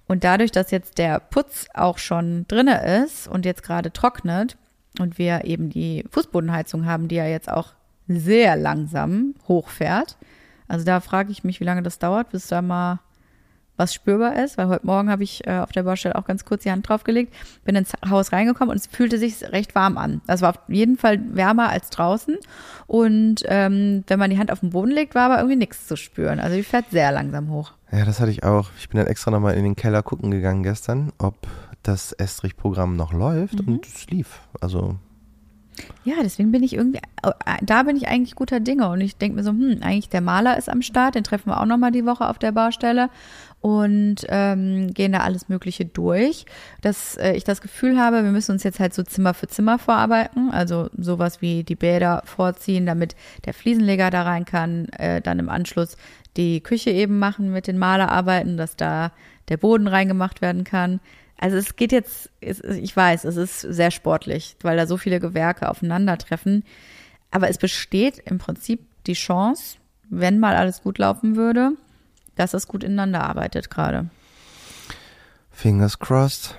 Und 0.06 0.24
dadurch, 0.24 0.50
dass 0.50 0.70
jetzt 0.70 0.98
der 0.98 1.20
Putz 1.20 1.66
auch 1.72 1.98
schon 1.98 2.46
drinne 2.48 3.02
ist 3.04 3.26
und 3.26 3.44
jetzt 3.44 3.62
gerade 3.62 3.92
trocknet 3.92 4.56
und 4.98 5.18
wir 5.18 5.44
eben 5.44 5.70
die 5.70 6.04
Fußbodenheizung 6.10 6.84
haben, 6.86 7.08
die 7.08 7.16
ja 7.16 7.26
jetzt 7.26 7.50
auch 7.50 7.72
sehr 8.06 8.56
langsam 8.56 9.34
hochfährt. 9.48 10.16
Also 10.68 10.84
da 10.84 11.00
frage 11.00 11.30
ich 11.32 11.44
mich, 11.44 11.60
wie 11.60 11.64
lange 11.64 11.82
das 11.82 11.98
dauert, 11.98 12.30
bis 12.30 12.46
da 12.48 12.62
mal 12.62 13.00
was 13.76 13.92
spürbar 13.92 14.36
ist, 14.36 14.56
weil 14.56 14.68
heute 14.68 14.86
Morgen 14.86 15.10
habe 15.10 15.24
ich 15.24 15.44
äh, 15.48 15.58
auf 15.58 15.72
der 15.72 15.82
Baustelle 15.82 16.14
auch 16.14 16.24
ganz 16.26 16.44
kurz 16.44 16.62
die 16.62 16.70
Hand 16.70 16.88
draufgelegt, 16.88 17.34
bin 17.64 17.74
ins 17.74 17.92
Haus 18.08 18.30
reingekommen 18.30 18.70
und 18.70 18.76
es 18.76 18.86
fühlte 18.86 19.18
sich 19.18 19.42
recht 19.50 19.74
warm 19.74 19.98
an. 19.98 20.20
Das 20.28 20.42
war 20.42 20.50
auf 20.50 20.60
jeden 20.68 20.96
Fall 20.96 21.18
wärmer 21.34 21.70
als 21.70 21.90
draußen 21.90 22.36
und 22.86 23.42
ähm, 23.48 24.04
wenn 24.06 24.18
man 24.20 24.30
die 24.30 24.38
Hand 24.38 24.52
auf 24.52 24.60
den 24.60 24.70
Boden 24.70 24.92
legt, 24.92 25.16
war 25.16 25.24
aber 25.24 25.38
irgendwie 25.38 25.56
nichts 25.56 25.88
zu 25.88 25.96
spüren. 25.96 26.38
Also 26.38 26.54
die 26.56 26.62
fährt 26.62 26.90
sehr 26.92 27.10
langsam 27.10 27.50
hoch. 27.50 27.72
Ja, 27.90 28.04
das 28.04 28.20
hatte 28.20 28.30
ich 28.30 28.44
auch. 28.44 28.70
Ich 28.78 28.88
bin 28.88 28.98
dann 28.98 29.08
extra 29.08 29.32
nochmal 29.32 29.54
in 29.54 29.64
den 29.64 29.74
Keller 29.74 30.04
gucken 30.04 30.30
gegangen 30.30 30.62
gestern, 30.62 31.12
ob 31.18 31.34
das 31.82 32.12
Estrich-Programm 32.12 32.94
noch 32.94 33.12
läuft 33.12 33.60
Mhm. 33.66 33.74
und 33.74 33.86
es 33.86 34.06
lief. 34.08 34.38
Also 34.60 34.96
Ja, 36.04 36.16
deswegen 36.22 36.52
bin 36.52 36.62
ich 36.62 36.74
irgendwie, 36.74 37.00
da 37.62 37.82
bin 37.82 37.96
ich 37.96 38.08
eigentlich 38.08 38.34
guter 38.34 38.60
Dinge 38.60 38.88
und 38.90 39.00
ich 39.00 39.16
denke 39.16 39.36
mir 39.36 39.42
so, 39.42 39.50
hm, 39.50 39.78
eigentlich 39.82 40.08
der 40.08 40.20
Maler 40.20 40.56
ist 40.58 40.68
am 40.68 40.82
Start, 40.82 41.14
den 41.14 41.24
treffen 41.24 41.50
wir 41.50 41.60
auch 41.60 41.66
nochmal 41.66 41.92
die 41.92 42.04
Woche 42.04 42.28
auf 42.28 42.38
der 42.38 42.52
Baustelle 42.52 43.08
und 43.60 44.16
ähm, 44.28 44.92
gehen 44.92 45.12
da 45.12 45.20
alles 45.20 45.48
Mögliche 45.48 45.86
durch, 45.86 46.44
dass 46.82 47.16
äh, 47.16 47.32
ich 47.32 47.44
das 47.44 47.62
Gefühl 47.62 47.98
habe, 47.98 48.22
wir 48.22 48.30
müssen 48.30 48.52
uns 48.52 48.62
jetzt 48.62 48.78
halt 48.78 48.92
so 48.92 49.02
Zimmer 49.02 49.32
für 49.32 49.48
Zimmer 49.48 49.78
vorarbeiten, 49.78 50.50
also 50.50 50.90
sowas 50.98 51.40
wie 51.40 51.64
die 51.64 51.74
Bäder 51.74 52.22
vorziehen, 52.26 52.84
damit 52.84 53.16
der 53.46 53.54
Fliesenleger 53.54 54.10
da 54.10 54.24
rein 54.24 54.44
kann, 54.44 54.90
äh, 54.90 55.22
dann 55.22 55.38
im 55.38 55.48
Anschluss 55.48 55.96
die 56.36 56.60
Küche 56.60 56.90
eben 56.90 57.18
machen 57.18 57.52
mit 57.52 57.66
den 57.66 57.78
Malerarbeiten, 57.78 58.58
dass 58.58 58.76
da 58.76 59.12
der 59.48 59.56
Boden 59.56 59.88
reingemacht 59.88 60.42
werden 60.42 60.64
kann. 60.64 61.00
Also 61.38 61.56
es 61.56 61.76
geht 61.76 61.92
jetzt, 61.92 62.30
ich 62.40 62.96
weiß, 62.96 63.24
es 63.24 63.36
ist 63.36 63.60
sehr 63.60 63.90
sportlich, 63.90 64.56
weil 64.62 64.76
da 64.76 64.86
so 64.86 64.96
viele 64.96 65.20
Gewerke 65.20 65.68
aufeinandertreffen. 65.68 66.64
Aber 67.30 67.48
es 67.48 67.58
besteht 67.58 68.18
im 68.18 68.38
Prinzip 68.38 68.80
die 69.06 69.14
Chance, 69.14 69.76
wenn 70.08 70.38
mal 70.38 70.54
alles 70.54 70.82
gut 70.82 70.98
laufen 70.98 71.36
würde, 71.36 71.72
dass 72.36 72.54
es 72.54 72.68
gut 72.68 72.84
ineinander 72.84 73.24
arbeitet 73.24 73.70
gerade. 73.70 74.08
fingers 75.50 75.98
crossed. 75.98 76.56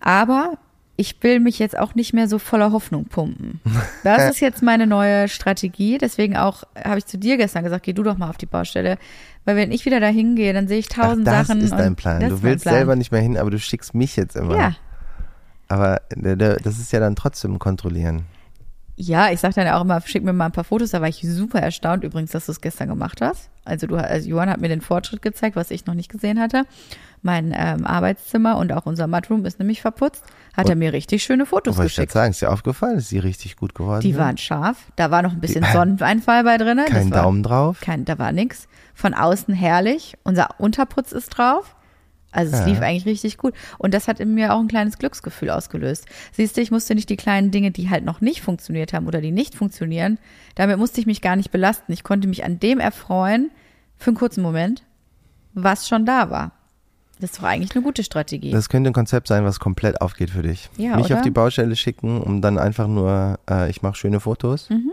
Aber 0.00 0.58
ich 0.96 1.20
will 1.22 1.40
mich 1.40 1.58
jetzt 1.58 1.76
auch 1.78 1.94
nicht 1.94 2.12
mehr 2.12 2.28
so 2.28 2.38
voller 2.38 2.70
Hoffnung 2.72 3.06
pumpen. 3.06 3.60
Das 4.04 4.30
ist 4.30 4.40
jetzt 4.40 4.62
meine 4.62 4.86
neue 4.86 5.28
Strategie. 5.28 5.98
Deswegen 5.98 6.36
auch 6.36 6.62
habe 6.82 6.98
ich 6.98 7.06
zu 7.06 7.18
dir 7.18 7.36
gestern 7.36 7.64
gesagt, 7.64 7.84
geh 7.84 7.92
du 7.92 8.02
doch 8.02 8.16
mal 8.18 8.28
auf 8.30 8.36
die 8.36 8.46
Baustelle. 8.46 8.98
Weil 9.44 9.56
wenn 9.56 9.72
ich 9.72 9.84
wieder 9.86 9.98
da 10.00 10.06
hingehe, 10.06 10.52
dann 10.52 10.68
sehe 10.68 10.78
ich 10.78 10.88
Ach, 10.92 11.02
tausend 11.06 11.26
das 11.26 11.46
Sachen. 11.48 11.60
ist 11.60 11.72
dein 11.72 11.96
Plan. 11.96 12.20
das 12.20 12.30
Du 12.30 12.42
willst 12.42 12.64
Plan. 12.64 12.74
selber 12.76 12.96
nicht 12.96 13.12
mehr 13.12 13.20
hin, 13.20 13.36
aber 13.36 13.50
du 13.50 13.58
schickst 13.58 13.94
mich 13.94 14.16
jetzt 14.16 14.36
immer. 14.36 14.56
Ja. 14.56 14.76
Aber 15.68 16.00
der, 16.14 16.36
das 16.56 16.78
ist 16.78 16.92
ja 16.92 17.00
dann 17.00 17.16
trotzdem 17.16 17.58
kontrollieren. 17.58 18.26
Ja, 18.96 19.30
ich 19.30 19.40
sag 19.40 19.54
dann 19.54 19.66
auch 19.68 19.80
immer, 19.82 20.00
schick 20.02 20.22
mir 20.22 20.32
mal 20.32 20.46
ein 20.46 20.52
paar 20.52 20.64
Fotos. 20.64 20.90
Da 20.90 21.00
war 21.00 21.08
ich 21.08 21.20
super 21.26 21.60
erstaunt 21.60 22.04
übrigens, 22.04 22.30
dass 22.30 22.46
du 22.46 22.52
es 22.52 22.60
gestern 22.60 22.88
gemacht 22.88 23.20
hast. 23.20 23.50
Also 23.64 23.86
du, 23.86 23.96
also 23.96 24.28
Johann 24.28 24.50
hat 24.50 24.60
mir 24.60 24.68
den 24.68 24.80
Fortschritt 24.80 25.22
gezeigt, 25.22 25.56
was 25.56 25.70
ich 25.70 25.86
noch 25.86 25.94
nicht 25.94 26.10
gesehen 26.10 26.38
hatte. 26.40 26.64
Mein 27.22 27.54
ähm, 27.56 27.86
Arbeitszimmer 27.86 28.58
und 28.58 28.72
auch 28.72 28.84
unser 28.84 29.06
Mudroom 29.06 29.46
ist 29.46 29.58
nämlich 29.58 29.80
verputzt. 29.80 30.22
Hat 30.54 30.68
er 30.68 30.76
mir 30.76 30.92
richtig 30.92 31.22
schöne 31.22 31.46
Fotos 31.46 31.76
Aber 31.76 31.86
ich 31.86 31.94
geschickt. 31.94 32.12
sagen, 32.12 32.30
ist 32.32 32.42
dir 32.42 32.52
aufgefallen, 32.52 32.98
ist 32.98 33.10
die 33.10 33.18
richtig 33.18 33.56
gut 33.56 33.74
geworden? 33.74 34.02
Die 34.02 34.12
sind? 34.12 34.20
waren 34.20 34.36
scharf. 34.36 34.76
Da 34.96 35.10
war 35.10 35.22
noch 35.22 35.32
ein 35.32 35.40
bisschen 35.40 35.64
Sonneneinfall 35.72 36.44
bei 36.44 36.58
drinne. 36.58 36.84
Kein 36.84 37.10
war, 37.10 37.22
Daumen 37.22 37.42
drauf. 37.42 37.80
Kein, 37.80 38.04
da 38.04 38.18
war 38.18 38.32
nix. 38.32 38.68
Von 38.94 39.14
außen 39.14 39.54
herrlich. 39.54 40.16
Unser 40.22 40.60
Unterputz 40.60 41.12
ist 41.12 41.30
drauf. 41.30 41.74
Also 42.34 42.52
es 42.54 42.60
Ja. 42.60 42.66
lief 42.66 42.80
eigentlich 42.80 43.06
richtig 43.06 43.38
gut. 43.38 43.54
Und 43.78 43.94
das 43.94 44.08
hat 44.08 44.20
in 44.20 44.34
mir 44.34 44.52
auch 44.52 44.60
ein 44.60 44.68
kleines 44.68 44.98
Glücksgefühl 44.98 45.50
ausgelöst. 45.50 46.06
Siehst 46.32 46.56
du, 46.56 46.60
ich 46.60 46.70
musste 46.70 46.94
nicht 46.94 47.08
die 47.08 47.16
kleinen 47.16 47.50
Dinge, 47.50 47.70
die 47.70 47.90
halt 47.90 48.04
noch 48.04 48.20
nicht 48.20 48.40
funktioniert 48.42 48.92
haben 48.92 49.06
oder 49.06 49.20
die 49.20 49.30
nicht 49.30 49.54
funktionieren, 49.54 50.18
damit 50.56 50.78
musste 50.78 51.00
ich 51.00 51.06
mich 51.06 51.20
gar 51.22 51.36
nicht 51.36 51.50
belasten. 51.50 51.92
Ich 51.92 52.02
konnte 52.02 52.26
mich 52.28 52.44
an 52.44 52.58
dem 52.58 52.80
erfreuen, 52.80 53.50
für 53.96 54.10
einen 54.10 54.16
kurzen 54.16 54.42
Moment, 54.42 54.82
was 55.54 55.88
schon 55.88 56.04
da 56.04 56.30
war. 56.30 56.52
Das 57.20 57.30
ist 57.30 57.38
doch 57.38 57.44
eigentlich 57.44 57.74
eine 57.76 57.84
gute 57.84 58.02
Strategie. 58.02 58.50
Das 58.50 58.68
könnte 58.68 58.90
ein 58.90 58.92
Konzept 58.92 59.28
sein, 59.28 59.44
was 59.44 59.60
komplett 59.60 60.00
aufgeht 60.00 60.30
für 60.30 60.42
dich. 60.42 60.68
Ja, 60.76 60.96
Mich 60.96 61.06
oder? 61.06 61.16
auf 61.16 61.22
die 61.22 61.30
Baustelle 61.30 61.76
schicken, 61.76 62.20
um 62.20 62.42
dann 62.42 62.58
einfach 62.58 62.88
nur, 62.88 63.38
äh, 63.48 63.70
ich 63.70 63.82
mache 63.82 63.94
schöne 63.94 64.18
Fotos. 64.18 64.68
Mhm. 64.68 64.92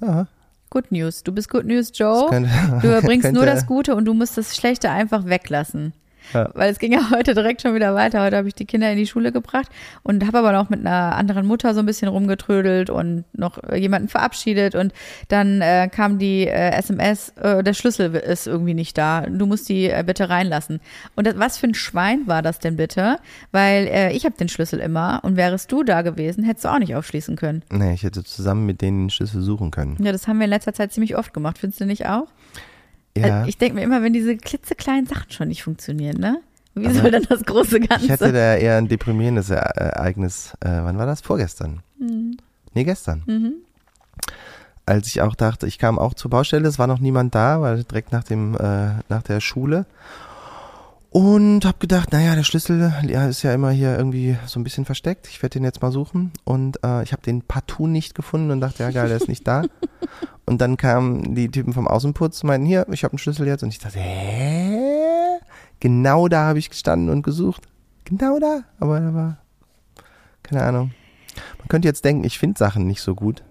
Ja, 0.00 0.26
Good 0.70 0.90
News. 0.92 1.22
Du 1.22 1.32
bist 1.32 1.48
Good 1.48 1.64
News 1.64 1.92
Joe. 1.94 2.26
könnte, 2.28 2.50
Du 2.82 3.00
bringst 3.06 3.32
nur 3.32 3.46
das 3.46 3.66
Gute 3.66 3.94
und 3.94 4.04
du 4.04 4.14
musst 4.14 4.36
das 4.36 4.54
Schlechte 4.56 4.90
einfach 4.90 5.24
weglassen. 5.26 5.92
Ja. 6.32 6.50
Weil 6.54 6.70
es 6.70 6.78
ging 6.78 6.92
ja 6.92 7.10
heute 7.14 7.34
direkt 7.34 7.62
schon 7.62 7.74
wieder 7.74 7.94
weiter. 7.94 8.22
Heute 8.22 8.36
habe 8.36 8.48
ich 8.48 8.54
die 8.54 8.66
Kinder 8.66 8.90
in 8.90 8.98
die 8.98 9.06
Schule 9.06 9.32
gebracht 9.32 9.68
und 10.02 10.26
habe 10.26 10.38
aber 10.38 10.52
noch 10.52 10.68
mit 10.68 10.80
einer 10.80 11.16
anderen 11.16 11.46
Mutter 11.46 11.74
so 11.74 11.80
ein 11.80 11.86
bisschen 11.86 12.08
rumgetrödelt 12.08 12.90
und 12.90 13.24
noch 13.32 13.58
jemanden 13.72 14.08
verabschiedet 14.08 14.74
und 14.74 14.92
dann 15.28 15.60
äh, 15.60 15.88
kam 15.90 16.18
die 16.18 16.46
äh, 16.46 16.70
SMS, 16.72 17.30
äh, 17.40 17.62
der 17.62 17.74
Schlüssel 17.74 18.14
ist 18.14 18.46
irgendwie 18.46 18.74
nicht 18.74 18.96
da. 18.98 19.22
Du 19.22 19.46
musst 19.46 19.68
die 19.68 19.88
äh, 19.88 20.04
bitte 20.06 20.28
reinlassen. 20.28 20.80
Und 21.16 21.26
das, 21.26 21.38
was 21.38 21.58
für 21.58 21.66
ein 21.66 21.74
Schwein 21.74 22.26
war 22.26 22.42
das 22.42 22.58
denn 22.58 22.76
bitte? 22.76 23.18
Weil 23.52 23.86
äh, 23.86 24.12
ich 24.12 24.24
habe 24.24 24.36
den 24.36 24.48
Schlüssel 24.48 24.80
immer 24.80 25.20
und 25.22 25.36
wärest 25.36 25.72
du 25.72 25.82
da 25.82 26.02
gewesen, 26.02 26.44
hättest 26.44 26.64
du 26.64 26.68
auch 26.68 26.78
nicht 26.78 26.94
aufschließen 26.94 27.36
können. 27.36 27.62
Nee, 27.70 27.94
ich 27.94 28.02
hätte 28.02 28.22
zusammen 28.24 28.66
mit 28.66 28.80
denen 28.80 28.98
den 29.04 29.10
Schlüssel 29.10 29.42
suchen 29.42 29.70
können. 29.70 29.96
Ja, 30.00 30.12
das 30.12 30.28
haben 30.28 30.38
wir 30.38 30.44
in 30.44 30.50
letzter 30.50 30.72
Zeit 30.72 30.92
ziemlich 30.92 31.16
oft 31.16 31.32
gemacht. 31.32 31.58
Findest 31.58 31.80
du 31.80 31.86
nicht 31.86 32.06
auch? 32.06 32.28
Ja, 33.16 33.38
Also 33.38 33.48
ich 33.48 33.58
denke 33.58 33.76
mir 33.76 33.82
immer, 33.82 34.02
wenn 34.02 34.12
diese 34.12 34.36
klitzekleinen 34.36 35.06
Sachen 35.06 35.30
schon 35.30 35.48
nicht 35.48 35.62
funktionieren, 35.62 36.18
ne? 36.18 36.40
Wie 36.74 36.86
Aber 36.86 36.94
soll 36.94 37.10
denn 37.10 37.26
das 37.28 37.44
große 37.44 37.80
Ganze? 37.80 38.04
ich 38.06 38.10
hatte 38.12 38.32
da 38.32 38.54
eher 38.54 38.76
ein 38.76 38.86
deprimierendes 38.88 39.50
Ere- 39.50 39.74
Ereignis. 39.76 40.52
Äh, 40.60 40.68
wann 40.82 40.96
war 40.98 41.06
das? 41.06 41.20
Vorgestern. 41.20 41.80
Nee, 42.74 42.84
gestern. 42.84 43.22
Mhm. 43.26 43.54
Als 44.86 45.08
ich 45.08 45.20
auch 45.20 45.34
dachte, 45.34 45.66
ich 45.66 45.78
kam 45.78 45.98
auch 45.98 46.14
zur 46.14 46.30
Baustelle, 46.30 46.66
es 46.68 46.78
war 46.78 46.86
noch 46.86 47.00
niemand 47.00 47.34
da, 47.34 47.60
weil 47.60 47.84
direkt 47.84 48.12
nach 48.12 48.24
dem 48.24 48.54
äh, 48.54 48.90
nach 49.08 49.22
der 49.22 49.40
Schule. 49.40 49.84
Und 51.10 51.64
habe 51.64 51.78
gedacht, 51.78 52.12
naja, 52.12 52.34
der 52.34 52.42
Schlüssel 52.42 52.92
ja, 53.06 53.26
ist 53.26 53.42
ja 53.42 53.54
immer 53.54 53.70
hier 53.70 53.96
irgendwie 53.96 54.36
so 54.46 54.60
ein 54.60 54.64
bisschen 54.64 54.84
versteckt. 54.84 55.26
Ich 55.28 55.42
werde 55.42 55.54
den 55.54 55.64
jetzt 55.64 55.80
mal 55.80 55.90
suchen. 55.90 56.32
Und 56.44 56.84
äh, 56.84 57.02
ich 57.02 57.12
habe 57.12 57.22
den 57.22 57.42
partout 57.42 57.86
nicht 57.86 58.14
gefunden 58.14 58.50
und 58.50 58.60
dachte, 58.60 58.82
ja 58.82 58.90
geil, 58.90 59.08
der 59.08 59.16
ist 59.16 59.28
nicht 59.28 59.46
da. 59.46 59.62
Und 60.44 60.62
dann 60.62 60.78
kamen 60.78 61.34
die 61.34 61.50
Typen 61.50 61.74
vom 61.74 61.86
Außenputz, 61.86 62.42
meinten, 62.42 62.66
hier, 62.66 62.86
ich 62.90 63.04
habe 63.04 63.12
einen 63.12 63.18
Schlüssel 63.18 63.46
jetzt. 63.46 63.62
Und 63.62 63.68
ich 63.68 63.78
dachte, 63.78 63.98
hä? 63.98 65.38
Genau 65.78 66.26
da 66.28 66.46
habe 66.46 66.58
ich 66.58 66.70
gestanden 66.70 67.10
und 67.10 67.22
gesucht. 67.22 67.64
Genau 68.04 68.38
da. 68.38 68.62
Aber 68.80 68.98
da 68.98 69.12
war, 69.12 69.38
keine 70.42 70.64
Ahnung. 70.64 70.92
Man 71.58 71.68
könnte 71.68 71.86
jetzt 71.86 72.04
denken, 72.04 72.24
ich 72.24 72.38
finde 72.38 72.58
Sachen 72.58 72.86
nicht 72.86 73.02
so 73.02 73.14
gut. 73.14 73.42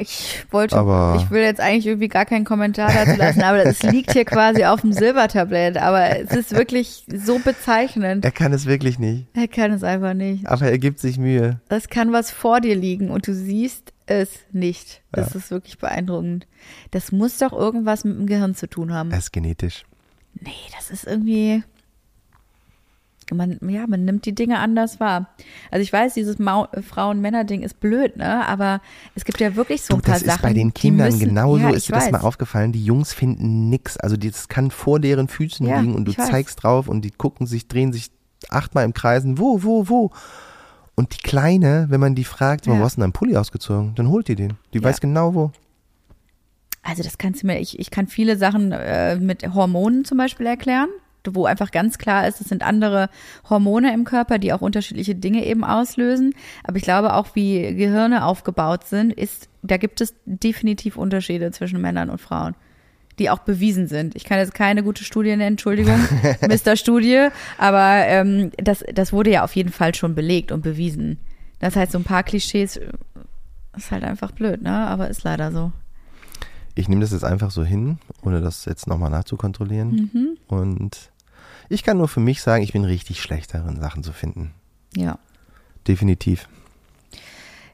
Ich 0.00 0.44
wollte, 0.50 0.76
Aber- 0.76 1.16
ich 1.22 1.30
will 1.30 1.42
jetzt 1.42 1.60
eigentlich 1.60 1.86
irgendwie 1.86 2.08
gar 2.08 2.24
keinen 2.24 2.44
Kommentar 2.44 2.90
dazu 2.92 3.18
lassen, 3.18 3.42
aber 3.42 3.64
es 3.66 3.82
liegt 3.84 4.12
hier 4.12 4.24
quasi 4.24 4.64
auf 4.64 4.80
dem 4.80 4.92
Silbertablett. 4.92 5.76
Aber 5.76 6.18
es 6.18 6.30
ist 6.32 6.52
wirklich 6.54 7.04
so 7.14 7.38
bezeichnend. 7.38 8.24
Er 8.24 8.30
kann 8.32 8.52
es 8.52 8.66
wirklich 8.66 8.98
nicht. 8.98 9.26
Er 9.34 9.48
kann 9.48 9.72
es 9.72 9.82
einfach 9.84 10.14
nicht. 10.14 10.46
Aber 10.46 10.66
er 10.70 10.78
gibt 10.78 10.98
sich 11.00 11.18
Mühe. 11.18 11.60
Es 11.68 11.88
kann 11.88 12.12
was 12.12 12.30
vor 12.30 12.60
dir 12.60 12.74
liegen 12.76 13.10
und 13.10 13.26
du 13.26 13.34
siehst 13.34 13.92
es 14.06 14.30
nicht. 14.52 15.02
Das 15.12 15.34
Ja. 15.34 15.38
ist 15.40 15.50
wirklich 15.50 15.78
beeindruckend. 15.78 16.46
Das 16.90 17.12
muss 17.12 17.38
doch 17.38 17.52
irgendwas 17.52 18.04
mit 18.04 18.16
dem 18.18 18.26
Gehirn 18.26 18.54
zu 18.54 18.68
tun 18.68 18.92
haben. 18.92 19.10
Er 19.12 19.18
ist 19.18 19.32
genetisch. 19.32 19.84
Nee, 20.40 20.50
das 20.76 20.90
ist 20.90 21.06
irgendwie. 21.06 21.62
Man, 23.32 23.58
ja, 23.68 23.86
man 23.86 24.04
nimmt 24.04 24.24
die 24.26 24.34
Dinge 24.34 24.58
anders 24.58 25.00
wahr. 25.00 25.28
Also 25.70 25.82
ich 25.82 25.92
weiß, 25.92 26.14
dieses 26.14 26.36
Frauen-Männer-Ding 26.36 27.62
ist 27.62 27.80
blöd, 27.80 28.16
ne? 28.16 28.46
Aber 28.46 28.80
es 29.14 29.24
gibt 29.24 29.40
ja 29.40 29.54
wirklich 29.56 29.82
so 29.82 29.94
Du, 29.94 29.98
ein 29.98 30.02
paar 30.02 30.14
das 30.14 30.22
Sachen. 30.24 30.36
ist 30.36 30.42
bei 30.42 30.52
den 30.52 30.74
Kindern 30.74 31.12
müssen, 31.12 31.20
genauso. 31.28 31.58
Ja, 31.58 31.70
ist 31.70 31.88
dir 31.88 31.92
das 31.94 32.10
mal 32.10 32.20
aufgefallen? 32.20 32.72
Die 32.72 32.84
Jungs 32.84 33.12
finden 33.12 33.68
nix. 33.68 33.96
Also 33.96 34.16
das 34.16 34.48
kann 34.48 34.70
vor 34.70 35.00
deren 35.00 35.28
Füßen 35.28 35.66
Ja, 35.66 35.80
liegen 35.80 35.94
und 35.94 36.04
du 36.06 36.12
ich 36.12 36.18
weiß. 36.18 36.28
zeigst 36.28 36.62
drauf 36.62 36.88
und 36.88 37.02
die 37.02 37.10
gucken 37.10 37.46
sich, 37.46 37.68
drehen 37.68 37.92
sich 37.92 38.10
achtmal 38.48 38.84
im 38.84 38.94
Kreisen. 38.94 39.38
Wo, 39.38 39.62
wo, 39.62 39.88
wo? 39.88 40.10
Und 40.96 41.14
die 41.16 41.22
Kleine, 41.22 41.86
wenn 41.88 42.00
man 42.00 42.14
die 42.14 42.24
fragt, 42.24 42.66
Ja. 42.66 42.72
wo 42.78 42.84
hast 42.84 42.96
du 42.96 43.00
denn 43.00 43.02
deinen 43.04 43.12
Pulli 43.12 43.36
ausgezogen? 43.36 43.94
Dann 43.94 44.08
holt 44.08 44.28
die 44.28 44.34
den. 44.34 44.54
Die 44.74 44.78
Ja. 44.78 44.84
weiß 44.84 45.00
genau 45.00 45.34
wo. 45.34 45.52
Also 46.82 47.02
das 47.02 47.18
kannst 47.18 47.42
du 47.42 47.46
mir, 47.46 47.60
ich, 47.60 47.78
ich 47.78 47.90
kann 47.90 48.06
viele 48.06 48.36
Sachen 48.38 48.72
äh, 48.72 49.16
mit 49.16 49.42
Hormonen 49.54 50.04
zum 50.06 50.16
Beispiel 50.16 50.46
erklären, 50.46 50.88
wo 51.30 51.44
einfach 51.46 51.70
ganz 51.70 51.98
klar 51.98 52.26
ist, 52.26 52.40
es 52.40 52.48
sind 52.48 52.62
andere 52.62 53.08
Hormone 53.48 53.92
im 53.92 54.04
Körper, 54.04 54.38
die 54.38 54.52
auch 54.52 54.60
unterschiedliche 54.60 55.14
Dinge 55.14 55.44
eben 55.44 55.64
auslösen. 55.64 56.34
Aber 56.64 56.76
ich 56.76 56.82
glaube 56.82 57.14
auch, 57.14 57.34
wie 57.34 57.74
Gehirne 57.74 58.24
aufgebaut 58.24 58.84
sind, 58.84 59.12
ist, 59.12 59.48
da 59.62 59.76
gibt 59.76 60.00
es 60.00 60.14
definitiv 60.24 60.96
Unterschiede 60.96 61.50
zwischen 61.50 61.80
Männern 61.80 62.10
und 62.10 62.20
Frauen. 62.20 62.54
die 63.18 63.28
auch 63.28 63.40
bewiesen 63.40 63.86
sind. 63.86 64.16
Ich 64.16 64.24
kann 64.24 64.38
jetzt 64.38 64.54
keine 64.54 64.82
gute 64.82 65.04
Studie 65.04 65.30
nennen, 65.30 65.52
Entschuldigung, 65.58 66.00
Mr. 66.40 66.76
Studie, 66.76 67.28
aber 67.58 68.06
ähm, 68.06 68.50
das, 68.56 68.82
das 68.94 69.12
wurde 69.12 69.30
ja 69.30 69.44
auf 69.44 69.54
jeden 69.54 69.72
Fall 69.72 69.94
schon 69.94 70.14
belegt 70.14 70.52
und 70.52 70.62
bewiesen. 70.62 71.18
Das 71.58 71.76
heißt, 71.76 71.92
so 71.92 71.98
ein 71.98 72.04
paar 72.04 72.22
Klischees 72.22 72.78
äh, 72.78 72.88
ist 73.76 73.90
halt 73.90 74.04
einfach 74.04 74.32
blöd, 74.32 74.62
ne? 74.62 74.72
Aber 74.72 75.08
ist 75.08 75.22
leider 75.24 75.52
so. 75.52 75.70
Ich 76.74 76.88
nehme 76.88 77.00
das 77.00 77.12
jetzt 77.12 77.24
einfach 77.24 77.50
so 77.50 77.64
hin, 77.64 77.98
ohne 78.22 78.40
das 78.40 78.64
jetzt 78.64 78.86
nochmal 78.86 79.10
nachzukontrollieren. 79.10 80.10
Mhm. 80.12 80.36
Und 80.46 81.10
ich 81.68 81.82
kann 81.82 81.98
nur 81.98 82.08
für 82.08 82.20
mich 82.20 82.42
sagen, 82.42 82.62
ich 82.62 82.72
bin 82.72 82.84
richtig 82.84 83.20
schlecht 83.20 83.54
darin, 83.54 83.80
Sachen 83.80 84.02
zu 84.02 84.12
finden. 84.12 84.52
Ja. 84.96 85.18
Definitiv. 85.86 86.48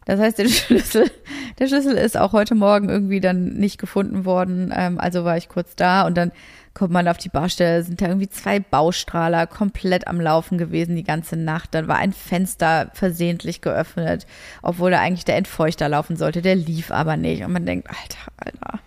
Das 0.05 0.21
heißt, 0.21 0.39
der 0.39 0.49
Schlüssel, 0.49 1.11
der 1.59 1.67
Schlüssel 1.67 1.97
ist 1.97 2.17
auch 2.17 2.33
heute 2.33 2.55
Morgen 2.55 2.89
irgendwie 2.89 3.21
dann 3.21 3.55
nicht 3.55 3.79
gefunden 3.79 4.25
worden. 4.25 4.73
Ähm, 4.75 4.99
also 4.99 5.25
war 5.25 5.37
ich 5.37 5.49
kurz 5.49 5.77
da 5.77 6.07
und 6.07 6.17
dann 6.17 6.33
kommt 6.77 6.93
man 6.93 7.09
auf 7.09 7.17
die 7.17 7.31
Baustelle, 7.31 7.83
sind 7.83 8.03
da 8.03 8.07
irgendwie 8.07 8.29
zwei 8.29 8.61
Baustrahler 8.61 9.47
komplett 9.47 10.07
am 10.07 10.21
Laufen 10.21 10.59
gewesen 10.59 10.95
die 10.95 11.05
ganze 11.05 11.35
Nacht. 11.35 11.75
Dann 11.75 11.89
war 11.89 11.97
ein 11.97 12.13
Fenster 12.13 12.91
versehentlich 12.93 13.63
geöffnet, 13.63 14.27
obwohl 14.63 14.91
da 14.91 15.01
eigentlich 15.01 15.25
der 15.25 15.37
Entfeuchter 15.37 15.89
laufen 15.89 16.17
sollte. 16.17 16.43
Der 16.43 16.55
lief 16.55 16.91
aber 16.91 17.17
nicht. 17.17 17.43
Und 17.45 17.53
man 17.53 17.65
denkt, 17.65 17.89
Alter, 17.89 18.31
Alter. 18.37 18.81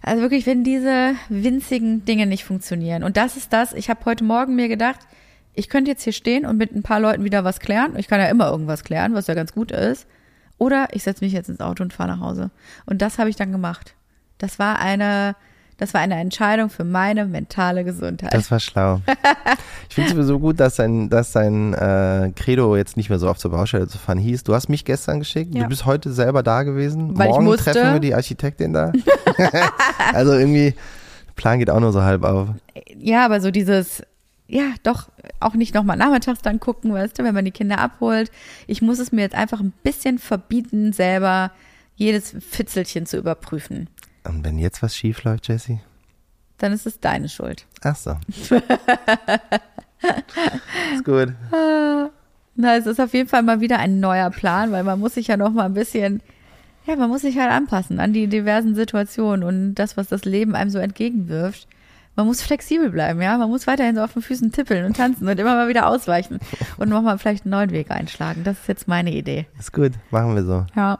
Also 0.00 0.22
wirklich, 0.22 0.46
wenn 0.46 0.62
diese 0.62 1.14
winzigen 1.28 2.04
Dinge 2.04 2.26
nicht 2.26 2.44
funktionieren. 2.44 3.02
Und 3.02 3.16
das 3.16 3.36
ist 3.36 3.52
das, 3.52 3.72
ich 3.72 3.90
habe 3.90 4.04
heute 4.04 4.22
Morgen 4.22 4.54
mir 4.54 4.68
gedacht, 4.68 5.00
ich 5.54 5.68
könnte 5.68 5.90
jetzt 5.90 6.04
hier 6.04 6.12
stehen 6.12 6.46
und 6.46 6.56
mit 6.56 6.72
ein 6.72 6.84
paar 6.84 7.00
Leuten 7.00 7.24
wieder 7.24 7.42
was 7.42 7.58
klären. 7.58 7.96
Ich 7.96 8.06
kann 8.06 8.20
ja 8.20 8.26
immer 8.26 8.48
irgendwas 8.48 8.84
klären, 8.84 9.14
was 9.14 9.26
ja 9.26 9.34
ganz 9.34 9.52
gut 9.52 9.72
ist. 9.72 10.06
Oder 10.56 10.88
ich 10.92 11.02
setze 11.02 11.24
mich 11.24 11.32
jetzt 11.32 11.48
ins 11.48 11.60
Auto 11.60 11.82
und 11.82 11.92
fahre 11.92 12.10
nach 12.10 12.20
Hause. 12.20 12.50
Und 12.86 13.02
das 13.02 13.18
habe 13.18 13.28
ich 13.28 13.34
dann 13.34 13.50
gemacht. 13.50 13.94
Das 14.38 14.60
war 14.60 14.78
eine, 14.78 15.34
das 15.82 15.94
war 15.94 16.00
eine 16.00 16.14
Entscheidung 16.14 16.70
für 16.70 16.84
meine 16.84 17.26
mentale 17.26 17.82
Gesundheit. 17.82 18.32
Das 18.32 18.52
war 18.52 18.60
schlau. 18.60 19.00
ich 19.88 19.94
finde 19.96 20.10
es 20.10 20.14
sowieso 20.14 20.38
gut, 20.38 20.60
dass 20.60 20.76
dein, 20.76 21.10
dass 21.10 21.32
dein 21.32 21.74
äh, 21.74 22.30
Credo 22.36 22.76
jetzt 22.76 22.96
nicht 22.96 23.10
mehr 23.10 23.18
so 23.18 23.28
oft 23.28 23.40
zur 23.40 23.50
Baustelle 23.50 23.88
zu 23.88 23.98
fahren 23.98 24.18
hieß. 24.18 24.44
Du 24.44 24.54
hast 24.54 24.68
mich 24.68 24.84
gestern 24.84 25.18
geschickt. 25.18 25.52
Ja. 25.52 25.64
Du 25.64 25.68
bist 25.68 25.84
heute 25.84 26.12
selber 26.12 26.44
da 26.44 26.62
gewesen. 26.62 27.18
Weil 27.18 27.30
ich 27.30 27.36
Morgen 27.36 27.56
treffen 27.56 27.94
wir 27.94 27.98
die 27.98 28.14
Architektin 28.14 28.72
da. 28.72 28.92
also 30.12 30.34
irgendwie, 30.34 30.70
der 31.26 31.32
Plan 31.34 31.58
geht 31.58 31.68
auch 31.68 31.80
nur 31.80 31.92
so 31.92 32.02
halb 32.02 32.22
auf. 32.22 32.50
ja, 32.96 33.24
aber 33.24 33.40
so 33.40 33.50
dieses, 33.50 34.04
ja, 34.46 34.74
doch 34.84 35.08
auch 35.40 35.54
nicht 35.54 35.74
nochmal 35.74 35.96
nachmittags 35.96 36.42
dann 36.42 36.60
gucken, 36.60 36.92
weißt 36.92 37.18
du, 37.18 37.24
wenn 37.24 37.34
man 37.34 37.44
die 37.44 37.50
Kinder 37.50 37.78
abholt. 37.78 38.30
Ich 38.68 38.82
muss 38.82 39.00
es 39.00 39.10
mir 39.10 39.22
jetzt 39.22 39.34
einfach 39.34 39.58
ein 39.58 39.72
bisschen 39.82 40.20
verbieten, 40.20 40.92
selber 40.92 41.50
jedes 41.96 42.36
Fitzelchen 42.38 43.04
zu 43.04 43.16
überprüfen. 43.16 43.88
Und 44.24 44.44
wenn 44.44 44.58
jetzt 44.58 44.82
was 44.82 44.96
schief 44.96 45.24
läuft, 45.24 45.48
Jessie? 45.48 45.80
Dann 46.58 46.72
ist 46.72 46.86
es 46.86 47.00
deine 47.00 47.28
Schuld. 47.28 47.66
Ach 47.82 47.96
so. 47.96 48.16
ist 50.94 51.04
gut. 51.04 51.34
Na, 52.54 52.76
es 52.76 52.86
ist 52.86 53.00
auf 53.00 53.14
jeden 53.14 53.28
Fall 53.28 53.42
mal 53.42 53.60
wieder 53.60 53.78
ein 53.78 53.98
neuer 54.00 54.30
Plan, 54.30 54.70
weil 54.72 54.84
man 54.84 55.00
muss 55.00 55.14
sich 55.14 55.26
ja 55.28 55.36
noch 55.36 55.50
mal 55.50 55.64
ein 55.64 55.74
bisschen, 55.74 56.22
ja, 56.86 56.94
man 56.96 57.08
muss 57.08 57.22
sich 57.22 57.38
halt 57.38 57.50
anpassen 57.50 57.98
an 57.98 58.12
die 58.12 58.26
diversen 58.28 58.74
Situationen 58.74 59.42
und 59.42 59.74
das, 59.74 59.96
was 59.96 60.08
das 60.08 60.24
Leben 60.24 60.54
einem 60.54 60.70
so 60.70 60.78
entgegenwirft. 60.78 61.66
Man 62.14 62.26
muss 62.26 62.42
flexibel 62.42 62.90
bleiben, 62.90 63.22
ja. 63.22 63.38
Man 63.38 63.48
muss 63.48 63.66
weiterhin 63.66 63.96
so 63.96 64.02
auf 64.02 64.12
den 64.12 64.20
Füßen 64.20 64.52
tippeln 64.52 64.84
und 64.84 64.98
tanzen 64.98 65.26
und 65.26 65.40
immer 65.40 65.54
mal 65.54 65.68
wieder 65.68 65.86
ausweichen 65.88 66.40
und 66.76 66.90
nochmal 66.90 67.18
vielleicht 67.18 67.46
einen 67.46 67.52
neuen 67.52 67.70
Weg 67.70 67.90
einschlagen. 67.90 68.44
Das 68.44 68.58
ist 68.58 68.68
jetzt 68.68 68.86
meine 68.86 69.12
Idee. 69.12 69.46
Ist 69.58 69.72
gut. 69.72 69.92
Machen 70.10 70.34
wir 70.34 70.44
so. 70.44 70.66
Ja. 70.76 70.98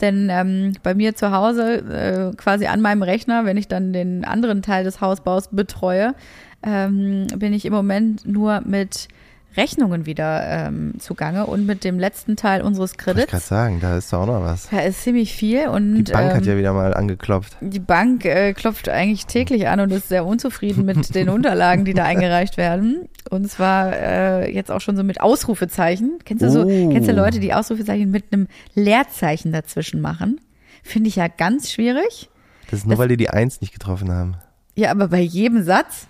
Denn 0.00 0.28
ähm, 0.30 0.72
bei 0.82 0.94
mir 0.94 1.14
zu 1.14 1.30
Hause, 1.30 2.32
äh, 2.32 2.36
quasi 2.36 2.66
an 2.66 2.80
meinem 2.80 3.02
Rechner, 3.02 3.44
wenn 3.44 3.56
ich 3.56 3.68
dann 3.68 3.92
den 3.92 4.24
anderen 4.24 4.62
Teil 4.62 4.84
des 4.84 5.00
Hausbaus 5.00 5.48
betreue, 5.48 6.14
ähm, 6.62 7.26
bin 7.36 7.52
ich 7.52 7.64
im 7.64 7.72
Moment 7.72 8.26
nur 8.26 8.60
mit 8.64 9.08
Rechnungen 9.56 10.06
wieder 10.06 10.42
ähm, 10.46 10.94
zugange 10.98 11.46
und 11.46 11.66
mit 11.66 11.84
dem 11.84 11.98
letzten 11.98 12.36
Teil 12.36 12.62
unseres 12.62 12.90
Wollte 12.92 13.00
ich 13.00 13.04
gerade 13.04 13.26
Kredits. 13.26 13.48
sagen, 13.48 13.78
da 13.80 13.96
ist 13.96 14.12
doch 14.12 14.20
auch 14.22 14.26
noch 14.26 14.42
was. 14.42 14.68
Da 14.70 14.80
ist 14.80 15.02
ziemlich 15.02 15.34
viel 15.34 15.68
und 15.68 16.04
Die 16.04 16.12
Bank 16.12 16.30
ähm, 16.32 16.36
hat 16.38 16.46
ja 16.46 16.56
wieder 16.56 16.72
mal 16.72 16.94
angeklopft. 16.94 17.56
die 17.60 17.78
Bank 17.80 18.24
äh, 18.24 18.52
klopft 18.52 18.88
eigentlich 18.88 19.26
täglich 19.26 19.68
an 19.68 19.80
und 19.80 19.92
ist 19.92 20.08
sehr 20.08 20.24
unzufrieden 20.26 20.84
mit 20.84 21.14
den 21.14 21.28
Unterlagen, 21.28 21.84
die 21.84 21.94
da 21.94 22.04
eingereicht 22.04 22.56
werden. 22.56 23.08
Und 23.30 23.50
zwar 23.50 23.92
äh, 23.94 24.52
jetzt 24.52 24.70
auch 24.70 24.80
schon 24.80 24.96
so 24.96 25.02
mit 25.04 25.20
Ausrufezeichen. 25.20 26.18
Kennst 26.24 26.42
du 26.42 26.50
so, 26.50 26.64
Oh. 26.64 26.90
kennst 26.92 27.08
du 27.08 27.12
Leute, 27.12 27.40
die 27.40 27.52
Ausrufezeichen 27.54 28.10
mit 28.10 28.32
einem 28.32 28.48
Leerzeichen 28.74 29.52
dazwischen 29.52 30.00
machen? 30.00 30.40
Finde 30.82 31.08
ich 31.08 31.16
ja 31.16 31.28
ganz 31.28 31.70
schwierig. 31.72 32.28
Das 32.70 32.80
ist 32.80 32.86
nur, 32.86 32.92
das- 32.94 32.98
weil 33.00 33.08
die 33.08 33.16
die 33.16 33.30
Eins 33.30 33.60
nicht 33.60 33.72
getroffen 33.72 34.10
haben. 34.10 34.36
Ja, 34.76 34.90
aber 34.90 35.08
bei 35.08 35.20
jedem 35.20 35.62
Satz. 35.62 36.06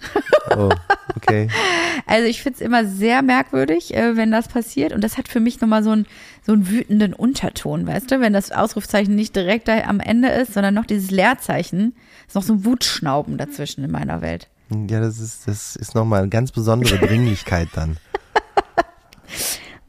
Oh, 0.57 0.71
okay. 1.17 1.49
Also 2.07 2.29
ich 2.29 2.43
find's 2.43 2.61
immer 2.61 2.85
sehr 2.85 3.23
merkwürdig, 3.23 3.95
äh, 3.95 4.15
wenn 4.15 4.31
das 4.31 4.49
passiert. 4.49 4.93
Und 4.93 5.03
das 5.03 5.17
hat 5.17 5.29
für 5.29 5.41
mich 5.41 5.61
nochmal 5.61 5.83
so 5.83 5.91
einen, 5.91 6.07
so 6.45 6.53
einen 6.53 6.69
wütenden 6.69 7.15
Unterton, 7.15 7.87
weißt 7.87 8.11
du? 8.11 8.21
Wenn 8.21 8.35
das 8.35 8.53
Ausrufzeichen 8.53 9.15
nicht 9.15 9.35
direkt 9.35 9.69
da 9.69 9.85
am 9.85 10.01
Ende 10.01 10.29
ist, 10.29 10.53
sondern 10.53 10.75
noch 10.75 10.85
dieses 10.85 11.11
Leerzeichen. 11.11 11.95
Ist 12.27 12.35
noch 12.35 12.43
so 12.43 12.53
ein 12.53 12.65
Wutschnauben 12.67 13.39
dazwischen 13.39 13.85
in 13.85 13.91
meiner 13.91 14.21
Welt. 14.21 14.49
Ja, 14.71 15.01
das 15.01 15.19
ist, 15.19 15.49
das 15.49 15.77
ist 15.77 15.95
nochmal 15.95 16.21
eine 16.21 16.29
ganz 16.29 16.53
besondere 16.53 16.99
Dringlichkeit 16.99 17.69
dann. 17.75 17.97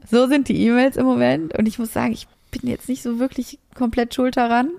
So 0.09 0.27
sind 0.27 0.49
die 0.49 0.65
E-Mails 0.67 0.97
im 0.97 1.05
Moment. 1.05 1.57
Und 1.57 1.67
ich 1.67 1.79
muss 1.79 1.91
sagen, 1.91 2.13
ich 2.13 2.27
bin 2.51 2.69
jetzt 2.69 2.87
nicht 2.87 3.01
so 3.01 3.19
wirklich 3.19 3.59
komplett 3.73 4.13
schuld 4.13 4.37
daran. 4.37 4.69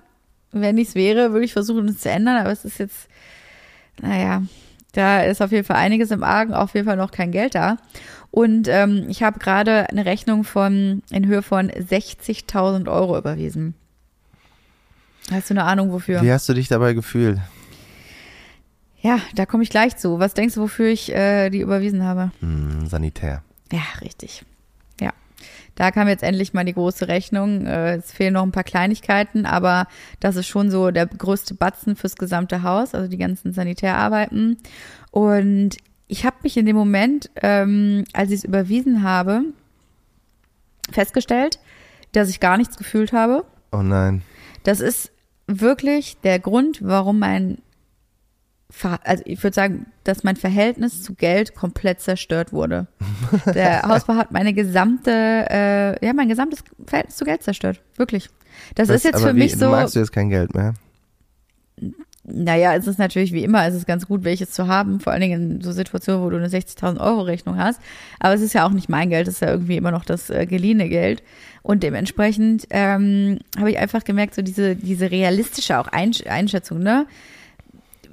Wenn 0.51 0.77
ich's 0.77 0.95
wäre, 0.95 1.33
würde 1.33 1.45
ich 1.45 1.53
versuchen, 1.53 1.89
es 1.89 1.99
zu 1.99 2.09
ändern. 2.09 2.37
Aber 2.37 2.51
es 2.51 2.65
ist 2.65 2.79
jetzt, 2.79 3.07
naja, 4.01 4.43
da 4.93 5.21
ist 5.21 5.41
auf 5.41 5.51
jeden 5.51 5.65
Fall 5.65 5.77
einiges 5.77 6.11
im 6.11 6.23
Argen, 6.23 6.53
auf 6.53 6.73
jeden 6.73 6.87
Fall 6.87 6.97
noch 6.97 7.11
kein 7.11 7.31
Geld 7.31 7.55
da. 7.55 7.77
Und 8.31 8.67
ähm, 8.67 9.05
ich 9.09 9.23
habe 9.23 9.39
gerade 9.39 9.89
eine 9.89 10.05
Rechnung 10.05 10.43
von 10.43 11.01
in 11.11 11.25
Höhe 11.27 11.41
von 11.41 11.69
60.000 11.71 12.91
Euro 12.91 13.17
überwiesen. 13.17 13.73
Hast 15.31 15.49
du 15.49 15.53
eine 15.53 15.63
Ahnung, 15.63 15.91
wofür? 15.91 16.21
Wie 16.21 16.31
hast 16.31 16.47
du 16.47 16.53
dich 16.53 16.67
dabei 16.67 16.93
gefühlt? 16.93 17.39
Ja, 19.01 19.19
da 19.35 19.45
komme 19.45 19.63
ich 19.63 19.69
gleich 19.69 19.95
zu. 19.97 20.19
Was 20.19 20.33
denkst 20.33 20.55
du, 20.55 20.61
wofür 20.61 20.87
ich 20.87 21.13
äh, 21.13 21.49
die 21.49 21.59
überwiesen 21.59 22.03
habe? 22.03 22.31
Hm, 22.39 22.87
sanitär. 22.87 23.43
Ja, 23.71 23.81
richtig. 24.01 24.43
Da 25.77 25.91
kam 25.91 26.07
jetzt 26.07 26.23
endlich 26.23 26.55
mal 26.55 26.65
die 26.65 26.73
große 26.73 27.07
Rechnung. 27.07 27.67
Äh, 27.67 27.97
Es 27.97 28.11
fehlen 28.11 28.33
noch 28.33 28.41
ein 28.41 28.51
paar 28.51 28.63
Kleinigkeiten, 28.63 29.45
aber 29.45 29.85
das 30.19 30.35
ist 30.35 30.47
schon 30.47 30.71
so 30.71 30.89
der 30.89 31.05
größte 31.05 31.53
Batzen 31.53 31.95
fürs 31.95 32.15
gesamte 32.15 32.63
Haus, 32.63 32.95
also 32.95 33.07
die 33.07 33.17
ganzen 33.17 33.53
Sanitärarbeiten. 33.53 34.57
Und 35.11 35.77
ich 36.07 36.25
habe 36.25 36.37
mich 36.41 36.57
in 36.57 36.65
dem 36.65 36.75
Moment, 36.75 37.29
ähm, 37.43 38.05
als 38.13 38.31
ich 38.31 38.39
es 38.39 38.43
überwiesen 38.43 39.03
habe, 39.03 39.43
festgestellt, 40.91 41.59
dass 42.11 42.29
ich 42.29 42.39
gar 42.39 42.57
nichts 42.57 42.75
gefühlt 42.77 43.13
habe. 43.13 43.45
Oh 43.71 43.83
nein. 43.83 44.23
Das 44.63 44.79
ist 44.79 45.11
wirklich 45.45 46.17
der 46.23 46.39
Grund, 46.39 46.79
warum 46.81 47.19
mein, 47.19 47.59
also 49.03 49.23
ich 49.25 49.41
würde 49.43 49.53
sagen, 49.53 49.85
dass 50.03 50.23
mein 50.23 50.35
Verhältnis 50.35 51.01
zu 51.01 51.13
Geld 51.13 51.55
komplett 51.55 52.01
zerstört 52.01 52.51
wurde. 52.51 52.87
Der 53.53 53.83
Hausbau 53.83 54.15
hat 54.15 54.31
meine 54.31 54.53
gesamte, 54.53 55.11
äh, 55.11 56.05
ja, 56.05 56.13
mein 56.13 56.27
gesamtes 56.27 56.63
Verhältnis 56.85 57.15
zu 57.15 57.25
Geld 57.25 57.43
zerstört. 57.43 57.81
Wirklich. 57.95 58.29
Das 58.75 58.89
Was- 58.89 58.97
ist 58.97 59.03
jetzt 59.05 59.21
für 59.21 59.35
wie, 59.35 59.39
mich 59.39 59.57
so. 59.57 59.69
Magst 59.69 59.95
du 59.95 59.99
jetzt 59.99 60.11
kein 60.11 60.29
Geld 60.29 60.53
mehr? 60.53 60.73
Naja, 62.29 62.75
es 62.75 62.87
ist 62.87 62.99
natürlich 62.99 63.31
wie 63.31 63.45
immer, 63.45 63.65
es 63.65 63.73
ist 63.73 63.87
ganz 63.87 64.05
gut, 64.05 64.25
welches 64.25 64.51
zu 64.51 64.67
haben, 64.67 64.99
vor 64.99 65.13
allen 65.13 65.21
Dingen 65.21 65.51
in 65.51 65.61
so 65.61 65.71
Situationen, 65.71 66.21
wo 66.21 66.29
du 66.29 66.35
eine 66.35 66.49
60.000 66.49 66.99
Euro 66.99 67.21
Rechnung 67.21 67.57
hast. 67.57 67.79
Aber 68.19 68.33
es 68.33 68.41
ist 68.41 68.51
ja 68.51 68.65
auch 68.65 68.71
nicht 68.71 68.89
mein 68.89 69.09
Geld, 69.09 69.29
es 69.29 69.35
ist 69.35 69.39
ja 69.39 69.49
irgendwie 69.51 69.77
immer 69.77 69.91
noch 69.91 70.03
das 70.03 70.29
äh, 70.29 70.45
geliehene 70.45 70.89
Geld. 70.89 71.23
Und 71.61 71.83
dementsprechend 71.83 72.67
ähm, 72.71 73.39
habe 73.57 73.71
ich 73.71 73.77
einfach 73.77 74.03
gemerkt, 74.03 74.35
so 74.35 74.41
diese, 74.41 74.75
diese 74.75 75.09
realistische 75.09 75.79
auch 75.79 75.87
Einsch 75.87 76.27
Einschätzung, 76.27 76.79
ne? 76.79 77.05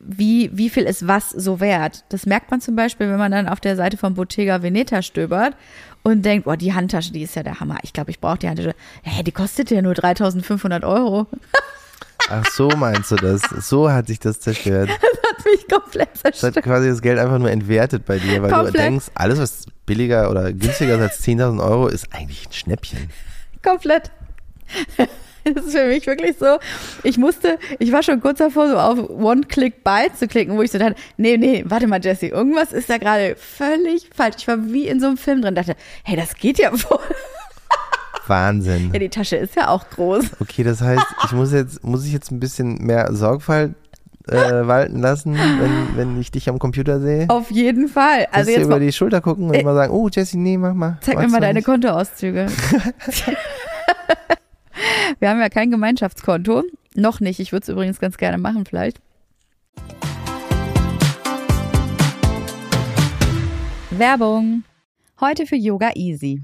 Wie, 0.07 0.51
wie 0.53 0.69
viel 0.71 0.85
ist 0.85 1.07
was 1.09 1.31
so 1.31 1.61
wert? 1.61 2.05
Das 2.11 2.27
merkt 2.27 2.51
man 2.51 2.61
zum 2.61 2.77
Beispiel, 2.77 3.09
wenn 3.09 3.19
man 3.19 3.33
dann 3.33 3.49
auf 3.49 3.61
der 3.61 3.75
Seite 3.77 3.97
von 3.97 4.15
Bottega 4.15 4.63
Veneta 4.63 5.01
stöbert 5.03 5.57
und 6.03 6.23
denkt, 6.25 6.45
boah, 6.45 6.57
die 6.57 6.75
Handtasche, 6.75 7.13
die 7.13 7.23
ist 7.23 7.35
ja 7.37 7.43
der 7.43 7.61
Hammer. 7.61 7.79
Ich 7.83 7.93
glaube, 7.95 8.11
ich 8.11 8.21
brauche 8.21 8.39
die 8.39 8.49
Handtasche. 8.49 8.75
Hä, 9.03 9.23
die 9.23 9.33
kostet 9.33 9.71
ja 9.71 9.81
nur 9.81 9.95
3.500 9.95 10.87
Euro. 10.87 11.27
Ach 12.31 12.45
so 12.51 12.69
meinst 12.69 13.11
du 13.11 13.17
das? 13.17 13.43
So 13.69 13.91
hat 13.91 14.07
sich 14.07 14.19
das 14.19 14.41
zerstört. 14.41 14.89
hat 14.91 15.45
mich 15.45 15.67
komplett 15.69 16.09
Das 16.15 16.25
hat 16.25 16.37
zerstört. 16.37 16.65
quasi 16.65 16.89
das 16.89 17.03
Geld 17.03 17.19
einfach 17.19 17.39
nur 17.39 17.51
entwertet 17.51 18.05
bei 18.07 18.19
dir, 18.19 18.43
weil 18.43 18.51
du 18.51 18.57
Komplett. 18.57 18.83
denkst, 18.83 19.07
alles 19.15 19.39
was 19.39 19.67
billiger 19.87 20.31
oder 20.31 20.53
günstiger 20.53 20.95
ist 20.97 21.01
als 21.03 21.23
10.000 21.25 21.63
Euro 21.63 21.89
ist 21.89 22.09
eigentlich 22.13 22.47
ein 22.47 22.53
Schnäppchen. 22.53 23.11
Komplett. 23.63 24.11
Das 25.55 25.67
ist 25.67 25.73
für 25.77 25.87
mich 25.87 26.07
wirklich 26.07 26.37
so. 26.39 26.59
Ich 27.03 27.19
musste, 27.19 27.59
ich 27.79 27.93
war 27.93 28.03
schon 28.03 28.21
kurz 28.21 28.39
davor, 28.39 28.69
so 28.69 28.79
auf 28.79 29.11
One-Click-Buy 29.11 30.13
zu 30.19 30.27
klicken, 30.27 30.57
wo 30.57 30.63
ich 30.63 30.71
so 30.71 30.79
dachte, 30.79 30.95
nee, 31.19 31.37
nee, 31.37 31.65
warte 31.67 31.87
mal, 31.87 32.01
Jesse, 32.03 32.29
irgendwas 32.29 32.73
ist 32.73 32.89
da 32.89 32.97
gerade 32.99 33.37
völlig 33.37 34.09
falsch. 34.15 34.37
Ich 34.39 34.49
war 34.49 34.57
wie 34.73 34.89
in 34.89 35.01
so 35.01 35.07
einem 35.07 35.17
Film 35.19 35.43
drin, 35.43 35.55
dachte, 35.55 35.77
hey, 36.03 36.17
das 36.17 36.35
geht 36.37 36.59
ja 36.59 36.73
wohl. 36.73 36.99
Wahnsinn. 38.27 38.91
Ja, 38.93 38.99
die 38.99 39.11
Tasche 39.11 39.37
ist 39.37 39.55
ja 39.55 39.69
auch 39.69 39.89
groß. 39.91 40.25
Okay, 40.41 40.63
das 40.65 40.81
heißt, 40.81 41.05
ich 41.27 41.33
muss 41.33 41.53
jetzt, 41.53 41.85
muss 41.85 42.07
ich 42.07 42.13
jetzt 42.15 42.31
ein 42.31 42.41
bisschen 42.41 42.77
mehr 42.79 43.13
Sorgfalt 43.15 43.75
äh, 44.29 44.35
walten 44.67 45.01
lassen, 45.01 45.35
wenn, 45.35 45.89
wenn 45.97 46.19
ich 46.19 46.31
dich 46.31 46.49
am 46.49 46.59
Computer 46.59 47.01
sehe? 47.01 47.27
Auf 47.29 47.51
jeden 47.51 47.89
Fall. 47.89 48.27
Also 48.33 48.51
jetzt 48.51 48.63
über 48.63 48.77
mal, 48.77 48.81
die 48.81 48.93
Schulter 48.93 49.21
gucken 49.21 49.49
und 49.49 49.55
Äh, 49.55 49.61
immer 49.61 49.75
sagen, 49.75 49.93
oh 49.93 50.09
Jessie, 50.09 50.39
nee, 50.39 50.57
mach 50.57 50.73
mal. 50.73 50.97
zeig 51.03 51.19
mir 51.19 51.29
mal 51.29 51.41
deine 51.43 51.59
nicht? 51.59 51.67
Kontoauszüge. 51.67 52.47
Wir 55.19 55.31
haben 55.31 55.41
ja 55.41 55.49
kein 55.49 55.71
Gemeinschaftskonto. 55.71 56.63
Noch 56.95 57.21
nicht. 57.21 57.41
Ich 57.41 57.53
würde 57.53 57.63
es 57.63 57.69
übrigens 57.69 58.01
ganz 58.01 58.17
gerne 58.17 58.39
machen, 58.39 58.65
vielleicht. 58.65 59.01
Werbung. 63.91 64.65
Heute 65.21 65.47
für 65.47 65.57
Yoga 65.57 65.93
Easy. 65.95 66.43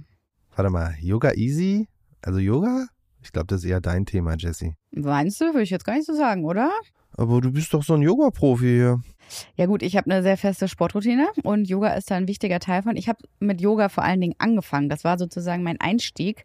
Warte 0.54 0.70
mal, 0.70 0.94
Yoga 1.00 1.32
Easy? 1.32 1.88
Also 2.22 2.38
Yoga? 2.38 2.86
Ich 3.22 3.32
glaube, 3.32 3.48
das 3.48 3.64
ist 3.64 3.70
eher 3.70 3.80
dein 3.80 4.06
Thema, 4.06 4.34
Jessie. 4.36 4.74
Meinst 4.92 5.40
du? 5.40 5.46
Würde 5.46 5.62
ich 5.62 5.70
jetzt 5.70 5.84
gar 5.84 5.94
nicht 5.94 6.06
so 6.06 6.14
sagen, 6.14 6.44
oder? 6.44 6.70
Aber 7.16 7.40
du 7.40 7.52
bist 7.52 7.74
doch 7.74 7.82
so 7.82 7.94
ein 7.94 8.02
Yoga-Profi 8.02 8.64
hier. 8.64 9.00
Ja 9.56 9.66
gut, 9.66 9.82
ich 9.82 9.96
habe 9.96 10.10
eine 10.10 10.22
sehr 10.22 10.36
feste 10.36 10.68
Sportroutine 10.68 11.28
und 11.42 11.68
Yoga 11.68 11.94
ist 11.94 12.10
da 12.10 12.16
ein 12.16 12.28
wichtiger 12.28 12.60
Teil 12.60 12.82
von. 12.82 12.96
Ich 12.96 13.08
habe 13.08 13.18
mit 13.38 13.60
Yoga 13.60 13.88
vor 13.88 14.04
allen 14.04 14.20
Dingen 14.20 14.34
angefangen. 14.38 14.88
Das 14.88 15.04
war 15.04 15.18
sozusagen 15.18 15.62
mein 15.62 15.80
Einstieg 15.80 16.44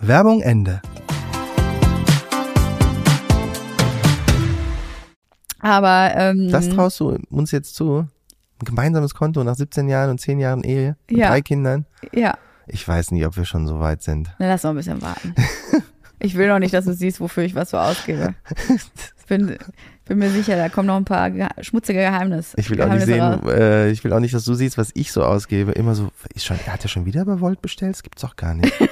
Werbung 0.00 0.40
Ende. 0.42 0.80
Aber 5.60 6.12
ähm, 6.14 6.50
Das 6.50 6.68
traust 6.68 7.00
du 7.00 7.18
uns 7.30 7.50
jetzt 7.50 7.74
zu? 7.74 8.06
Ein 8.60 8.64
gemeinsames 8.64 9.14
Konto 9.14 9.42
nach 9.44 9.56
17 9.56 9.88
Jahren 9.88 10.10
und 10.10 10.20
10 10.20 10.38
Jahren 10.38 10.62
Ehe 10.62 10.96
und 11.10 11.16
Ja. 11.18 11.28
drei 11.28 11.42
Kindern? 11.42 11.86
ja, 12.12 12.36
Ich 12.66 12.86
weiß 12.86 13.10
nicht, 13.12 13.26
ob 13.26 13.36
wir 13.36 13.44
schon 13.44 13.66
so 13.66 13.80
weit 13.80 14.02
sind. 14.02 14.30
Na, 14.38 14.46
lass 14.48 14.62
noch 14.62 14.70
ein 14.70 14.76
bisschen 14.76 15.02
warten. 15.02 15.34
Ich 16.20 16.34
will 16.34 16.48
noch 16.48 16.58
nicht, 16.58 16.74
dass 16.74 16.84
du 16.84 16.92
siehst, 16.94 17.20
wofür 17.20 17.44
ich 17.44 17.54
was 17.54 17.70
so 17.70 17.78
ausgebe. 17.78 18.34
Ich 18.74 19.24
bin, 19.28 19.56
bin 20.04 20.18
mir 20.18 20.30
sicher, 20.30 20.56
da 20.56 20.68
kommen 20.68 20.88
noch 20.88 20.96
ein 20.96 21.04
paar 21.04 21.30
geha 21.30 21.48
schmutzige 21.60 22.00
Geheimnisse. 22.00 22.56
Ich 22.58 22.68
will 22.70 22.82
auch 22.82 22.92
nicht 22.92 23.06
Geheimnisse 23.06 23.44
sehen, 23.46 23.56
äh, 23.56 23.90
ich 23.92 24.02
will 24.02 24.12
auch 24.12 24.18
nicht, 24.18 24.34
dass 24.34 24.44
du 24.44 24.54
siehst, 24.54 24.78
was 24.78 24.90
ich 24.94 25.12
so 25.12 25.22
ausgebe. 25.22 25.70
Immer 25.70 25.94
so, 25.94 26.08
ist 26.34 26.44
schon, 26.44 26.58
er 26.66 26.72
hat 26.72 26.82
ja 26.82 26.88
schon 26.88 27.06
wieder 27.06 27.24
bei 27.24 27.40
Volt 27.40 27.62
bestellt? 27.62 27.92
Das 27.92 28.02
gibt's 28.02 28.22
doch 28.22 28.34
gar 28.34 28.54
nicht. 28.54 28.72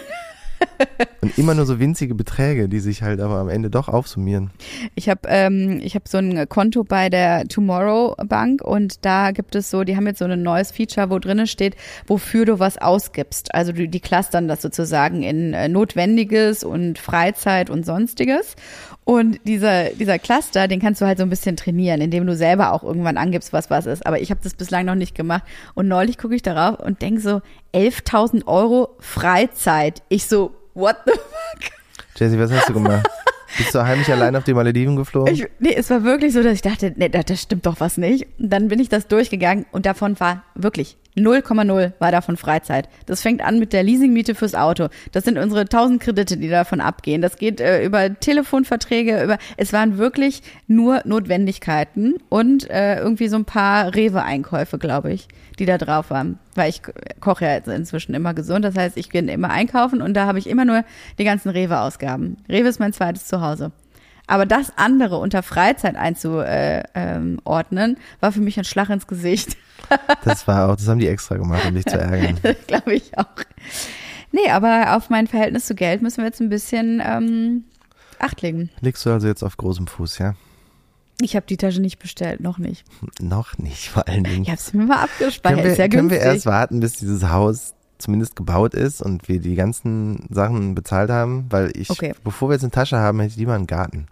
und 1.20 1.36
immer 1.38 1.54
nur 1.54 1.66
so 1.66 1.78
winzige 1.78 2.14
Beträge, 2.14 2.68
die 2.68 2.80
sich 2.80 3.02
halt 3.02 3.20
aber 3.20 3.36
am 3.36 3.48
Ende 3.48 3.70
doch 3.70 3.88
aufsummieren. 3.88 4.50
Ich 4.94 5.08
habe 5.08 5.20
ähm, 5.26 5.80
ich 5.82 5.94
hab 5.94 6.08
so 6.08 6.18
ein 6.18 6.48
Konto 6.48 6.84
bei 6.84 7.08
der 7.08 7.44
Tomorrow 7.48 8.14
Bank 8.26 8.62
und 8.62 9.04
da 9.04 9.30
gibt 9.32 9.54
es 9.54 9.70
so, 9.70 9.84
die 9.84 9.96
haben 9.96 10.06
jetzt 10.06 10.18
so 10.18 10.24
ein 10.24 10.42
neues 10.42 10.70
Feature, 10.70 11.10
wo 11.10 11.18
drinnen 11.18 11.46
steht, 11.46 11.76
wofür 12.06 12.44
du 12.44 12.58
was 12.58 12.78
ausgibst. 12.78 13.54
Also 13.54 13.72
die, 13.72 13.88
die 13.88 14.00
clustern 14.00 14.48
das 14.48 14.62
sozusagen 14.62 15.22
in 15.22 15.54
äh, 15.54 15.68
Notwendiges 15.68 16.64
und 16.64 16.98
Freizeit 16.98 17.70
und 17.70 17.84
Sonstiges. 17.84 18.56
Und 19.04 19.38
dieser, 19.44 19.90
dieser 19.90 20.18
Cluster, 20.18 20.66
den 20.66 20.80
kannst 20.80 21.00
du 21.00 21.06
halt 21.06 21.18
so 21.18 21.22
ein 21.22 21.30
bisschen 21.30 21.56
trainieren, 21.56 22.00
indem 22.00 22.26
du 22.26 22.34
selber 22.34 22.72
auch 22.72 22.82
irgendwann 22.82 23.16
angibst, 23.16 23.52
was 23.52 23.70
was 23.70 23.86
ist. 23.86 24.04
Aber 24.04 24.20
ich 24.20 24.30
habe 24.30 24.40
das 24.42 24.54
bislang 24.54 24.84
noch 24.84 24.96
nicht 24.96 25.14
gemacht. 25.14 25.44
Und 25.74 25.86
neulich 25.86 26.18
gucke 26.18 26.34
ich 26.34 26.42
darauf 26.42 26.80
und 26.80 27.02
denk 27.02 27.20
so, 27.20 27.40
11.000 27.76 28.46
Euro 28.46 28.96
Freizeit. 29.00 30.02
Ich 30.08 30.26
so, 30.26 30.54
what 30.72 30.96
the 31.04 31.12
fuck? 31.12 31.70
Jessie, 32.16 32.38
was 32.38 32.50
hast 32.50 32.70
du 32.70 32.72
gemacht? 32.72 33.06
Bist 33.58 33.74
du 33.74 33.84
heimlich 33.84 34.10
allein 34.10 34.34
auf 34.34 34.44
die 34.44 34.54
Malediven 34.54 34.96
geflogen? 34.96 35.32
Ich, 35.32 35.46
nee, 35.58 35.74
es 35.74 35.90
war 35.90 36.02
wirklich 36.02 36.32
so, 36.32 36.42
dass 36.42 36.54
ich 36.54 36.62
dachte, 36.62 36.94
nee, 36.96 37.10
da, 37.10 37.22
das 37.22 37.42
stimmt 37.42 37.66
doch 37.66 37.78
was 37.78 37.98
nicht. 37.98 38.26
Und 38.38 38.50
dann 38.50 38.68
bin 38.68 38.80
ich 38.80 38.88
das 38.88 39.08
durchgegangen 39.08 39.66
und 39.72 39.86
davon 39.86 40.18
war 40.20 40.42
wirklich 40.54 40.96
0,0 41.16 41.92
war 41.98 42.12
davon 42.12 42.36
Freizeit. 42.36 42.88
Das 43.06 43.22
fängt 43.22 43.40
an 43.42 43.58
mit 43.58 43.72
der 43.72 43.82
Leasingmiete 43.82 44.34
fürs 44.34 44.54
Auto. 44.54 44.88
Das 45.12 45.24
sind 45.24 45.38
unsere 45.38 45.62
1000 45.62 46.00
Kredite, 46.02 46.36
die 46.36 46.48
davon 46.48 46.80
abgehen. 46.80 47.22
Das 47.22 47.36
geht 47.36 47.60
äh, 47.60 47.84
über 47.84 48.18
Telefonverträge, 48.20 49.22
über 49.24 49.38
es 49.56 49.72
waren 49.72 49.98
wirklich 49.98 50.42
nur 50.66 51.00
Notwendigkeiten 51.04 52.14
und 52.28 52.68
äh, 52.70 52.98
irgendwie 52.98 53.28
so 53.28 53.36
ein 53.36 53.44
paar 53.44 53.94
Rewe-Einkäufe, 53.94 54.78
glaube 54.78 55.12
ich, 55.12 55.28
die 55.58 55.66
da 55.66 55.78
drauf 55.78 56.10
waren. 56.10 56.38
Weil 56.54 56.70
ich 56.70 56.82
ko- 56.82 56.92
koche 57.20 57.44
ja 57.46 57.56
inzwischen 57.74 58.14
immer 58.14 58.34
gesund. 58.34 58.64
Das 58.64 58.76
heißt, 58.76 58.96
ich 58.96 59.10
gehe 59.10 59.22
immer 59.22 59.50
einkaufen 59.50 60.02
und 60.02 60.14
da 60.14 60.26
habe 60.26 60.38
ich 60.38 60.48
immer 60.48 60.64
nur 60.64 60.84
die 61.18 61.24
ganzen 61.24 61.50
Rewe-Ausgaben. 61.50 62.36
Rewe 62.48 62.68
ist 62.68 62.80
mein 62.80 62.92
zweites 62.92 63.26
Zuhause. 63.26 63.72
Aber 64.26 64.44
das 64.46 64.72
andere 64.76 65.18
unter 65.18 65.42
Freizeit 65.42 65.96
einzuordnen, 65.96 67.40
ordnen, 67.44 67.96
war 68.20 68.32
für 68.32 68.40
mich 68.40 68.58
ein 68.58 68.64
Schlag 68.64 68.90
ins 68.90 69.06
Gesicht. 69.06 69.56
Das 70.24 70.48
war 70.48 70.68
auch, 70.68 70.74
das 70.74 70.88
haben 70.88 70.98
die 70.98 71.06
extra 71.06 71.36
gemacht, 71.36 71.64
um 71.68 71.74
dich 71.74 71.84
zu 71.84 71.96
ärgern. 71.96 72.40
Glaube 72.66 72.94
ich 72.94 73.16
auch. 73.16 73.26
Nee, 74.32 74.50
aber 74.50 74.96
auf 74.96 75.10
mein 75.10 75.28
Verhältnis 75.28 75.66
zu 75.66 75.76
Geld 75.76 76.02
müssen 76.02 76.18
wir 76.18 76.24
jetzt 76.24 76.40
ein 76.40 76.48
bisschen 76.48 77.00
ähm, 77.04 77.64
Acht 78.18 78.42
legen. 78.42 78.70
Liegst 78.80 79.04
du 79.06 79.10
also 79.10 79.28
jetzt 79.28 79.44
auf 79.44 79.56
großem 79.56 79.86
Fuß, 79.86 80.18
ja? 80.18 80.34
Ich 81.20 81.36
habe 81.36 81.46
die 81.46 81.56
Tasche 81.56 81.80
nicht 81.80 81.98
bestellt, 81.98 82.40
noch 82.40 82.58
nicht. 82.58 82.84
Noch 83.20 83.56
nicht, 83.58 83.88
vor 83.88 84.08
allen 84.08 84.24
Dingen. 84.24 84.42
Ich 84.42 84.48
habe 84.48 84.58
es 84.58 84.74
mir 84.74 84.84
mal 84.86 85.04
abgespeichert. 85.04 85.60
können 85.62 85.76
wir, 85.76 85.76
ja 85.76 85.88
können 85.88 86.10
wir 86.10 86.18
erst 86.18 86.46
warten, 86.46 86.80
bis 86.80 86.94
dieses 86.94 87.28
Haus 87.28 87.74
zumindest 87.98 88.36
gebaut 88.36 88.74
ist 88.74 89.00
und 89.00 89.28
wir 89.28 89.40
die 89.40 89.54
ganzen 89.54 90.26
Sachen 90.30 90.74
bezahlt 90.74 91.10
haben, 91.10 91.46
weil 91.50 91.70
ich, 91.74 91.88
Okay. 91.90 92.14
bevor 92.24 92.48
wir 92.48 92.54
jetzt 92.54 92.64
eine 92.64 92.70
Tasche 92.72 92.98
haben, 92.98 93.20
hätte 93.20 93.30
ich 93.32 93.36
lieber 93.38 93.54
einen 93.54 93.66
Garten. 93.66 94.06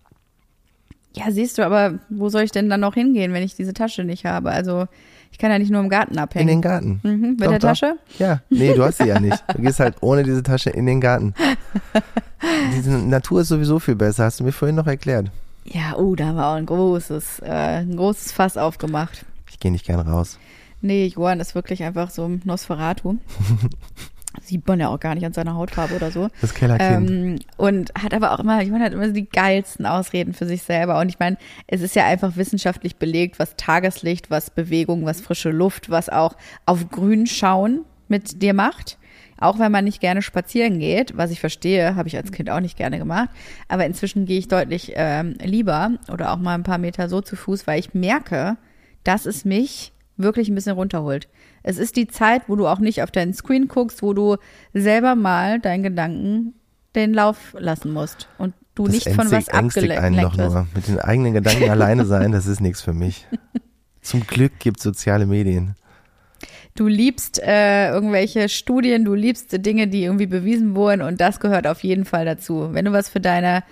Ja, 1.17 1.31
siehst 1.31 1.59
du, 1.59 1.63
aber 1.65 1.99
wo 2.09 2.29
soll 2.29 2.43
ich 2.43 2.51
denn 2.51 2.69
dann 2.69 2.81
noch 2.81 2.95
hingehen, 2.95 3.33
wenn 3.33 3.43
ich 3.43 3.55
diese 3.55 3.73
Tasche 3.73 4.05
nicht 4.05 4.25
habe? 4.25 4.51
Also 4.51 4.87
ich 5.31 5.39
kann 5.39 5.51
ja 5.51 5.59
nicht 5.59 5.71
nur 5.71 5.81
im 5.81 5.89
Garten 5.89 6.15
In 6.15 6.19
abhängen. 6.19 6.47
den 6.49 6.63
Garten. 6.63 7.01
mhm, 7.03 7.21
mit 7.39 7.41
Doch, 7.43 7.49
der 7.51 7.59
doch. 7.59 7.69
Tasche? 7.69 7.97
Ja, 8.19 8.41
nee, 8.51 8.75
du 8.75 8.83
hast 8.85 8.99
sie 8.99 9.09
ja 9.09 9.21
nicht. 9.21 9.43
Du 9.55 9.63
gehst 9.63 9.81
halt 9.81 9.97
ohne 10.01 10.23
diese 10.25 10.43
Tasche 10.43 10.71
in 10.71 10.87
den 10.87 11.01
Garten. 11.01 11.35
Diese 12.77 12.91
Natur 12.91 13.41
ist 13.41 13.49
sowieso 13.49 13.79
viel 13.79 13.95
besser, 13.97 14.25
hast 14.25 14.39
du 14.41 14.45
mir 14.45 14.53
vorhin 14.53 14.77
noch 14.77 14.87
erklärt. 14.87 15.31
Ja, 15.65 15.97
oh, 15.97 16.15
da 16.15 16.27
haben 16.27 16.37
wir 16.37 16.47
auch 16.47 16.55
ein 16.55 16.67
großes, 16.67 17.39
äh, 17.41 17.51
ein 17.81 17.97
großes 17.97 18.33
Fass 18.33 18.57
aufgemacht. 18.59 19.25
Ich 19.51 19.59
gehe 19.59 19.73
nicht 19.73 19.87
gern 19.87 20.01
raus. 20.01 20.39
Nee, 20.83 21.07
Johann 21.07 21.41
ist 21.41 21.55
wirklich 21.55 21.83
einfach 21.83 22.11
so 22.11 22.27
ein 22.27 22.43
Nosferatu. 22.45 23.17
Sieht 24.41 24.67
man 24.67 24.81
ja 24.81 24.89
auch 24.89 25.01
gar 25.01 25.15
nicht 25.15 25.25
an 25.25 25.33
seiner 25.33 25.55
Hautfarbe 25.55 25.95
oder 25.95 26.11
so. 26.11 26.29
Das 26.41 26.55
Kellerkind. 26.55 27.11
Ähm, 27.11 27.39
und 27.57 27.93
hat 27.95 28.15
aber 28.15 28.33
auch 28.33 28.41
immer, 28.41 28.63
Johann 28.63 28.83
hat 28.83 28.93
immer 28.93 29.07
so 29.07 29.13
die 29.13 29.29
geilsten 29.29 29.87
Ausreden 29.87 30.35
für 30.35 30.47
sich 30.47 30.63
selber. 30.63 30.99
Und 31.01 31.09
ich 31.09 31.19
meine, 31.19 31.37
es 31.67 31.81
ist 31.81 31.95
ja 31.95 32.07
einfach 32.07 32.37
wissenschaftlich 32.37 32.97
belegt, 32.97 33.39
was 33.39 33.57
Tageslicht, 33.57 34.31
was 34.31 34.51
Bewegung, 34.51 35.05
was 35.05 35.21
frische 35.21 35.51
Luft, 35.51 35.91
was 35.91 36.09
auch 36.09 36.37
auf 36.67 36.91
Grün 36.91 37.27
schauen 37.27 37.85
mit 38.09 38.43
dir 38.43 38.55
macht. 38.55 38.99
Auch 39.39 39.59
wenn 39.59 39.73
man 39.73 39.85
nicht 39.85 40.01
gerne 40.01 40.23
spazieren 40.23 40.79
geht, 40.79 41.17
was 41.17 41.31
ich 41.31 41.41
verstehe, 41.41 41.97
habe 41.97 42.09
ich 42.09 42.17
als 42.17 42.33
Kind 42.33 42.51
auch 42.51 42.61
nicht 42.61 42.77
gerne 42.77 42.99
gemacht. 42.99 43.31
Aber 43.69 43.85
inzwischen 43.85 44.27
gehe 44.27 44.39
ich 44.39 44.49
deutlich 44.49 44.93
ähm, 44.95 45.35
lieber 45.43 45.93
oder 46.13 46.33
auch 46.33 46.39
mal 46.39 46.55
ein 46.55 46.63
paar 46.63 46.79
Meter 46.79 47.09
so 47.09 47.21
zu 47.21 47.37
Fuß, 47.37 47.67
weil 47.67 47.81
ich 47.81 47.95
merke, 47.95 48.57
dass 49.03 49.27
es 49.27 49.45
mich 49.45 49.93
wirklich 50.17 50.49
ein 50.49 50.55
bisschen 50.55 50.75
runterholt. 50.75 51.29
Es 51.63 51.79
ist 51.79 51.97
die 51.97 52.07
Zeit, 52.07 52.43
wo 52.49 52.57
du 52.57 52.67
auch 52.67 52.79
nicht 52.79 53.03
auf 53.03 53.11
deinen 53.11 53.35
Screen 53.35 53.69
guckst, 53.69 54.03
wo 54.03 54.13
du 54.13 54.37
selber 54.73 55.15
mal 55.15 55.61
deinen 55.61 55.83
Gedanken 55.83 56.55
den 56.95 57.13
Lauf 57.13 57.55
lassen 57.59 57.93
musst 57.93 58.29
und 58.39 58.55
du 58.75 58.85
das 58.87 58.95
nicht 58.95 59.11
von 59.11 59.31
was 59.31 59.49
ängstigt 59.49 59.91
einen 59.91 60.19
abgelenkt 60.19 60.25
doch 60.25 60.39
wirst. 60.39 60.55
nur. 60.55 60.67
Mit 60.75 60.89
den 60.89 61.01
eigenen 61.01 61.35
Gedanken 61.35 61.71
alleine 61.71 62.05
sein, 62.05 62.33
das 62.33 62.47
ist 62.47 62.61
nichts 62.61 62.83
für 62.83 62.93
mich. 62.93 63.27
Zum 64.01 64.27
Glück 64.27 64.59
gibt 64.59 64.81
soziale 64.81 65.27
Medien. 65.27 65.75
Du 66.77 66.89
liebst 66.89 67.41
äh, 67.41 67.89
irgendwelche 67.91 68.49
Studien, 68.49 69.05
du 69.05 69.15
liebst 69.15 69.65
Dinge, 69.65 69.87
die 69.87 70.05
irgendwie 70.05 70.27
bewiesen 70.27 70.75
wurden 70.75 71.03
und 71.03 71.21
das 71.21 71.39
gehört 71.39 71.67
auf 71.67 71.85
jeden 71.85 72.05
Fall 72.05 72.25
dazu. 72.25 72.71
Wenn 72.73 72.85
du 72.85 72.93
was 72.93 73.09
für 73.09 73.21
deine, 73.21 73.63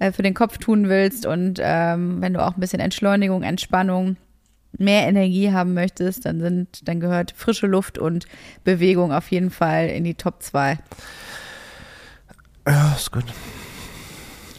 äh, 0.00 0.10
für 0.10 0.22
den 0.22 0.34
Kopf 0.34 0.58
tun 0.58 0.88
willst 0.88 1.24
und 1.24 1.60
ähm, 1.62 2.20
wenn 2.20 2.34
du 2.34 2.44
auch 2.44 2.56
ein 2.56 2.60
bisschen 2.60 2.80
Entschleunigung, 2.80 3.44
Entspannung, 3.44 4.16
mehr 4.76 5.06
Energie 5.06 5.52
haben 5.52 5.74
möchtest, 5.74 6.26
dann 6.26 6.40
sind, 6.40 6.86
dann 6.88 7.00
gehört 7.00 7.32
frische 7.36 7.66
Luft 7.66 7.98
und 7.98 8.26
Bewegung 8.64 9.12
auf 9.12 9.30
jeden 9.30 9.50
Fall 9.50 9.88
in 9.88 10.04
die 10.04 10.14
Top 10.14 10.42
2. 10.42 10.78
Ja, 12.66 12.94
ist 12.96 13.10
gut. 13.12 13.24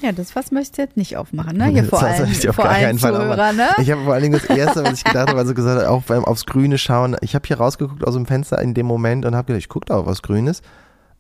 Ja, 0.02 0.14
das 0.14 0.36
was 0.36 0.52
möchtest 0.52 0.78
du 0.78 0.82
jetzt 0.84 0.98
nicht 0.98 1.18
aufmachen, 1.18 1.58
ne? 1.58 1.66
Hier 1.74 1.84
vor 1.84 2.00
Das 2.00 2.18
soll 2.18 2.26
allem, 2.26 2.32
ich 2.32 2.50
auf 2.50 2.56
vor 2.56 2.66
gar 2.66 2.74
allen 2.74 2.84
keinen 2.86 3.00
Fall 3.00 3.14
Zuhörern, 3.14 3.56
ne? 3.56 3.68
Ich 3.80 3.92
habe 3.92 4.04
vor 4.04 4.14
allen 4.14 4.24
Dingen 4.24 4.40
das 4.40 4.46
Erste, 4.46 4.84
was 4.84 4.94
ich 4.94 5.04
gedacht 5.04 5.30
habe, 5.30 5.38
als 5.38 5.50
du 5.50 5.54
gesagt 5.54 5.82
hast, 5.82 5.88
auch 5.88 6.04
beim 6.04 6.24
aufs 6.26 6.46
Grüne 6.46 6.78
schauen. 6.78 7.16
Ich 7.22 7.36
habe 7.36 7.46
hier 7.48 7.58
rausgeguckt 7.58 8.08
aus 8.08 8.14
dem 8.14 8.26
Fenster 8.26 8.62
in 8.62 8.74
dem 8.74 8.86
Moment 8.86 9.26
und 9.26 9.36
habe 9.36 9.48
gedacht, 9.48 9.60
ich 9.60 9.70
gucke 9.70 9.88
da 9.88 9.98
auf 9.98 10.06
was 10.06 10.22
Grünes, 10.22 10.62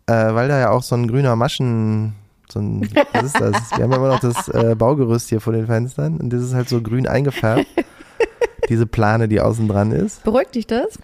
äh, 0.07 0.13
weil 0.13 0.47
da 0.47 0.59
ja 0.59 0.69
auch 0.71 0.83
so 0.83 0.95
ein 0.95 1.07
grüner 1.07 1.35
Maschen, 1.35 2.15
so 2.49 2.59
ein, 2.59 2.89
was 3.13 3.23
ist 3.23 3.39
das? 3.39 3.71
Wir 3.75 3.83
haben 3.83 3.91
immer 3.93 4.07
noch 4.07 4.21
das 4.21 4.47
äh, 4.47 4.75
Baugerüst 4.75 5.29
hier 5.29 5.41
vor 5.41 5.53
den 5.53 5.67
Fenstern 5.67 6.17
und 6.17 6.31
das 6.31 6.41
ist 6.41 6.53
halt 6.53 6.69
so 6.69 6.81
grün 6.81 7.07
eingefärbt. 7.07 7.67
Diese 8.69 8.85
Plane, 8.85 9.27
die 9.27 9.41
außen 9.41 9.67
dran 9.67 9.91
ist. 9.91 10.23
Beruhigt 10.23 10.55
dich 10.55 10.67
das? 10.67 10.99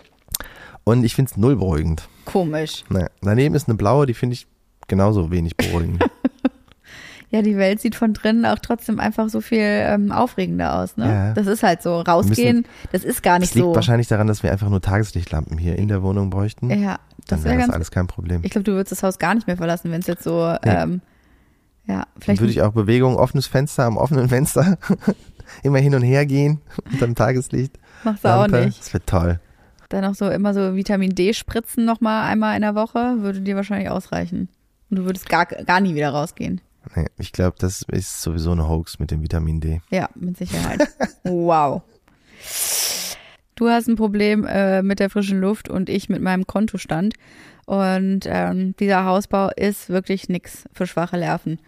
Und 0.84 1.04
ich 1.04 1.15
finde 1.15 1.32
es 1.32 1.38
null 1.38 1.56
beruhigend. 1.56 2.08
Komisch. 2.25 2.84
Naja, 2.89 3.08
daneben 3.21 3.56
ist 3.56 3.67
eine 3.67 3.75
blaue, 3.75 4.06
die 4.06 4.13
finde 4.13 4.34
ich 4.36 4.47
genauso 4.88 5.32
wenig 5.32 5.56
beruhigend. 5.58 6.04
Ja, 7.32 7.41
die 7.41 7.58
Welt 7.58 7.82
sieht 7.82 7.95
von 7.95 8.13
drinnen 8.13 8.45
auch 8.45 8.60
trotzdem 8.60 8.99
einfach 8.99 9.28
so 9.30 9.41
viel 9.41 9.58
ähm, 9.60 10.12
aufregender 10.12 10.75
aus, 10.80 10.95
ne? 10.95 11.06
Ja. 11.08 11.34
Das 11.34 11.47
ist 11.47 11.63
halt 11.63 11.82
so. 11.82 11.99
Rausgehen, 12.01 12.65
das 12.93 13.04
ist 13.04 13.23
gar 13.23 13.39
Das 13.39 13.49
nicht 13.49 13.56
liegt 13.56 13.65
so. 13.65 13.75
wahrscheinlich 13.75 14.08
daran, 14.08 14.28
dass 14.28 14.41
wir 14.43 14.51
einfach 14.54 14.69
nur 14.69 14.80
Tageslichtlampen 14.80 15.58
hier 15.58 15.75
in 15.78 15.88
der 15.89 16.01
Wohnung 16.04 16.30
bräuchten. 16.30 16.69
Ja, 16.69 16.99
das 17.28 17.41
Dann 17.41 17.43
wäre 17.43 17.58
wäre 17.58 17.67
das 17.67 17.75
alles 17.75 17.91
kein 17.91 18.08
Problem. 18.08 18.41
Ich 18.43 18.51
glaube, 18.51 18.63
du 18.63 18.73
würdest 18.73 18.91
das 18.93 19.04
Haus 19.04 19.17
gar 19.19 19.34
nicht 19.34 19.47
mehr 19.47 19.58
verlassen, 19.58 19.91
wenn 19.91 19.99
es 20.01 20.08
jetzt 20.08 20.23
so, 20.23 20.47
Nee. 20.63 20.71
ähm, 20.71 21.01
ja, 21.88 21.95
Dann 21.95 22.06
vielleicht 22.19 22.41
würde 22.41 22.51
ich 22.51 22.62
auch 22.62 22.71
Bewegung, 22.71 23.17
offenes 23.17 23.47
Fenster 23.47 23.84
am 23.86 23.97
offenen 23.97 24.30
Fenster 24.30 24.78
immer 25.63 25.79
hin 25.79 25.95
und 25.95 26.01
her 26.03 26.25
gehen 26.25 26.62
unterm 26.91 27.15
Tageslicht. 27.15 27.77
machst 28.03 28.23
du 28.23 28.29
auch 28.29 28.47
nicht. 28.47 28.79
Das 28.79 28.93
wird 28.93 29.08
toll. 29.08 29.39
Dann 29.89 30.01
noch 30.03 30.15
so 30.15 30.29
immer 30.29 30.53
so 30.53 30.75
Vitamin 30.75 31.13
D 31.13 31.34
spritzen 31.34 31.86
nochmal 31.86 32.29
einmal 32.29 32.55
in 32.55 32.62
der 32.62 32.75
Woche, 32.75 33.17
würde 33.19 33.41
dir 33.41 33.55
wahrscheinlich 33.55 33.89
ausreichen. 33.89 34.49
Und 34.89 34.97
du 34.97 35.05
würdest 35.05 35.29
gar, 35.29 35.45
gar 35.45 35.79
nie 35.79 35.95
wieder 35.95 36.10
rausgehen. 36.10 36.62
Nee, 36.95 37.05
ich 37.17 37.31
glaube, 37.31 37.55
das 37.60 37.84
ist 37.91 38.21
sowieso 38.21 38.51
eine 38.51 38.67
Hoax 38.67 38.99
mit 38.99 39.12
dem 39.12 39.21
Vitamin 39.21 39.60
D. 39.60 39.81
Ja, 39.89 40.10
mit 40.15 40.38
Sicherheit. 40.38 40.88
wow. 41.23 41.81
Du 43.55 43.69
hast 43.69 43.88
ein 43.88 43.95
Problem 43.95 44.45
äh, 44.45 44.81
mit 44.84 44.99
der 44.99 45.10
frischen 45.10 45.39
Luft 45.39 45.69
und 45.69 45.89
ich 45.89 46.10
mit 46.10 46.21
meinem 46.21 46.45
Kontostand. 46.45 47.13
Und 47.65 48.21
ähm, 48.25 48.75
dieser 48.79 49.05
Hausbau 49.05 49.49
ist 49.55 49.89
wirklich 49.89 50.29
nix 50.29 50.65
für 50.73 50.86
schwache 50.86 51.17
Nerven. 51.17 51.60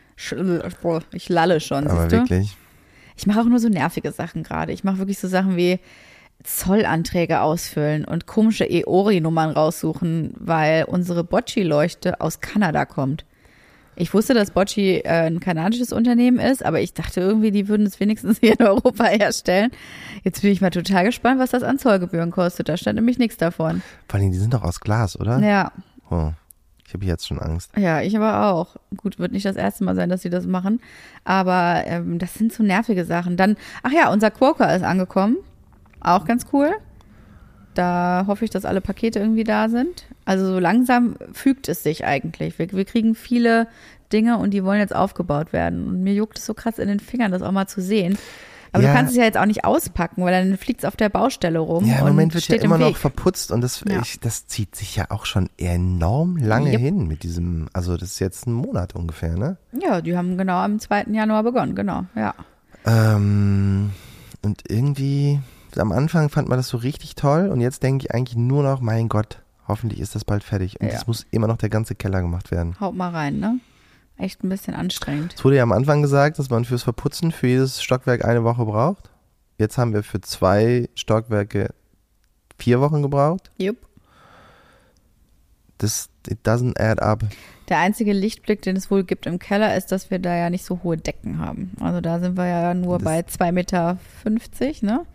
Ich 1.14 1.30
lalle 1.30 1.60
schon, 1.60 1.88
Aber 1.88 2.02
siehst 2.02 2.12
du? 2.12 2.18
wirklich. 2.18 2.58
Ich 3.18 3.26
mache 3.28 3.42
auch 3.42 3.46
nur 3.46 3.60
so 3.60 3.68
nervige 3.70 4.12
Sachen 4.12 4.44
gerade. 4.44 4.72
Ich 4.72 4.84
mache 4.84 5.00
wirklich 5.00 5.20
so 5.20 5.28
Sachen 5.28 5.58
wie 5.58 5.80
Zollanträge 6.44 7.42
ausfüllen 7.42 8.06
und 8.06 8.28
komische 8.28 8.70
EORI-Nummern 8.70 9.50
raussuchen, 9.50 10.34
weil 10.38 10.84
unsere 10.86 11.24
Bocci-Leuchte 11.24 12.22
aus 12.22 12.40
Kanada 12.40 12.86
kommt. 12.86 13.26
Ich 14.00 14.14
wusste, 14.14 14.36
dass 14.36 14.52
Bocci 14.52 14.98
äh, 15.04 15.26
ein 15.26 15.40
kanadisches 15.40 15.92
Unternehmen 15.92 16.38
ist, 16.38 16.64
aber 16.64 16.80
ich 16.82 16.94
dachte 16.94 17.20
irgendwie, 17.20 17.50
die 17.50 17.68
würden 17.68 17.88
es 17.88 18.00
wenigstens 18.00 18.38
hier 18.42 18.60
in 18.60 18.64
Europa 18.66 19.06
herstellen. 19.06 19.72
Jetzt 20.24 20.44
bin 20.44 20.52
ich 20.52 20.62
mal 20.62 20.70
total 20.70 21.06
gespannt, 21.06 21.40
was 21.40 21.50
das 21.50 21.64
an 21.64 21.80
Zollgebühren 21.80 22.30
kostet. 22.30 22.70
Da 22.70 22.78
stand 22.78 22.98
nämlich 22.98 23.18
nichts 23.18 23.38
davon. 23.38 23.82
Vor 24.08 24.20
allem, 24.20 24.32
die 24.32 24.38
sind 24.38 24.54
doch 24.54 24.62
aus 24.62 24.80
Glas, 24.80 25.20
oder? 25.20 25.40
Ja, 25.40 25.72
Oh, 26.10 26.32
ich 26.88 26.94
habe 26.94 27.06
jetzt 27.06 27.28
schon 27.28 27.40
Angst. 27.40 27.72
ja, 27.78 28.02
ich 28.02 28.16
aber 28.16 28.54
auch. 28.54 28.78
Gut, 28.96 29.20
wird 29.20 29.34
nicht 29.34 29.46
das 29.46 29.58
erste 29.58 29.84
Mal 29.84 29.96
sein, 29.96 30.08
dass 30.08 30.22
sie 30.22 30.30
das 30.30 30.48
machen, 30.48 30.80
aber 31.26 31.84
ähm, 31.86 32.18
das 32.18 32.34
sind 32.34 32.54
so 32.54 32.64
nervige 32.64 33.04
Sachen. 33.04 33.36
Dann, 33.36 33.58
ach 33.84 33.92
ja, 33.92 34.10
unser 34.10 34.32
Quoker 34.32 34.74
ist 34.74 34.84
angekommen. 34.84 35.36
Auch 36.00 36.24
ganz 36.24 36.46
cool. 36.54 36.72
Da 37.74 38.24
hoffe 38.28 38.46
ich, 38.46 38.52
dass 38.52 38.64
alle 38.64 38.80
Pakete 38.80 39.20
irgendwie 39.20 39.44
da 39.44 39.68
sind. 39.68 40.06
Also 40.24 40.46
so 40.46 40.60
langsam 40.60 41.18
fügt 41.34 41.68
es 41.68 41.84
sich 41.84 42.06
eigentlich. 42.06 42.58
Wir, 42.58 42.72
wir 42.72 42.86
kriegen 42.86 43.16
viele 43.16 43.68
Dinge 44.14 44.38
und 44.38 44.52
die 44.52 44.64
wollen 44.64 44.80
jetzt 44.80 44.96
aufgebaut 44.96 45.52
werden. 45.52 45.88
Und 45.88 46.04
mir 46.04 46.14
juckt 46.14 46.38
es 46.38 46.46
so 46.46 46.54
krass 46.54 46.80
in 46.80 46.88
den 46.88 47.02
Fingern, 47.02 47.34
das 47.34 47.42
auch 47.42 47.52
mal 47.52 47.68
zu 47.68 47.82
sehen. 47.82 48.18
Aber 48.72 48.84
Ja. 48.84 48.90
du 48.90 48.96
kannst 48.96 49.12
es 49.12 49.18
ja 49.18 49.24
jetzt 49.24 49.38
auch 49.38 49.46
nicht 49.46 49.66
auspacken, 49.66 50.24
weil 50.24 50.32
dann 50.34 50.58
fliegt 50.58 50.82
es 50.82 50.86
auf 50.86 50.96
der 50.96 51.10
Baustelle 51.10 51.60
rum. 51.60 51.86
Ja, 51.86 51.96
im 51.98 52.02
und 52.04 52.08
Moment 52.10 52.34
wird 52.34 52.48
ja 52.48 52.56
immer 52.58 52.78
noch 52.78 52.96
verputzt 52.98 53.52
und 53.52 53.62
das, 53.62 53.84
Ja. 53.88 54.02
ich, 54.02 54.20
das 54.20 54.48
zieht 54.48 54.76
sich 54.76 54.96
ja 54.96 55.06
auch 55.10 55.26
schon 55.26 55.50
enorm 55.58 56.38
lange 56.38 56.72
Yep. 56.72 56.80
hin 56.80 57.08
mit 57.08 57.24
diesem, 57.24 57.68
also 57.74 57.96
das 57.98 58.12
ist 58.12 58.20
jetzt 58.20 58.48
ein 58.48 58.54
Monat 58.54 58.96
ungefähr, 58.96 59.38
ne? 59.38 59.58
Ja, 59.82 60.02
die 60.02 60.18
haben 60.18 60.38
genau 60.38 60.58
am 60.58 60.80
2. 60.80 61.06
Januar 61.12 61.44
begonnen, 61.44 61.76
genau, 61.76 62.04
ja. 62.16 62.34
Ähm, 62.86 63.92
und 64.44 64.64
irgendwie, 64.70 65.40
am 65.76 65.92
Anfang 65.92 66.30
fand 66.30 66.48
man 66.48 66.58
das 66.58 66.70
so 66.70 66.78
richtig 66.78 67.16
toll 67.16 67.50
und 67.50 67.62
jetzt 67.62 67.84
denke 67.84 68.06
ich 68.06 68.14
eigentlich 68.16 68.38
nur 68.38 68.64
noch, 68.64 68.82
mein 68.82 69.10
Gott, 69.10 69.40
hoffentlich 69.68 70.00
ist 70.00 70.16
das 70.16 70.24
bald 70.24 70.44
fertig. 70.44 70.80
Und 70.80 70.88
Ja. 70.88 70.94
es 70.96 71.08
muss 71.08 71.26
immer 71.32 71.48
noch 71.48 71.58
der 71.58 71.70
ganze 71.70 71.96
Keller 71.96 72.22
gemacht 72.22 72.52
werden. 72.52 72.80
Haut 72.80 72.96
mal 72.96 73.10
rein, 73.12 73.40
ne? 73.40 73.60
Echt 74.18 74.44
ein 74.44 74.50
bisschen 74.50 74.74
anstrengend. 74.74 75.36
Es 75.36 75.46
wurde 75.46 75.58
ja 75.58 75.64
am 75.64 75.72
Anfang 75.72 76.02
gesagt, 76.02 76.40
dass 76.40 76.50
man 76.50 76.66
fürs 76.66 76.84
Verputzen 76.84 77.32
für 77.32 77.48
jedes 77.48 77.84
Stockwerk 77.84 78.26
eine 78.26 78.44
Woche 78.44 78.66
braucht. 78.66 79.10
Jetzt 79.58 79.78
haben 79.78 79.94
wir 79.94 80.04
für 80.04 80.22
zwei 80.22 80.90
Stockwerke 80.96 81.74
vier 82.58 82.80
Wochen 82.82 83.02
gebraucht. 83.02 83.52
Jupp. 83.58 83.78
Das 85.78 86.10
it 86.28 86.40
doesn't 86.44 86.80
add 86.80 87.02
up. 87.02 87.24
Der 87.70 87.80
einzige 87.80 88.14
Lichtblick, 88.14 88.62
den 88.62 88.76
es 88.76 88.90
wohl 88.90 89.04
gibt 89.04 89.26
im 89.26 89.40
Keller, 89.40 89.76
ist, 89.76 89.92
dass 89.92 90.10
wir 90.10 90.20
da 90.20 90.36
ja 90.36 90.50
nicht 90.50 90.66
so 90.66 90.82
hohe 90.84 90.98
Decken 90.98 91.40
haben. 91.40 91.74
Also 91.80 92.02
da 92.02 92.20
sind 92.20 92.38
wir 92.38 92.48
ja 92.48 92.74
nur 92.74 92.98
Das- 92.98 93.04
bei 93.06 93.20
2,50 93.24 93.52
Meter, 93.52 93.98
ne? 94.82 95.06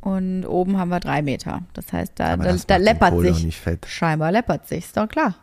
Und 0.00 0.46
oben 0.46 0.78
haben 0.78 0.90
wir 0.90 1.00
drei 1.00 1.20
Meter. 1.20 1.62
Das 1.72 1.92
heißt, 1.92 2.12
da, 2.16 2.36
da, 2.36 2.52
da 2.68 2.76
doch 2.76 3.20
sich. 3.22 3.60
Scheinbar 3.88 4.30
läppert 4.30 4.68
sich, 4.68 4.84
ist 4.84 4.96
doch 4.96 5.08
klar. 5.08 5.34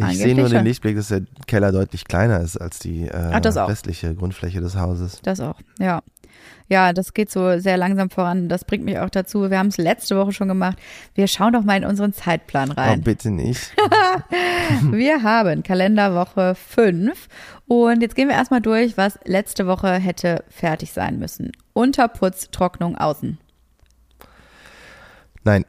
Ich 0.00 0.18
sehe 0.18 0.34
nur 0.34 0.48
den. 0.48 0.64
Lichtblick, 0.64 0.96
dass 0.96 1.08
der 1.08 1.22
Keller 1.46 1.72
deutlich 1.72 2.04
kleiner 2.04 2.40
ist 2.40 2.56
als 2.56 2.78
die 2.78 3.02
äh, 3.08 3.10
Ach, 3.32 3.68
restliche 3.68 4.14
Grundfläche 4.14 4.60
des 4.60 4.76
Hauses. 4.76 5.20
Das 5.22 5.40
auch, 5.40 5.60
ja. 5.78 6.02
Ja, 6.68 6.92
das 6.92 7.14
geht 7.14 7.30
so 7.30 7.58
sehr 7.58 7.78
langsam 7.78 8.10
voran. 8.10 8.48
Das 8.48 8.64
bringt 8.64 8.84
mich 8.84 8.98
auch 8.98 9.08
dazu. 9.10 9.50
Wir 9.50 9.58
haben 9.58 9.68
es 9.68 9.78
letzte 9.78 10.16
Woche 10.16 10.32
schon 10.32 10.48
gemacht. 10.48 10.78
Wir 11.14 11.26
schauen 11.26 11.54
doch 11.54 11.64
mal 11.64 11.78
in 11.78 11.84
unseren 11.84 12.12
Zeitplan 12.12 12.70
Oh, 12.70 12.74
rein. 12.74 13.00
bitte 13.00 13.30
nicht. 13.30 13.72
Wir 14.90 15.22
haben 15.22 15.62
Kalenderwoche 15.62 16.54
5 16.54 17.28
und 17.66 18.02
jetzt 18.02 18.14
gehen 18.14 18.28
wir 18.28 18.34
erstmal 18.34 18.60
durch, 18.60 18.96
was 18.98 19.18
letzte 19.24 19.66
Woche 19.66 19.94
hätte 19.94 20.44
fertig 20.50 20.92
sein 20.92 21.18
müssen. 21.18 21.52
Unterputz, 21.72 22.50
Trocknung 22.50 22.96
außen. 22.96 23.38
Nein. 25.44 25.64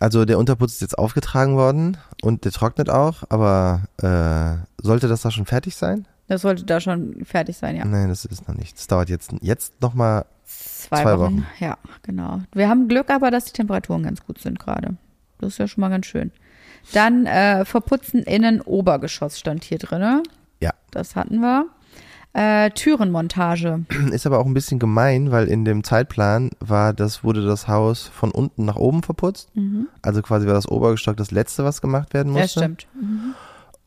Also 0.00 0.24
der 0.24 0.38
Unterputz 0.38 0.72
ist 0.72 0.80
jetzt 0.80 0.98
aufgetragen 0.98 1.56
worden 1.56 1.98
und 2.22 2.44
der 2.44 2.52
trocknet 2.52 2.90
auch, 2.90 3.22
aber 3.28 3.82
äh, 3.98 4.66
sollte 4.82 5.06
das 5.06 5.22
da 5.22 5.30
schon 5.30 5.46
fertig 5.46 5.76
sein? 5.76 6.08
Das 6.26 6.42
sollte 6.42 6.64
da 6.64 6.80
schon 6.80 7.24
fertig 7.24 7.56
sein, 7.56 7.76
ja. 7.76 7.84
Nein, 7.84 8.08
das 8.08 8.24
ist 8.24 8.48
noch 8.48 8.54
nicht. 8.54 8.76
Das 8.76 8.86
dauert 8.86 9.10
jetzt, 9.10 9.32
jetzt 9.42 9.80
nochmal 9.80 10.24
Zwei, 10.50 11.02
Zwei 11.02 11.18
Wochen. 11.18 11.36
Wochen. 11.36 11.46
Ja, 11.60 11.78
genau. 12.02 12.40
Wir 12.52 12.68
haben 12.68 12.88
Glück 12.88 13.10
aber, 13.10 13.30
dass 13.30 13.44
die 13.44 13.52
Temperaturen 13.52 14.02
ganz 14.02 14.24
gut 14.24 14.38
sind 14.40 14.58
gerade. 14.58 14.96
Das 15.38 15.52
ist 15.52 15.58
ja 15.58 15.68
schon 15.68 15.82
mal 15.82 15.90
ganz 15.90 16.06
schön. 16.06 16.32
Dann 16.92 17.26
äh, 17.26 17.64
verputzen 17.64 18.22
innen 18.22 18.60
Obergeschoss 18.60 19.38
stand 19.38 19.62
hier 19.64 19.78
drinne. 19.78 20.22
Ja. 20.60 20.72
Das 20.90 21.14
hatten 21.14 21.40
wir. 21.40 21.66
Äh, 22.32 22.70
Türenmontage. 22.70 23.84
Ist 24.12 24.24
aber 24.26 24.38
auch 24.38 24.46
ein 24.46 24.54
bisschen 24.54 24.78
gemein, 24.78 25.32
weil 25.32 25.48
in 25.48 25.64
dem 25.64 25.82
Zeitplan 25.82 26.50
war 26.60 26.92
das, 26.92 27.24
wurde 27.24 27.44
das 27.44 27.66
Haus 27.66 28.06
von 28.06 28.30
unten 28.30 28.64
nach 28.64 28.76
oben 28.76 29.02
verputzt. 29.02 29.50
Also 30.02 30.22
quasi 30.22 30.46
war 30.46 30.54
das 30.54 30.68
Obergestock 30.68 31.16
das 31.16 31.32
letzte, 31.32 31.64
was 31.64 31.80
gemacht 31.80 32.14
werden 32.14 32.32
musste. 32.32 32.60
Ja, 32.60 32.64
stimmt. 32.66 32.86
Mhm. 32.94 33.34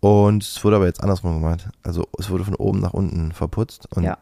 Und 0.01 0.43
es 0.43 0.61
wurde 0.65 0.75
aber 0.75 0.85
jetzt 0.87 1.01
andersrum 1.01 1.41
gemacht. 1.41 1.69
Also 1.83 2.05
es 2.19 2.29
wurde 2.29 2.43
von 2.43 2.55
oben 2.55 2.81
nach 2.81 2.93
unten 2.93 3.31
verputzt 3.31 3.87
und 3.95 4.03
Ja. 4.03 4.17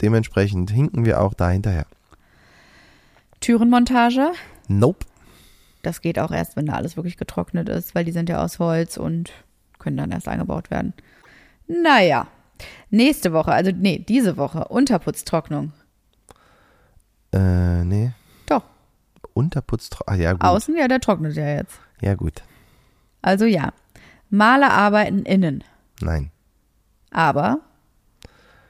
dementsprechend 0.00 0.70
hinken 0.70 1.04
wir 1.04 1.20
auch 1.20 1.34
da 1.34 1.50
hinterher. 1.50 1.84
Türenmontage. 3.40 4.32
Nope. 4.68 5.06
Das 5.82 6.00
geht 6.00 6.18
auch 6.18 6.30
erst, 6.30 6.56
wenn 6.56 6.66
da 6.66 6.72
alles 6.74 6.96
wirklich 6.96 7.16
getrocknet 7.16 7.68
ist, 7.68 7.94
weil 7.94 8.04
die 8.04 8.12
sind 8.12 8.28
ja 8.28 8.42
aus 8.42 8.58
Holz 8.58 8.96
und 8.96 9.30
können 9.78 9.96
dann 9.98 10.10
erst 10.10 10.28
eingebaut 10.28 10.70
werden. 10.70 10.92
Naja. 11.66 12.26
Nächste 12.90 13.32
Woche, 13.32 13.52
also 13.52 13.70
nee, 13.74 13.98
diese 13.98 14.36
Woche, 14.36 14.64
Unterputztrocknung. 14.68 15.72
Äh, 17.32 17.84
nee. 17.84 18.12
Doch. 18.46 18.62
Unterputz. 19.34 19.90
Ah, 20.06 20.14
ja, 20.14 20.32
gut. 20.32 20.42
Außen, 20.42 20.76
ja, 20.76 20.88
der 20.88 21.00
trocknet 21.00 21.36
ja 21.36 21.46
jetzt. 21.46 21.78
Ja, 22.00 22.14
gut. 22.14 22.42
Also 23.22 23.44
ja. 23.44 23.72
Malerarbeiten 24.30 25.24
innen. 25.24 25.64
Nein. 26.00 26.30
Aber 27.10 27.60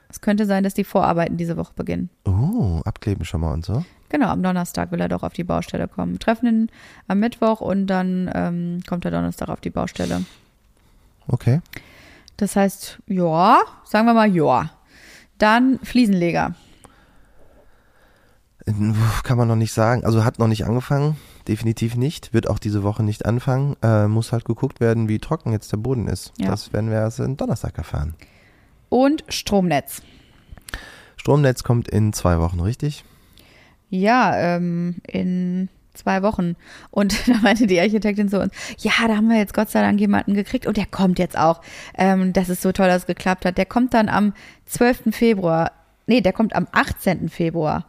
es 0.08 0.20
könnte 0.20 0.46
sein, 0.46 0.64
dass 0.64 0.74
die 0.74 0.84
Vorarbeiten 0.84 1.36
diese 1.36 1.56
Woche 1.56 1.72
beginnen. 1.74 2.10
Oh, 2.24 2.80
abkleben 2.84 3.24
schon 3.24 3.40
mal 3.40 3.52
und 3.52 3.64
so. 3.64 3.84
Genau, 4.08 4.28
am 4.28 4.42
Donnerstag 4.42 4.90
will 4.90 5.00
er 5.00 5.08
doch 5.08 5.22
auf 5.22 5.34
die 5.34 5.44
Baustelle 5.44 5.86
kommen. 5.86 6.12
Wir 6.12 6.18
treffen 6.18 6.46
ihn 6.46 6.70
am 7.08 7.20
Mittwoch 7.20 7.60
und 7.60 7.86
dann 7.88 8.30
ähm, 8.34 8.80
kommt 8.88 9.04
er 9.04 9.10
Donnerstag 9.10 9.50
auf 9.50 9.60
die 9.60 9.70
Baustelle. 9.70 10.24
Okay. 11.26 11.60
Das 12.38 12.56
heißt, 12.56 13.00
ja, 13.08 13.60
sagen 13.84 14.06
wir 14.06 14.14
mal 14.14 14.34
ja. 14.34 14.70
Dann 15.38 15.78
Fliesenleger. 15.82 16.54
Kann 19.22 19.38
man 19.38 19.48
noch 19.48 19.56
nicht 19.56 19.72
sagen. 19.72 20.04
Also 20.04 20.24
hat 20.24 20.38
noch 20.38 20.46
nicht 20.46 20.64
angefangen. 20.64 21.16
Definitiv 21.48 21.96
nicht. 21.96 22.32
Wird 22.32 22.48
auch 22.48 22.58
diese 22.58 22.82
Woche 22.82 23.02
nicht 23.02 23.26
anfangen. 23.26 23.76
Äh, 23.82 24.06
muss 24.06 24.32
halt 24.32 24.44
geguckt 24.44 24.78
werden, 24.80 25.08
wie 25.08 25.18
trocken 25.18 25.52
jetzt 25.52 25.72
der 25.72 25.78
Boden 25.78 26.06
ist. 26.06 26.32
Ja. 26.38 26.50
Das 26.50 26.72
werden 26.72 26.90
wir 26.90 26.98
erst 26.98 27.20
am 27.20 27.36
Donnerstag 27.36 27.76
erfahren. 27.76 28.14
Und 28.88 29.24
Stromnetz. 29.28 30.02
Stromnetz 31.16 31.64
kommt 31.64 31.88
in 31.88 32.12
zwei 32.12 32.38
Wochen, 32.38 32.60
richtig? 32.60 33.04
Ja, 33.90 34.36
ähm, 34.36 34.96
in 35.06 35.70
zwei 35.98 36.22
Wochen. 36.22 36.56
Und 36.90 37.28
da 37.28 37.34
meinte 37.42 37.66
die 37.66 37.80
Architektin 37.80 38.28
zu 38.28 38.40
uns, 38.40 38.52
ja, 38.78 38.92
da 39.06 39.16
haben 39.16 39.28
wir 39.28 39.38
jetzt 39.38 39.54
Gott 39.54 39.70
sei 39.70 39.80
Dank 39.80 40.00
jemanden 40.00 40.34
gekriegt 40.34 40.66
und 40.66 40.76
der 40.76 40.86
kommt 40.86 41.18
jetzt 41.18 41.36
auch. 41.38 41.60
Ähm, 41.96 42.32
das 42.32 42.48
ist 42.48 42.62
so 42.62 42.72
toll, 42.72 42.86
dass 42.86 43.02
es 43.02 43.06
geklappt 43.06 43.44
hat. 43.44 43.58
Der 43.58 43.66
kommt 43.66 43.94
dann 43.94 44.08
am 44.08 44.32
12. 44.66 45.14
Februar. 45.14 45.72
Nee, 46.06 46.20
der 46.20 46.32
kommt 46.32 46.54
am 46.54 46.66
18. 46.72 47.28
Februar. 47.28 47.84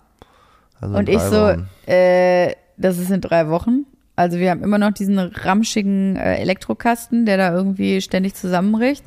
Also 0.82 0.97
Und 0.97 1.10
ich 1.10 1.20
so, 1.20 1.55
äh, 1.86 2.53
das 2.78 2.97
ist 2.97 3.12
in 3.12 3.22
drei 3.22 3.49
Wochen. 3.49 3.86
Also 4.16 4.38
wir 4.38 4.51
haben 4.51 4.64
immer 4.64 4.78
noch 4.78 4.91
diesen 4.91 5.18
ramschigen 5.18 6.18
äh, 6.18 6.36
Elektrokasten, 6.39 7.26
der 7.26 7.38
da 7.38 7.53
irgendwie 7.53 8.01
ständig 8.01 8.36
zusammenbricht. 8.36 9.05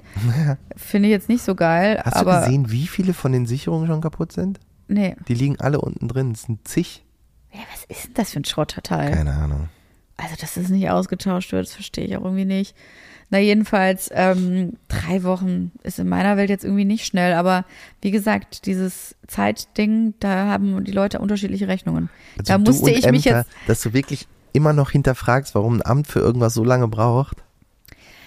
Finde 0.77 1.09
ich 1.09 1.13
jetzt 1.13 1.29
nicht 1.29 1.43
so 1.43 1.55
geil. 1.55 2.01
Hast 2.03 2.17
aber 2.17 2.37
du 2.37 2.47
gesehen, 2.47 2.71
wie 2.71 2.87
viele 2.87 3.13
von 3.13 3.33
den 3.33 3.45
Sicherungen 3.45 3.87
schon 3.87 4.01
kaputt 4.01 4.33
sind? 4.33 4.59
nee. 4.89 5.17
Die 5.29 5.35
liegen 5.35 5.61
alle 5.61 5.81
unten 5.81 6.09
drin. 6.09 6.33
Es 6.33 6.43
sind 6.43 6.67
zig. 6.67 7.05
Ja, 7.53 7.61
was 7.73 7.85
ist 7.97 8.07
denn 8.09 8.15
das 8.15 8.31
für 8.33 8.41
ein 8.41 8.45
Schrotterteil? 8.45 9.13
Keine 9.13 9.33
Ahnung. 9.33 9.69
Also, 10.17 10.35
dass 10.41 10.55
das 10.55 10.69
nicht 10.69 10.89
ausgetauscht 10.91 11.53
wird, 11.53 11.67
das 11.67 11.75
verstehe 11.75 12.05
ich 12.05 12.17
auch 12.17 12.25
irgendwie 12.25 12.45
nicht. 12.45 12.75
Na, 13.31 13.39
jedenfalls, 13.39 14.11
ähm, 14.13 14.75
drei 14.89 15.23
Wochen 15.25 15.73
ist 15.83 15.99
in 15.99 16.09
meiner 16.09 16.37
Welt 16.37 16.51
jetzt 16.51 16.65
irgendwie 16.65 16.85
nicht 16.85 17.07
schnell, 17.07 17.33
aber 17.33 17.65
wie 18.03 18.11
gesagt, 18.11 18.67
dieses 18.67 19.17
Zeitding, 19.27 20.13
da 20.21 20.47
haben 20.49 20.85
die 20.85 20.93
Leute 20.93 21.19
unterschiedliche 21.19 21.67
Rechnungen. 21.67 22.11
Also 22.39 22.53
da 22.53 22.59
musste 22.59 22.91
ich 22.91 23.07
mich 23.11 23.27
Ämter, 23.27 23.39
jetzt, 23.41 23.51
Dass 23.67 23.81
du 23.81 23.95
wirklich 23.95 24.29
immer 24.53 24.75
noch 24.75 24.91
hinterfragst, 24.91 25.55
warum 25.55 25.77
ein 25.77 25.87
Amt 25.87 26.09
für 26.09 26.19
irgendwas 26.21 26.53
so 26.53 26.63
lange 26.63 26.89
braucht. 26.89 27.39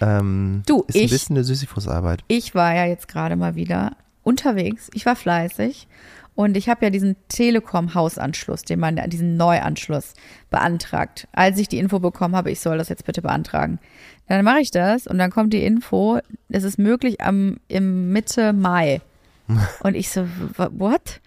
Ähm, 0.02 0.64
Du, 0.66 0.84
ist 0.88 0.96
ein 0.96 1.02
ich- 1.04 1.12
bisschen 1.12 1.36
eine 1.36 1.44
Sisyphusarbeit. 1.44 2.24
ich 2.28 2.56
war 2.56 2.74
ja 2.76 2.86
jetzt 2.86 3.08
gerade 3.08 3.36
mal 3.36 3.56
wieder 3.56 3.96
unterwegs, 4.24 4.90
ich 4.94 5.06
war 5.06 5.16
fleißig 5.16 5.88
und 6.36 6.58
ich 6.58 6.68
habe 6.68 6.86
ja 6.86 6.90
diesen 6.90 7.16
Telekom-Hausanschluss, 7.30 8.64
den 8.64 8.80
man, 8.80 9.02
diesen 9.10 9.38
Neuanschluss 9.38 10.14
beantragt. 10.50 11.28
Als 11.32 11.58
ich 11.58 11.70
die 11.70 11.80
Info 11.80 12.00
bekommen 12.00 12.36
habe, 12.36 12.52
ich 12.52 12.60
soll 12.60 12.78
das 12.78 12.90
jetzt 12.90 13.06
bitte 13.06 13.22
beantragen. 13.22 13.80
Dann 14.28 14.44
mache 14.44 14.60
ich 14.60 14.72
das 14.72 15.08
und 15.08 15.18
dann 15.18 15.32
kommt 15.32 15.54
die 15.54 15.64
Info, 15.64 16.20
es 16.50 16.64
ist 16.64 16.78
möglich 16.78 17.22
am 17.22 17.58
im 17.68 18.12
Mitte 18.12 18.54
Mai. 18.54 19.02
Und 19.82 19.96
ich 19.96 20.10
so, 20.10 20.28
what? 20.58 21.22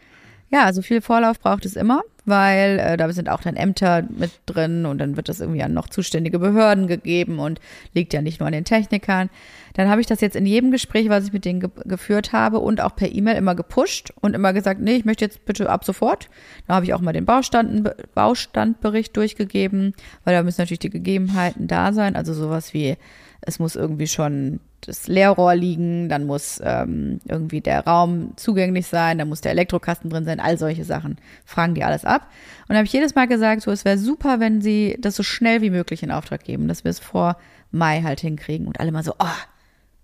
Ja, 0.50 0.64
also 0.64 0.80
viel 0.80 1.02
Vorlauf 1.02 1.38
braucht 1.40 1.66
es 1.66 1.76
immer, 1.76 2.02
weil 2.24 2.78
äh, 2.78 2.96
da 2.96 3.12
sind 3.12 3.28
auch 3.28 3.42
dann 3.42 3.54
Ämter 3.54 4.04
mit 4.08 4.30
drin 4.46 4.86
und 4.86 4.96
dann 4.98 5.16
wird 5.16 5.28
das 5.28 5.40
irgendwie 5.40 5.62
an 5.62 5.74
noch 5.74 5.90
zuständige 5.90 6.38
Behörden 6.38 6.86
gegeben 6.86 7.38
und 7.38 7.60
liegt 7.92 8.14
ja 8.14 8.22
nicht 8.22 8.40
nur 8.40 8.46
an 8.46 8.54
den 8.54 8.64
Technikern. 8.64 9.28
Dann 9.74 9.90
habe 9.90 10.00
ich 10.00 10.06
das 10.06 10.22
jetzt 10.22 10.36
in 10.36 10.46
jedem 10.46 10.70
Gespräch, 10.70 11.10
was 11.10 11.26
ich 11.26 11.34
mit 11.34 11.44
denen 11.44 11.60
ge 11.60 11.68
geführt 11.84 12.32
habe 12.32 12.60
und 12.60 12.80
auch 12.80 12.96
per 12.96 13.14
E-Mail 13.14 13.36
immer 13.36 13.54
gepusht 13.54 14.10
und 14.22 14.34
immer 14.34 14.54
gesagt, 14.54 14.80
nee, 14.80 14.96
ich 14.96 15.04
möchte 15.04 15.24
jetzt 15.26 15.44
bitte 15.44 15.68
ab 15.68 15.84
sofort. 15.84 16.30
Da 16.66 16.74
habe 16.76 16.86
ich 16.86 16.94
auch 16.94 17.02
mal 17.02 17.12
den 17.12 17.26
Baustand, 17.26 17.90
Baustandbericht 18.14 19.14
durchgegeben, 19.16 19.92
weil 20.24 20.34
da 20.34 20.42
müssen 20.42 20.62
natürlich 20.62 20.78
die 20.78 20.90
Gegebenheiten 20.90 21.66
da 21.66 21.92
sein, 21.92 22.16
also 22.16 22.32
sowas 22.32 22.72
wie 22.72 22.96
es 23.40 23.58
muss 23.58 23.76
irgendwie 23.76 24.06
schon 24.06 24.60
das 24.80 25.08
Leerrohr 25.08 25.54
liegen, 25.54 26.08
dann 26.08 26.26
muss 26.26 26.60
ähm, 26.64 27.20
irgendwie 27.24 27.60
der 27.60 27.84
Raum 27.84 28.32
zugänglich 28.36 28.86
sein, 28.86 29.18
dann 29.18 29.28
muss 29.28 29.40
der 29.40 29.52
Elektrokasten 29.52 30.10
drin 30.10 30.24
sein, 30.24 30.40
all 30.40 30.58
solche 30.58 30.84
Sachen. 30.84 31.16
Fragen 31.44 31.74
die 31.74 31.84
alles 31.84 32.04
ab. 32.04 32.28
Und 32.68 32.70
da 32.70 32.76
habe 32.76 32.86
ich 32.86 32.92
jedes 32.92 33.14
Mal 33.14 33.26
gesagt, 33.26 33.62
so, 33.62 33.70
es 33.70 33.84
wäre 33.84 33.98
super, 33.98 34.40
wenn 34.40 34.60
sie 34.60 34.96
das 35.00 35.16
so 35.16 35.22
schnell 35.22 35.62
wie 35.62 35.70
möglich 35.70 36.02
in 36.02 36.10
Auftrag 36.10 36.44
geben, 36.44 36.68
dass 36.68 36.84
wir 36.84 36.90
es 36.90 36.98
vor 36.98 37.36
Mai 37.70 38.02
halt 38.02 38.20
hinkriegen. 38.20 38.66
Und 38.66 38.80
alle 38.80 38.92
mal 38.92 39.02
so, 39.02 39.14
oh, 39.18 39.26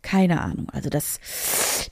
keine 0.02 0.40
Ahnung. 0.40 0.68
Also 0.72 0.90
das, 0.90 1.18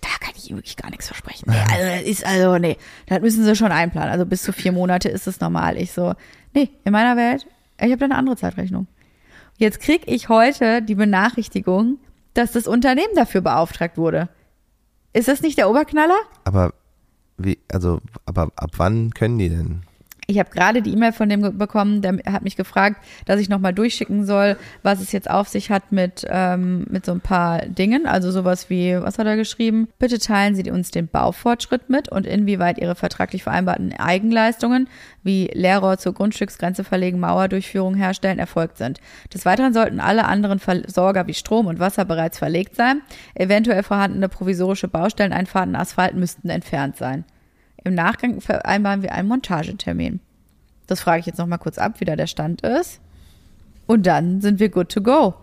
da 0.01 0.09
kann 0.21 0.35
ich 0.37 0.51
wirklich 0.51 0.77
gar 0.77 0.91
nichts 0.91 1.07
versprechen. 1.07 1.51
Nee, 1.51 1.57
also 1.57 1.85
das 1.85 2.03
ist 2.03 2.27
also, 2.27 2.59
nee, 2.59 2.77
das 3.07 3.21
müssen 3.21 3.45
sie 3.45 3.57
schon 3.57 3.73
einplanen. 3.73 4.11
Also 4.11 4.27
bis 4.27 4.43
zu 4.43 4.53
vier 4.53 4.73
Monate 4.73 5.09
ist 5.09 5.27
es 5.27 5.41
normal. 5.41 5.77
Ich 5.77 5.93
so, 5.93 6.15
nee, 6.55 6.71
in 6.85 6.93
meiner 6.93 7.17
Welt, 7.17 7.47
ich 7.79 7.91
habe 7.91 7.97
da 7.97 8.05
eine 8.05 8.17
andere 8.17 8.37
Zeitrechnung. 8.37 8.87
Jetzt 9.59 9.81
krieg 9.81 10.03
ich 10.07 10.29
heute 10.29 10.83
die 10.83 10.95
Benachrichtigung, 10.95 11.99
dass 12.35 12.53
das 12.53 12.67
Unternehmen 12.67 13.15
dafür 13.15 13.41
beauftragt 13.41 13.97
wurde. 13.97 14.29
Ist 15.13 15.29
das 15.29 15.43
nicht 15.43 15.59
der 15.59 15.69
Oberknaller? 15.69 16.19
Aber 16.45 16.73
wie, 17.37 17.59
also, 17.71 18.01
aber 18.25 18.51
ab 18.57 18.71
wann 18.77 19.11
können 19.11 19.39
die 19.39 19.49
denn? 19.49 19.83
Ich 20.33 20.39
habe 20.39 20.49
gerade 20.49 20.81
die 20.81 20.93
E-Mail 20.95 21.13
von 21.13 21.29
dem 21.29 21.59
bekommen, 21.59 22.01
der 22.01 22.17
hat 22.33 22.43
mich 22.43 22.57
gefragt, 22.57 23.05
dass 23.27 23.39
ich 23.39 23.51
nochmal 23.51 23.75
durchschicken 23.75 24.25
soll, 24.25 24.57
was 24.83 25.03
es 25.03 25.13
jetzt 25.13 25.29
auf 25.29 25.47
sich 25.47 25.71
hat 25.71 25.93
mit, 25.93 26.27
ähm, 26.27 26.87
mit 26.89 27.05
so 27.05 27.13
ein 27.13 27.21
paar 27.21 27.67
Dingen. 27.67 28.07
Also 28.07 28.31
sowas 28.31 28.71
wie, 28.71 28.99
was 28.99 29.19
hat 29.19 29.27
er 29.27 29.37
geschrieben? 29.37 29.89
Bitte 29.99 30.19
teilen 30.19 30.55
Sie 30.55 30.71
uns 30.71 30.91
den 30.91 31.07
Baufortschritt 31.07 31.91
mit 31.91 32.09
und 32.09 32.27
inwieweit 32.27 32.79
Ihre 32.79 32.95
vertraglich 32.95 33.43
vereinbarten 33.43 33.93
Eigenleistungen 33.93 34.89
wie 35.23 35.51
Leerrohr 35.53 35.99
zur 35.99 36.15
Grundstücksgrenze 36.15 36.83
verlegen, 36.83 37.21
Mauerdurchführung 37.21 37.95
herstellen 37.95 38.39
erfolgt 38.39 38.79
sind. 38.79 39.01
Des 39.35 39.45
Weiteren 39.45 39.75
sollten 39.75 40.01
alle 40.01 40.25
anderen 40.25 40.61
Versorger 40.61 41.27
wie 41.27 41.35
Strom 41.35 41.67
und 41.67 41.79
Wasser 41.79 42.07
bereits 42.07 42.39
verlegt 42.39 42.75
sein. 42.75 43.03
Eventuell 43.35 43.83
vorhandene 43.83 44.31
provisorische 44.31 44.89
Baustelleneinfahrten, 44.89 45.77
Asphalt 45.77 46.15
müssten 46.15 46.49
entfernt 46.49 46.97
sein. 46.97 47.27
Im 47.85 47.95
Nachgang 47.95 48.41
vereinbaren 48.41 49.03
wir 49.03 49.13
einen 49.13 49.29
Montagetermin. 49.29 50.21
Das 50.87 51.01
frage 51.01 51.21
ich 51.21 51.27
jetzt 51.27 51.39
noch 51.39 51.47
mal 51.47 51.59
kurz 51.59 51.79
ab, 51.79 51.95
wie 51.99 52.05
da 52.05 52.17
der 52.17 52.27
Stand 52.27 52.63
ist. 52.63 53.01
Und 53.87 54.07
dann 54.07 54.41
sind 54.41 54.61
wir 54.61 54.69
good 54.69 54.89
to 54.91 55.01
go. 55.01 55.35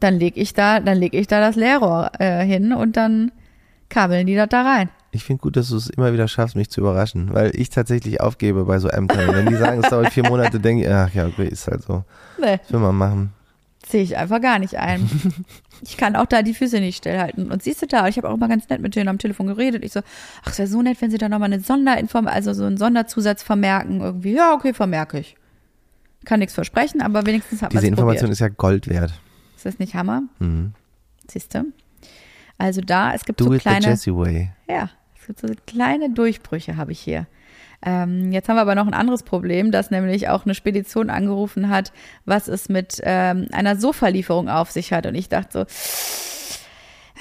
Dann 0.00 0.18
leg 0.18 0.36
ich 0.36 0.54
da, 0.54 0.80
dann 0.80 0.98
leg 0.98 1.14
ich 1.14 1.26
da 1.26 1.40
das 1.40 1.56
Leerrohr 1.56 2.12
äh, 2.18 2.44
hin 2.44 2.72
und 2.72 2.96
dann 2.96 3.32
kabeln 3.88 4.26
die 4.26 4.36
das 4.36 4.48
da 4.48 4.62
rein. 4.62 4.90
Ich 5.10 5.24
finde 5.24 5.40
gut, 5.40 5.56
dass 5.56 5.68
du 5.70 5.76
es 5.76 5.88
immer 5.88 6.12
wieder 6.12 6.28
schaffst, 6.28 6.54
mich 6.54 6.68
zu 6.70 6.80
überraschen, 6.80 7.32
weil 7.32 7.50
ich 7.54 7.70
tatsächlich 7.70 8.20
aufgebe 8.20 8.64
bei 8.66 8.78
so 8.78 8.88
Ämtern. 8.88 9.34
Wenn 9.34 9.46
die 9.46 9.56
sagen, 9.56 9.82
es 9.82 9.88
dauert 9.90 10.12
vier 10.12 10.28
Monate, 10.28 10.60
denke 10.60 10.84
ich, 10.84 10.90
ach 10.90 11.12
ja, 11.14 11.26
okay, 11.26 11.46
ist 11.48 11.66
halt 11.66 11.82
so. 11.82 12.04
Nee, 12.40 12.58
Das 12.58 12.72
will 12.72 12.80
man 12.80 12.94
machen. 12.94 13.32
sehe 13.86 14.02
ich 14.02 14.16
einfach 14.16 14.40
gar 14.40 14.58
nicht 14.58 14.76
ein. 14.76 15.08
ich 15.82 15.96
kann 15.96 16.16
auch 16.16 16.26
da 16.26 16.42
die 16.42 16.54
Füße 16.54 16.80
nicht 16.80 16.96
stillhalten. 16.98 17.50
Und 17.50 17.62
siehst 17.62 17.82
du 17.82 17.86
da, 17.86 18.08
ich 18.08 18.16
habe 18.16 18.28
auch 18.28 18.34
immer 18.34 18.48
ganz 18.48 18.68
nett 18.68 18.80
mit 18.80 18.96
denen 18.96 19.08
am 19.08 19.18
Telefon 19.18 19.46
geredet. 19.46 19.84
Ich 19.84 19.92
so, 19.92 20.00
ach, 20.44 20.50
es 20.50 20.58
wäre 20.58 20.68
so 20.68 20.82
nett, 20.82 21.00
wenn 21.00 21.10
sie 21.10 21.18
da 21.18 21.28
nochmal 21.28 21.52
eine 21.52 21.60
Sonderinform, 21.60 22.26
also 22.26 22.52
so 22.52 22.64
einen 22.64 22.76
Sonderzusatz 22.76 23.42
vermerken 23.42 24.00
irgendwie. 24.00 24.32
Ja, 24.32 24.54
okay, 24.54 24.72
vermerke 24.74 25.18
ich. 25.18 25.36
kann 26.24 26.40
nichts 26.40 26.54
versprechen, 26.54 27.00
aber 27.00 27.24
wenigstens 27.26 27.62
hat 27.62 27.72
man 27.72 27.80
Diese 27.80 27.86
es 27.86 27.90
Information 27.98 28.18
probiert. 28.20 28.32
ist 28.32 28.40
ja 28.40 28.48
Gold 28.48 28.88
wert. 28.88 29.12
Ist 29.56 29.66
das 29.66 29.78
nicht 29.78 29.94
Hammer? 29.94 30.22
Mhm. 30.38 30.72
Siehst 31.30 31.54
du? 31.54 31.64
Also 32.58 32.80
da, 32.80 33.12
es 33.14 33.24
gibt 33.24 33.40
Do 33.40 33.44
so 33.44 33.52
it 33.52 33.62
the 33.62 33.68
kleine, 33.68 33.86
Jesse 33.86 34.16
way. 34.16 34.50
ja, 34.68 34.90
es 35.20 35.26
gibt 35.26 35.40
so 35.40 35.48
kleine 35.66 36.10
Durchbrüche 36.10 36.76
habe 36.76 36.92
ich 36.92 36.98
hier. 37.00 37.26
Ähm, 37.84 38.32
jetzt 38.32 38.48
haben 38.48 38.56
wir 38.56 38.62
aber 38.62 38.74
noch 38.74 38.86
ein 38.86 38.94
anderes 38.94 39.22
Problem, 39.22 39.70
dass 39.70 39.90
nämlich 39.90 40.28
auch 40.28 40.44
eine 40.44 40.54
Spedition 40.54 41.10
angerufen 41.10 41.68
hat, 41.68 41.92
was 42.24 42.48
es 42.48 42.68
mit 42.68 43.00
ähm, 43.04 43.46
einer 43.52 43.76
Sofalieferung 43.76 44.48
auf 44.48 44.70
sich 44.70 44.92
hat. 44.92 45.06
Und 45.06 45.14
ich 45.14 45.28
dachte 45.28 45.60
so, 45.60 45.66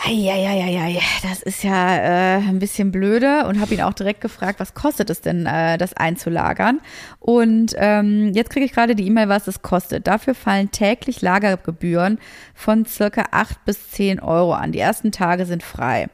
Eieieiei, 0.05 0.99
das 1.23 1.41
ist 1.41 1.63
ja 1.63 1.95
äh, 1.97 2.37
ein 2.37 2.59
bisschen 2.59 2.91
blöde 2.91 3.45
und 3.47 3.59
habe 3.59 3.73
ihn 3.73 3.81
auch 3.81 3.93
direkt 3.93 4.21
gefragt, 4.21 4.59
was 4.59 4.73
kostet 4.73 5.09
es 5.09 5.21
denn, 5.21 5.47
äh, 5.47 5.77
das 5.77 5.95
einzulagern? 5.95 6.81
Und 7.19 7.73
ähm, 7.77 8.31
jetzt 8.33 8.51
kriege 8.51 8.65
ich 8.65 8.73
gerade 8.73 8.95
die 8.95 9.07
E-Mail, 9.07 9.27
was 9.27 9.47
es 9.47 9.63
kostet. 9.63 10.05
Dafür 10.07 10.35
fallen 10.35 10.71
täglich 10.71 11.21
Lagergebühren 11.21 12.19
von 12.53 12.85
circa 12.85 13.25
8 13.31 13.65
bis 13.65 13.89
10 13.91 14.19
Euro 14.19 14.53
an. 14.53 14.71
Die 14.71 14.79
ersten 14.79 15.11
Tage 15.11 15.45
sind 15.45 15.63
frei. 15.63 16.07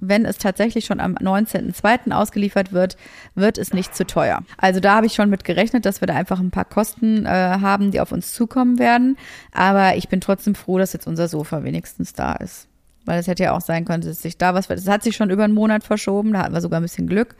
Wenn 0.00 0.24
es 0.24 0.38
tatsächlich 0.38 0.84
schon 0.84 1.00
am 1.00 1.14
19.02. 1.14 2.12
ausgeliefert 2.12 2.72
wird, 2.72 2.96
wird 3.34 3.58
es 3.58 3.72
nicht 3.72 3.96
zu 3.96 4.06
teuer. 4.06 4.42
Also 4.56 4.80
da 4.80 4.96
habe 4.96 5.06
ich 5.06 5.14
schon 5.14 5.30
mit 5.30 5.44
gerechnet, 5.44 5.84
dass 5.84 6.00
wir 6.00 6.06
da 6.06 6.14
einfach 6.14 6.38
ein 6.40 6.50
paar 6.50 6.64
Kosten 6.64 7.26
äh, 7.26 7.28
haben, 7.28 7.90
die 7.90 8.00
auf 8.00 8.12
uns 8.12 8.32
zukommen 8.32 8.78
werden. 8.78 9.16
Aber 9.52 9.96
ich 9.96 10.08
bin 10.08 10.20
trotzdem 10.20 10.54
froh, 10.54 10.78
dass 10.78 10.92
jetzt 10.92 11.06
unser 11.06 11.28
Sofa 11.28 11.64
wenigstens 11.64 12.12
da 12.12 12.34
ist. 12.34 12.68
Weil 13.04 13.18
es 13.18 13.26
hätte 13.26 13.44
ja 13.44 13.56
auch 13.56 13.62
sein 13.62 13.84
können, 13.84 14.02
dass 14.02 14.20
sich 14.20 14.36
da 14.36 14.54
was, 14.54 14.68
das 14.68 14.86
hat 14.86 15.02
sich 15.02 15.16
schon 15.16 15.30
über 15.30 15.44
einen 15.44 15.54
Monat 15.54 15.82
verschoben, 15.82 16.34
da 16.34 16.40
hatten 16.40 16.52
wir 16.52 16.60
sogar 16.60 16.78
ein 16.78 16.82
bisschen 16.82 17.06
Glück. 17.06 17.36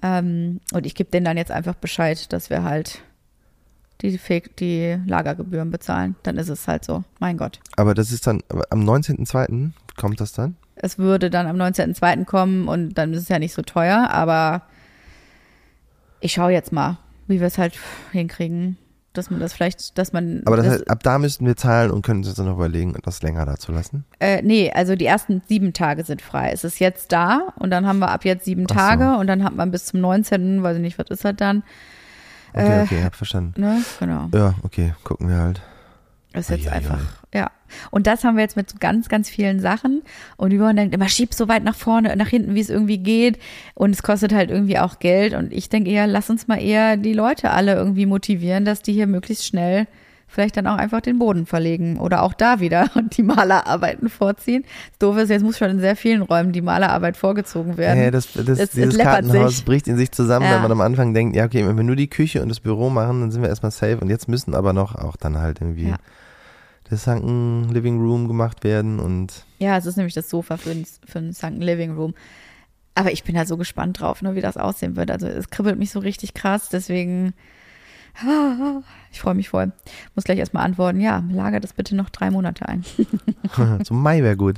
Ähm, 0.00 0.60
und 0.72 0.86
ich 0.86 0.94
gebe 0.94 1.10
denen 1.10 1.24
dann 1.24 1.36
jetzt 1.36 1.50
einfach 1.50 1.74
Bescheid, 1.74 2.32
dass 2.32 2.50
wir 2.50 2.62
halt 2.62 3.02
die, 4.02 4.18
die 4.58 4.98
Lagergebühren 5.06 5.70
bezahlen. 5.70 6.16
Dann 6.22 6.38
ist 6.38 6.48
es 6.48 6.66
halt 6.66 6.84
so. 6.84 7.04
Mein 7.20 7.36
Gott. 7.36 7.60
Aber 7.76 7.94
das 7.94 8.12
ist 8.12 8.26
dann, 8.26 8.42
am 8.70 8.88
19.02. 8.88 9.70
kommt 9.96 10.20
das 10.20 10.32
dann? 10.32 10.56
Es 10.74 10.98
würde 10.98 11.30
dann 11.30 11.46
am 11.46 11.56
19.02. 11.56 12.24
kommen 12.24 12.68
und 12.68 12.94
dann 12.94 13.12
ist 13.12 13.22
es 13.22 13.28
ja 13.28 13.38
nicht 13.38 13.54
so 13.54 13.62
teuer, 13.62 14.08
aber 14.10 14.62
ich 16.20 16.32
schaue 16.32 16.52
jetzt 16.52 16.72
mal, 16.72 16.98
wie 17.26 17.40
wir 17.40 17.46
es 17.46 17.58
halt 17.58 17.74
hinkriegen, 18.12 18.78
dass 19.12 19.30
man 19.30 19.40
das 19.40 19.52
vielleicht, 19.52 19.98
dass 19.98 20.12
man. 20.12 20.42
Aber 20.46 20.56
das 20.56 20.66
heißt, 20.68 20.90
ab 20.90 21.02
da 21.02 21.18
müssten 21.18 21.44
wir 21.46 21.56
zahlen 21.56 21.90
und 21.90 22.02
können 22.02 22.24
uns 22.24 22.32
dann 22.34 22.46
noch 22.46 22.54
überlegen, 22.54 22.94
das 23.02 23.22
länger 23.22 23.44
da 23.44 23.56
zu 23.56 23.70
lassen. 23.72 24.04
äh, 24.20 24.40
nee, 24.42 24.72
also 24.72 24.96
die 24.96 25.04
ersten 25.06 25.42
sieben 25.46 25.72
Tage 25.74 26.04
sind 26.04 26.22
frei. 26.22 26.50
Es 26.52 26.64
ist 26.64 26.78
jetzt 26.78 27.12
da 27.12 27.52
und 27.56 27.70
dann 27.70 27.86
haben 27.86 27.98
wir 27.98 28.10
ab 28.10 28.24
jetzt 28.24 28.44
sieben 28.46 28.62
so. 28.68 28.74
Tage 28.74 29.16
und 29.18 29.26
dann 29.26 29.44
hat 29.44 29.54
man 29.54 29.70
bis 29.70 29.86
zum 29.86 30.00
19., 30.00 30.62
weiß 30.62 30.76
ich 30.76 30.82
nicht, 30.82 30.98
was 30.98 31.06
ist 31.10 31.24
das 31.24 31.36
dann? 31.36 31.62
Okay, 32.54 32.80
Äh, 32.80 32.82
okay, 32.84 33.04
hab 33.04 33.14
verstanden. 33.14 33.60
Ne? 33.60 33.82
Genau. 33.98 34.28
Ja, 34.34 34.54
okay, 34.62 34.94
gucken 35.04 35.28
wir 35.28 35.36
halt. 35.38 35.60
Ist 36.34 36.48
jetzt 36.48 36.66
Eieiei. 36.68 36.76
einfach, 36.76 37.00
ja. 37.34 37.50
Und 37.90 38.06
das 38.06 38.24
haben 38.24 38.36
wir 38.36 38.42
jetzt 38.42 38.56
mit 38.56 38.70
so 38.70 38.76
ganz, 38.80 39.08
ganz 39.08 39.28
vielen 39.28 39.60
Sachen. 39.60 40.02
Und 40.36 40.50
die 40.50 40.60
wollen 40.60 40.76
denkt 40.76 40.94
immer, 40.94 41.08
schieb 41.08 41.34
so 41.34 41.48
weit 41.48 41.64
nach 41.64 41.74
vorne, 41.76 42.14
nach 42.16 42.28
hinten, 42.28 42.54
wie 42.54 42.60
es 42.60 42.70
irgendwie 42.70 42.98
geht. 42.98 43.38
Und 43.74 43.90
es 43.90 44.02
kostet 44.02 44.32
halt 44.32 44.50
irgendwie 44.50 44.78
auch 44.78 44.98
Geld. 44.98 45.34
Und 45.34 45.52
ich 45.52 45.68
denke 45.68 45.90
eher, 45.90 46.06
lass 46.06 46.30
uns 46.30 46.48
mal 46.48 46.60
eher 46.62 46.96
die 46.96 47.12
Leute 47.14 47.50
alle 47.50 47.74
irgendwie 47.74 48.06
motivieren, 48.06 48.64
dass 48.64 48.82
die 48.82 48.92
hier 48.92 49.06
möglichst 49.06 49.46
schnell 49.46 49.86
vielleicht 50.28 50.56
dann 50.56 50.66
auch 50.66 50.78
einfach 50.78 51.02
den 51.02 51.18
Boden 51.18 51.44
verlegen 51.44 51.98
oder 51.98 52.22
auch 52.22 52.32
da 52.32 52.58
wieder 52.58 52.88
und 52.94 53.18
die 53.18 53.22
Malerarbeiten 53.22 54.08
vorziehen. 54.08 54.64
Das 54.92 54.98
Doofe 55.00 55.20
ist, 55.20 55.28
jetzt 55.28 55.42
muss 55.42 55.58
schon 55.58 55.68
in 55.68 55.78
sehr 55.80 55.94
vielen 55.94 56.22
Räumen 56.22 56.52
die 56.52 56.62
Malerarbeit 56.62 57.18
vorgezogen 57.18 57.76
werden. 57.76 58.02
Ja, 58.02 58.10
das, 58.10 58.32
das, 58.32 58.48
Es- 58.48 58.58
es 58.60 58.70
dieses 58.70 58.94
läppert 58.94 59.26
Kartenhaus 59.26 59.56
sich. 59.56 59.64
bricht 59.66 59.88
in 59.88 59.98
sich 59.98 60.10
zusammen, 60.10 60.46
Ja. 60.46 60.54
wenn 60.54 60.62
man 60.62 60.72
am 60.72 60.80
Anfang 60.80 61.12
denkt, 61.12 61.36
ja, 61.36 61.44
okay, 61.44 61.66
wenn 61.68 61.76
wir 61.76 61.84
nur 61.84 61.96
die 61.96 62.08
Küche 62.08 62.40
und 62.40 62.48
das 62.48 62.60
Büro 62.60 62.88
machen, 62.88 63.20
dann 63.20 63.30
sind 63.30 63.42
wir 63.42 63.50
erstmal 63.50 63.72
safe. 63.72 63.98
Und 64.00 64.08
jetzt 64.08 64.26
müssen 64.26 64.54
aber 64.54 64.72
noch 64.72 64.94
auch 64.94 65.16
dann 65.16 65.38
halt 65.38 65.60
irgendwie 65.60 65.88
Ja. 65.90 65.96
Das 66.92 67.04
Sunken 67.04 67.70
Living 67.72 67.98
Room 68.00 68.28
gemacht 68.28 68.64
werden 68.64 69.00
und 69.00 69.46
Ja, 69.58 69.76
es 69.78 69.86
ist 69.86 69.96
nämlich 69.96 70.14
das 70.14 70.28
Sofa 70.28 70.58
für 70.58 70.74
den, 70.74 70.84
für 70.84 71.20
den 71.20 71.32
Sunken 71.32 71.62
Living 71.62 71.94
Room. 71.94 72.14
Aber 72.94 73.10
ich 73.10 73.24
bin 73.24 73.34
da 73.34 73.46
so 73.46 73.56
gespannt 73.56 74.00
drauf, 74.00 74.20
ne, 74.20 74.34
wie 74.34 74.42
das 74.42 74.58
aussehen 74.58 74.96
wird. 74.96 75.10
Also 75.10 75.26
es 75.26 75.48
kribbelt 75.48 75.78
mich 75.78 75.90
so 75.90 76.00
richtig 76.00 76.34
krass, 76.34 76.68
deswegen 76.68 77.32
ich 79.10 79.20
freue 79.20 79.34
mich 79.34 79.48
voll. 79.48 79.72
Muss 80.14 80.24
gleich 80.24 80.38
erstmal 80.38 80.66
antworten, 80.66 81.00
ja, 81.00 81.24
lager 81.30 81.60
das 81.60 81.72
bitte 81.72 81.96
noch 81.96 82.10
drei 82.10 82.30
Monate 82.30 82.68
ein. 82.68 82.84
zum 83.84 84.02
Mai 84.02 84.22
wäre 84.22 84.36
gut. 84.36 84.56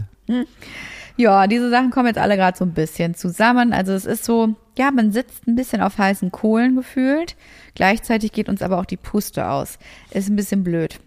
Ja, 1.17 1.47
diese 1.47 1.71
Sachen 1.71 1.91
kommen 1.91 2.09
jetzt 2.09 2.19
alle 2.19 2.37
gerade 2.37 2.59
so 2.59 2.65
ein 2.65 2.73
bisschen 2.73 3.15
zusammen. 3.15 3.73
Also 3.73 3.93
es 3.93 4.07
ist 4.07 4.25
so, 4.25 4.57
ja, 4.77 4.91
man 4.91 5.13
sitzt 5.13 5.47
ein 5.47 5.55
bisschen 5.55 5.83
auf 5.83 5.99
heißen 5.99 6.33
Kohlen 6.33 6.75
gefühlt. 6.75 7.37
Gleichzeitig 7.77 8.33
geht 8.33 8.49
uns 8.49 8.61
aber 8.61 8.81
auch 8.81 8.87
die 8.87 8.97
Puste 8.97 9.49
aus. 9.49 9.79
Ist 10.11 10.29
ein 10.29 10.37
bisschen 10.37 10.65
blöd. 10.65 10.99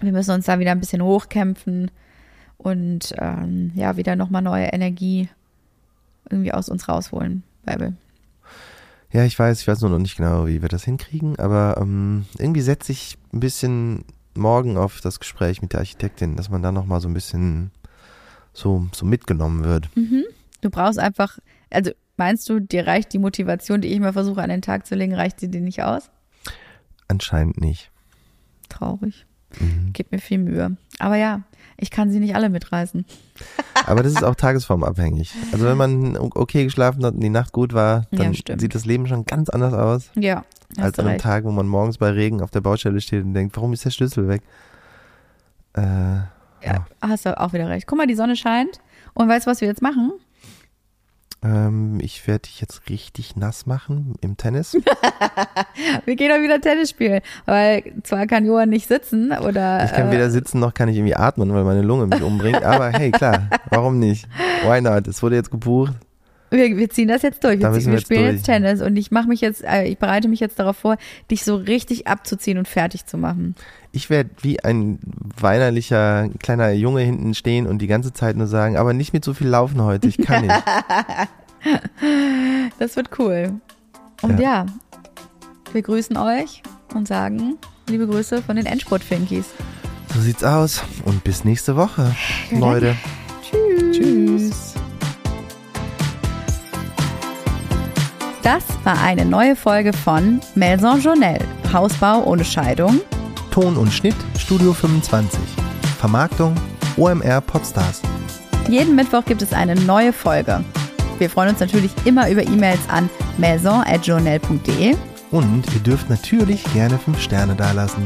Wir 0.00 0.12
müssen 0.12 0.32
uns 0.32 0.46
da 0.46 0.58
wieder 0.58 0.72
ein 0.72 0.80
bisschen 0.80 1.02
hochkämpfen 1.02 1.90
und 2.56 3.14
ähm, 3.18 3.72
ja, 3.74 3.96
wieder 3.96 4.16
nochmal 4.16 4.42
neue 4.42 4.66
Energie 4.66 5.28
irgendwie 6.30 6.52
aus 6.52 6.68
uns 6.68 6.88
rausholen. 6.88 7.42
Bärbel. 7.64 7.96
Ja, 9.10 9.24
ich 9.24 9.38
weiß, 9.38 9.60
ich 9.60 9.68
weiß 9.68 9.80
nur 9.80 9.90
noch 9.90 9.98
nicht 9.98 10.16
genau, 10.16 10.46
wie 10.46 10.60
wir 10.60 10.68
das 10.68 10.84
hinkriegen, 10.84 11.38
aber 11.38 11.78
ähm, 11.80 12.26
irgendwie 12.36 12.60
setze 12.60 12.92
ich 12.92 13.16
ein 13.32 13.40
bisschen 13.40 14.04
morgen 14.34 14.76
auf 14.76 15.00
das 15.00 15.18
Gespräch 15.18 15.62
mit 15.62 15.72
der 15.72 15.80
Architektin, 15.80 16.36
dass 16.36 16.50
man 16.50 16.62
da 16.62 16.72
nochmal 16.72 17.00
so 17.00 17.08
ein 17.08 17.14
bisschen 17.14 17.70
so, 18.52 18.86
so 18.92 19.06
mitgenommen 19.06 19.64
wird. 19.64 19.88
Du 20.60 20.70
brauchst 20.70 20.98
einfach, 20.98 21.38
also 21.70 21.92
meinst 22.16 22.48
du, 22.48 22.60
dir 22.60 22.86
reicht 22.86 23.12
die 23.12 23.18
Motivation, 23.18 23.80
die 23.80 23.88
ich 23.88 23.96
immer 23.96 24.12
versuche 24.12 24.42
an 24.42 24.50
den 24.50 24.62
Tag 24.62 24.86
zu 24.86 24.94
legen, 24.94 25.14
reicht 25.14 25.40
sie 25.40 25.48
dir 25.48 25.60
nicht 25.60 25.82
aus? 25.82 26.10
Anscheinend 27.06 27.60
nicht. 27.60 27.90
Traurig. 28.68 29.26
Mhm. 29.58 29.90
Gib 29.92 30.12
mir 30.12 30.18
viel 30.18 30.38
Mühe. 30.38 30.76
Aber 30.98 31.16
ja, 31.16 31.42
ich 31.76 31.90
kann 31.90 32.10
sie 32.10 32.18
nicht 32.20 32.34
alle 32.34 32.48
mitreißen. 32.50 33.04
Aber 33.86 34.02
das 34.02 34.12
ist 34.12 34.24
auch 34.24 34.34
tagesformabhängig. 34.34 35.32
Also 35.52 35.64
wenn 35.64 35.76
man 35.76 36.16
okay 36.16 36.64
geschlafen 36.64 37.04
hat 37.04 37.14
und 37.14 37.20
die 37.20 37.30
Nacht 37.30 37.52
gut 37.52 37.72
war, 37.72 38.06
Ja, 38.10 38.24
dann 38.24 38.34
stimmt. 38.34 38.60
sieht 38.60 38.74
das 38.74 38.84
Leben 38.84 39.06
schon 39.06 39.24
ganz 39.24 39.48
anders 39.48 39.72
aus, 39.74 40.10
Ja, 40.16 40.44
als 40.76 40.98
an 40.98 41.06
einem 41.06 41.12
recht. 41.14 41.22
Tag, 41.24 41.44
wo 41.44 41.50
man 41.52 41.66
morgens 41.68 41.98
bei 41.98 42.10
Regen 42.10 42.42
auf 42.42 42.50
der 42.50 42.60
Baustelle 42.60 43.00
steht 43.00 43.24
und 43.24 43.34
denkt, 43.34 43.56
warum 43.56 43.72
ist 43.72 43.84
der 43.84 43.90
Schlüssel 43.90 44.28
weg? 44.28 44.42
Äh, 45.74 45.82
Ja, 46.64 46.86
hast 47.00 47.24
du 47.26 47.38
auch 47.40 47.52
wieder 47.52 47.68
recht. 47.68 47.86
Guck 47.86 47.98
mal, 47.98 48.06
die 48.06 48.14
Sonne 48.16 48.36
scheint. 48.36 48.80
Und 49.14 49.28
weißt 49.28 49.46
du, 49.46 49.50
was 49.50 49.60
wir 49.60 49.68
jetzt 49.68 49.82
machen? 49.82 50.12
Ähm, 51.42 51.98
ich 52.00 52.26
werde 52.26 52.42
dich 52.42 52.60
jetzt 52.60 52.88
richtig 52.88 53.36
nass 53.36 53.66
machen 53.66 54.14
im 54.20 54.36
Tennis. 54.36 54.74
Wir 56.04 56.16
gehen 56.16 56.30
doch 56.30 56.42
wieder 56.42 56.60
Tennis 56.60 56.90
spielen. 56.90 57.20
Weil 57.46 57.84
zwar 58.02 58.26
kann 58.26 58.44
Johann 58.44 58.70
nicht 58.70 58.88
sitzen 58.88 59.32
oder. 59.32 59.84
Ich 59.84 59.92
kann 59.92 60.08
äh, 60.08 60.12
weder 60.12 60.30
sitzen 60.30 60.58
noch 60.58 60.74
kann 60.74 60.88
ich 60.88 60.96
irgendwie 60.96 61.14
atmen, 61.14 61.52
weil 61.54 61.64
meine 61.64 61.82
Lunge 61.82 62.06
mich 62.06 62.22
umbringt. 62.22 62.64
Aber 62.64 62.90
hey, 62.90 63.10
klar, 63.12 63.48
warum 63.70 63.98
nicht? 63.98 64.26
Why 64.64 64.80
not? 64.80 65.06
Es 65.06 65.22
wurde 65.22 65.36
jetzt 65.36 65.50
gebucht. 65.50 65.94
Wir, 66.50 66.76
wir 66.76 66.90
ziehen 66.90 67.08
das 67.08 67.22
jetzt 67.22 67.42
durch. 67.44 67.58
Wir, 67.58 67.60
Da 67.60 67.70
müssen 67.70 67.80
ziehen, 67.80 67.86
wir 67.86 67.92
wir 67.92 67.98
jetzt 67.98 68.06
spielen 68.06 68.22
durch. 68.22 68.34
jetzt 68.36 68.44
Tennis 68.46 68.82
und 68.82 68.96
ich 68.96 69.10
mache 69.10 69.28
mich 69.28 69.40
jetzt, 69.40 69.64
äh, 69.64 69.84
ich 69.84 69.98
bereite 69.98 70.28
mich 70.28 70.40
jetzt 70.40 70.58
darauf 70.58 70.76
vor, 70.76 70.96
dich 71.30 71.44
so 71.44 71.56
richtig 71.56 72.06
abzuziehen 72.06 72.58
und 72.58 72.68
fertig 72.68 73.06
zu 73.06 73.18
machen. 73.18 73.54
Ich 73.92 74.10
werde 74.10 74.30
wie 74.42 74.62
ein 74.62 74.98
weinerlicher 75.38 76.28
kleiner 76.38 76.70
Junge 76.72 77.00
hinten 77.02 77.34
stehen 77.34 77.66
und 77.66 77.78
die 77.80 77.86
ganze 77.86 78.12
Zeit 78.12 78.36
nur 78.36 78.46
sagen, 78.46 78.76
aber 78.76 78.92
nicht 78.92 79.12
mit 79.12 79.24
so 79.24 79.34
viel 79.34 79.48
laufen 79.48 79.82
heute, 79.82 80.08
ich 80.08 80.18
kann 80.18 80.46
nicht. 80.46 80.54
Das 82.78 82.94
wird 82.94 83.18
cool. 83.18 83.54
Und 84.22 84.38
ja, 84.38 84.66
wir 85.72 85.82
grüßen 85.82 86.16
euch 86.16 86.62
und 86.94 87.08
sagen 87.08 87.56
liebe 87.88 88.06
Grüße 88.06 88.42
von 88.42 88.56
den 88.56 88.66
Endspurt-Finkies. 88.66 89.46
So 90.14 90.20
sieht's 90.20 90.44
aus 90.44 90.84
und 91.04 91.24
bis 91.24 91.44
nächste 91.44 91.74
Woche, 91.76 92.14
Leute. 92.52 92.94
Tschüss. 93.42 93.96
Tschüss. 93.96 94.74
Das 98.42 98.64
war 98.84 99.00
eine 99.02 99.24
neue 99.24 99.56
Folge 99.56 99.92
von 99.92 100.40
Maison 100.54 101.00
Journal. 101.00 101.38
Hausbau 101.72 102.24
ohne 102.24 102.44
Scheidung. 102.44 103.00
Ton 103.50 103.76
und 103.76 103.92
Schnitt 103.92 104.14
Studio 104.38 104.72
25. 104.72 105.38
Vermarktung 105.98 106.54
OMR 106.96 107.40
Podstars. 107.40 108.02
Jeden 108.68 108.94
Mittwoch 108.94 109.24
gibt 109.24 109.42
es 109.42 109.52
eine 109.52 109.74
neue 109.74 110.12
Folge. 110.12 110.64
Wir 111.18 111.28
freuen 111.28 111.50
uns 111.50 111.60
natürlich 111.60 111.90
immer 112.04 112.30
über 112.30 112.42
E-Mails 112.42 112.80
an 112.88 113.10
maison.journal.de. 113.38 114.94
Und 115.30 115.64
ihr 115.74 115.80
dürft 115.80 116.08
natürlich 116.08 116.62
gerne 116.72 116.98
5 116.98 117.20
Sterne 117.20 117.54
dalassen. 117.54 118.04